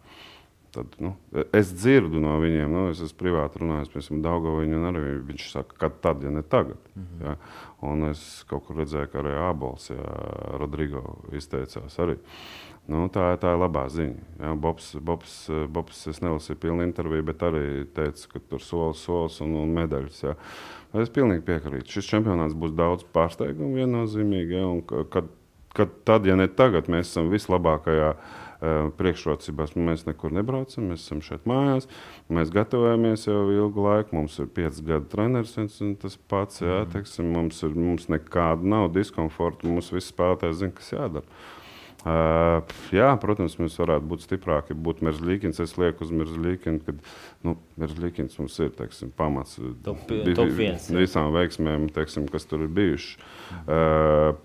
[0.78, 1.16] Tad, nu,
[1.58, 5.78] es dzirdu no viņiem, nu, es esmu privāti runājis, piemēram, Dāngoviņu, un arī viņš saka,
[5.82, 6.78] ka tad, ja ne tagad.
[6.94, 7.24] Mm -hmm.
[7.26, 7.36] ja?
[7.90, 10.04] Un es kaut kur redzēju, ka arī Ābols, ja
[10.62, 11.02] Rodrigo
[11.34, 12.18] izteicās arī.
[12.88, 14.22] Nu, tā, tā ir labā ziņa.
[14.40, 14.54] Ja?
[14.56, 19.56] Bobs, Bobs, Bobs, es nelasīju pilnu interviju, bet arī teica, ka tur solis, solis un,
[19.60, 20.24] un medaļas.
[20.24, 20.36] Ja?
[20.94, 21.98] Es pilnīgi piekrītu.
[21.98, 24.56] Šis čempionāts būs daudz pārsteigumu viennozīmīgi.
[24.56, 24.68] Ja?
[24.68, 24.82] Un,
[25.12, 25.28] kad,
[25.76, 28.14] kad tad, ja ne tagad, mēs esam vislabākajā
[28.98, 31.86] priekšrocībās mēs nekur nebraucam, mēs esam šeit mājās.
[32.34, 34.16] Mēs gatavojamies jau ilgu laiku.
[34.18, 35.54] Mums ir pieci gadi treneris,
[35.86, 36.96] un tas pats, jā, mhm.
[36.96, 39.70] teiksim, mums, ir, mums nekāda nav diskomforta.
[39.70, 41.38] Mums viss spēlētājs zina, kas jādara.
[42.08, 42.62] Uh,
[42.94, 45.60] jā, protams, mēs varētu būt stiprāki, ja būtu Merzlīkins.
[45.64, 47.02] Es lieku uz Merzlīkinu, kad
[47.44, 52.72] nu, Merzlīkins mums ir teiksim, pamats top, top viens, visām veiksmēm, teiksim, kas tur ir
[52.78, 53.18] bijušas.
[53.66, 54.38] Uh,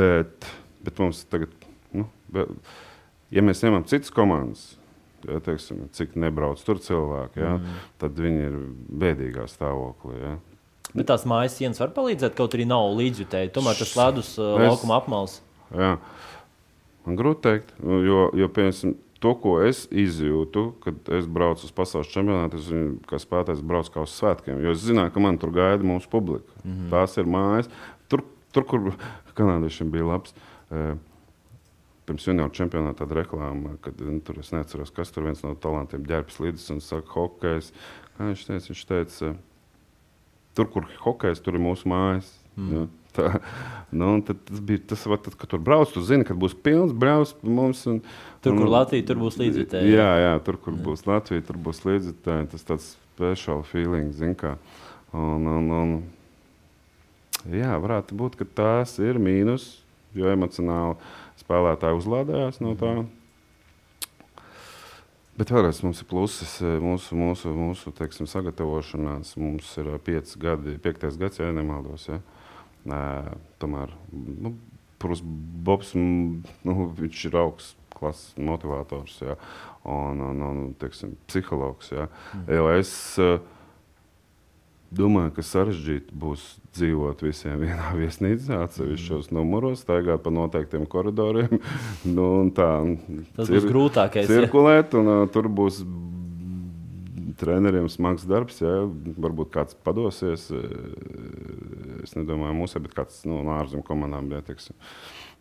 [0.00, 0.48] bet,
[0.82, 1.54] bet mums tagad.
[1.94, 2.50] Nu, bet,
[3.30, 4.64] ja mēs ņemam citas komandas,
[5.26, 7.82] ja, teiksim, cik nebrauc tur cilvēki, ja, mm.
[8.02, 8.56] tad viņi ir
[9.02, 10.16] bēdīgā stāvoklī.
[10.20, 10.38] Ja.
[10.94, 13.52] Bet tās mājas sienas var palīdzēt, kaut arī nav līdzjutēji.
[13.54, 15.36] Tomēr tas ledus uh, es, laukuma apmals.
[15.70, 15.92] Jā.
[17.06, 22.10] Man grūti pateikt, jo, jo piemēram, to, ko es izjūtu, kad es braucu uz pasaules
[22.10, 24.62] čempionātu, es viņu, kā spēlētājs braucu kā uz svētkiem.
[24.64, 26.48] Jo es zināju, ka man tur gaida mūsu publika.
[26.64, 26.90] Mm -hmm.
[26.90, 27.70] Tās ir mājas.
[28.08, 28.92] Tur, tur kur
[29.38, 30.34] kanādiešiem bija labs.
[30.70, 30.96] Uh,
[32.10, 36.02] pirms junioru čempionāta tāda reklāma, kad nu, tur es neatceros, kas tur viens no talantiem
[36.08, 37.70] ģērbs līdzi un saka, hokejs.
[38.16, 38.72] Kā viņš teica?
[38.72, 39.34] Viņš teica,
[40.58, 42.32] tur, kur hokejs, tur ir mūsu mājas.
[42.58, 42.72] Mm.
[42.74, 42.88] Ja?
[43.10, 43.26] Tā,
[43.90, 47.32] nu, tas bija tas, va, tad, kad tur brauc, tu zini, ka būs pilns brauc
[47.42, 47.82] mums.
[47.90, 48.02] Un,
[48.42, 49.94] tur, kur un, Latvija, tur būs līdzjutēji.
[49.96, 50.82] Jā, jā, tur, kur jā.
[50.86, 52.50] būs Latvija, tur būs līdzjutēji.
[52.52, 54.54] Tas tāds special feeling, zin kā.
[55.10, 55.96] Un, un, un,
[57.50, 59.72] jā, varētu būt, ka tās ir mīnus,
[60.14, 60.98] jo emocionāli
[61.50, 62.92] spēlētāji uzlādējās no tā.
[65.40, 69.34] Bet vēlreiz mums ir pluses mūsu, mūsu, mūsu teiksim, sagatavošanās.
[69.40, 72.06] Mums ir pieci gadi, piektais gads, ja nemaldos.
[72.10, 72.20] Ja?
[72.86, 73.00] Nē,
[73.62, 74.54] tomēr nu,
[75.00, 79.38] Prus, Bobs nu, ir augsts klases motivators ja?
[79.88, 81.88] un, un, un teiksim, psihologs.
[81.96, 82.10] Ja?
[82.36, 82.52] Mm.
[82.60, 82.92] Jo es,
[84.90, 86.44] Domāju, ka sarežģīti būs
[86.76, 89.38] dzīvot visiem vienā viesnīcā, atsevišķos mm.
[89.38, 91.58] numuros, staigāt pa noteiktiem koridoriem.
[92.16, 92.70] nu, tā,
[93.36, 94.30] Tas cir, būs grūtākais.
[94.30, 95.02] Cirkulēt, ja?
[95.02, 95.82] un uh, tur būs
[97.40, 98.60] treneriem smags darbs.
[98.60, 98.82] Ja?
[99.20, 100.50] Varbūt kāds padosies.
[102.04, 104.28] Es nedomāju, mūsu, bet kāds nu, no ārzemju komandām.
[104.34, 104.76] Ja, teiksim.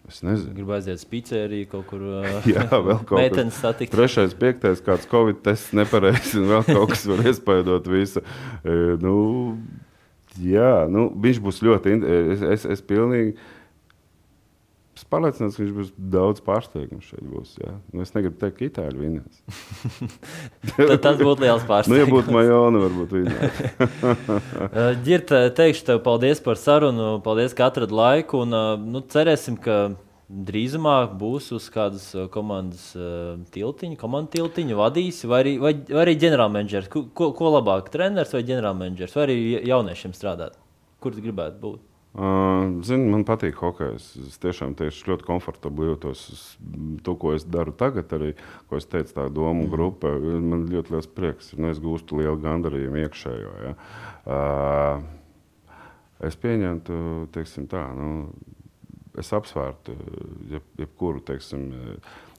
[0.07, 0.53] Es nezinu.
[0.55, 3.91] Gribu aiziet uz pīcēriju, kaut kur vēl kaut meitenes satikt.
[3.93, 8.23] Trešais, piektais, kāds covid tests nepareizs, un vēl kaut kas var iespaidot visu.
[8.63, 9.17] E, nu,
[10.41, 11.95] jā, nu, viņš būs ļoti,
[12.35, 13.37] es, es, es pilnīgi
[14.99, 17.21] Es pārliecināts, ka viņš būs daudz pārsteigumu šeit.
[17.23, 17.71] Būs, ja?
[17.95, 19.37] nu, es negribu teikt, ka itāļi vinnēs.
[21.05, 21.93] tas būtu liels pārsteigums.
[21.93, 23.61] nu, ja būtu Majona, varbūt vinnēs.
[25.05, 28.43] Girta, teikšu tev paldies par sarunu, paldies, ka atradi laiku.
[28.43, 28.57] Un,
[28.91, 29.77] nu, cerēsim, ka
[30.29, 32.91] drīzumā būs uz kādas komandas
[33.53, 36.89] tiltiņa, komandas tiltiņa vadīs, vai arī, vai, vai arī ģenerālmenedžers.
[36.93, 39.37] Ko, ko labāk, treneris vai ģenerālmenedžers, vai arī
[39.71, 40.59] jauniešiem strādāt?
[41.01, 41.85] Kur tu gribētu būt?
[42.09, 44.05] Uh, Zinu, man patīk hokejs.
[44.25, 46.23] Es tiešām tieši ļoti komfortabli jūtos.
[47.05, 48.31] To, ko es daru tagad, arī
[48.69, 49.69] ko es teicu, tā domu mm.
[49.69, 51.53] grupa, man ļoti liels prieks.
[51.57, 53.53] Nu, es gūstu lielu gandarījumu iekšējo.
[53.61, 53.75] Ja.
[54.25, 55.05] Uh,
[56.25, 56.97] es pieņemtu,
[57.35, 58.33] teiksim, tā, nu,
[59.19, 59.95] es apsvērtu
[60.51, 61.69] jeb, jebkuru teiksim,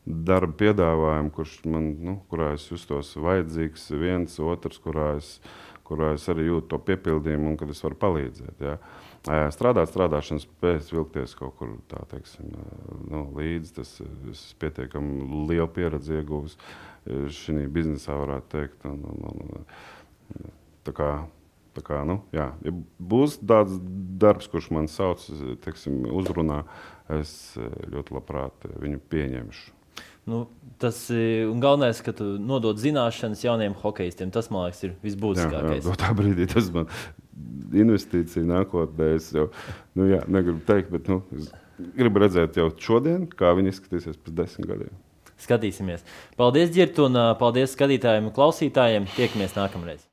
[0.07, 5.35] darba piedāvājumu, kurš man, nu, kurā es justos vajadzīgs, viens, otrs, kurā es,
[5.87, 8.65] kurā es arī jūtu to piepildījumu un kad es varu palīdzēt.
[8.65, 8.77] Ja.
[9.53, 12.55] Strādāt, strādāšanas pēc vilkties kaut kur tā, teiksim,
[13.11, 13.75] nu, līdzi.
[13.77, 16.57] Tas ir pietiekami liela pieredze ieguvis
[17.05, 18.89] šajā biznesā, varētu teikt.
[18.89, 20.49] Un, un, un,
[20.87, 21.11] tā kā,
[21.87, 23.77] kā, nu, jā, ja būs tāds
[24.21, 25.25] darbs, kurš man sauc,
[25.65, 26.63] teiksim, uzrunā,
[27.21, 27.35] es
[27.91, 29.77] ļoti labprāt viņu pieņemšu.
[30.31, 30.45] Nu,
[30.79, 34.31] tas ir galvenais, ka tu nodod zināšanas jauniem hokeistiem.
[34.31, 35.81] Tas, man liekas, ir visbūtiskākais.
[35.81, 36.87] Jā, jā, tā brīdī tas man
[37.75, 39.15] investīcija nākotnē.
[39.17, 39.49] Es jau
[39.99, 41.23] nu, jā, negribu teikt, bet nu,
[41.97, 45.01] gribu redzēt jau šodien, kā viņi izskatīsies pēc desmit gadiem.
[45.41, 46.05] Skatīsimies.
[46.37, 49.09] Paldies, Girt, un paldies skatītājiem un klausītājiem.
[49.17, 50.05] Tiekamies nākamreiz!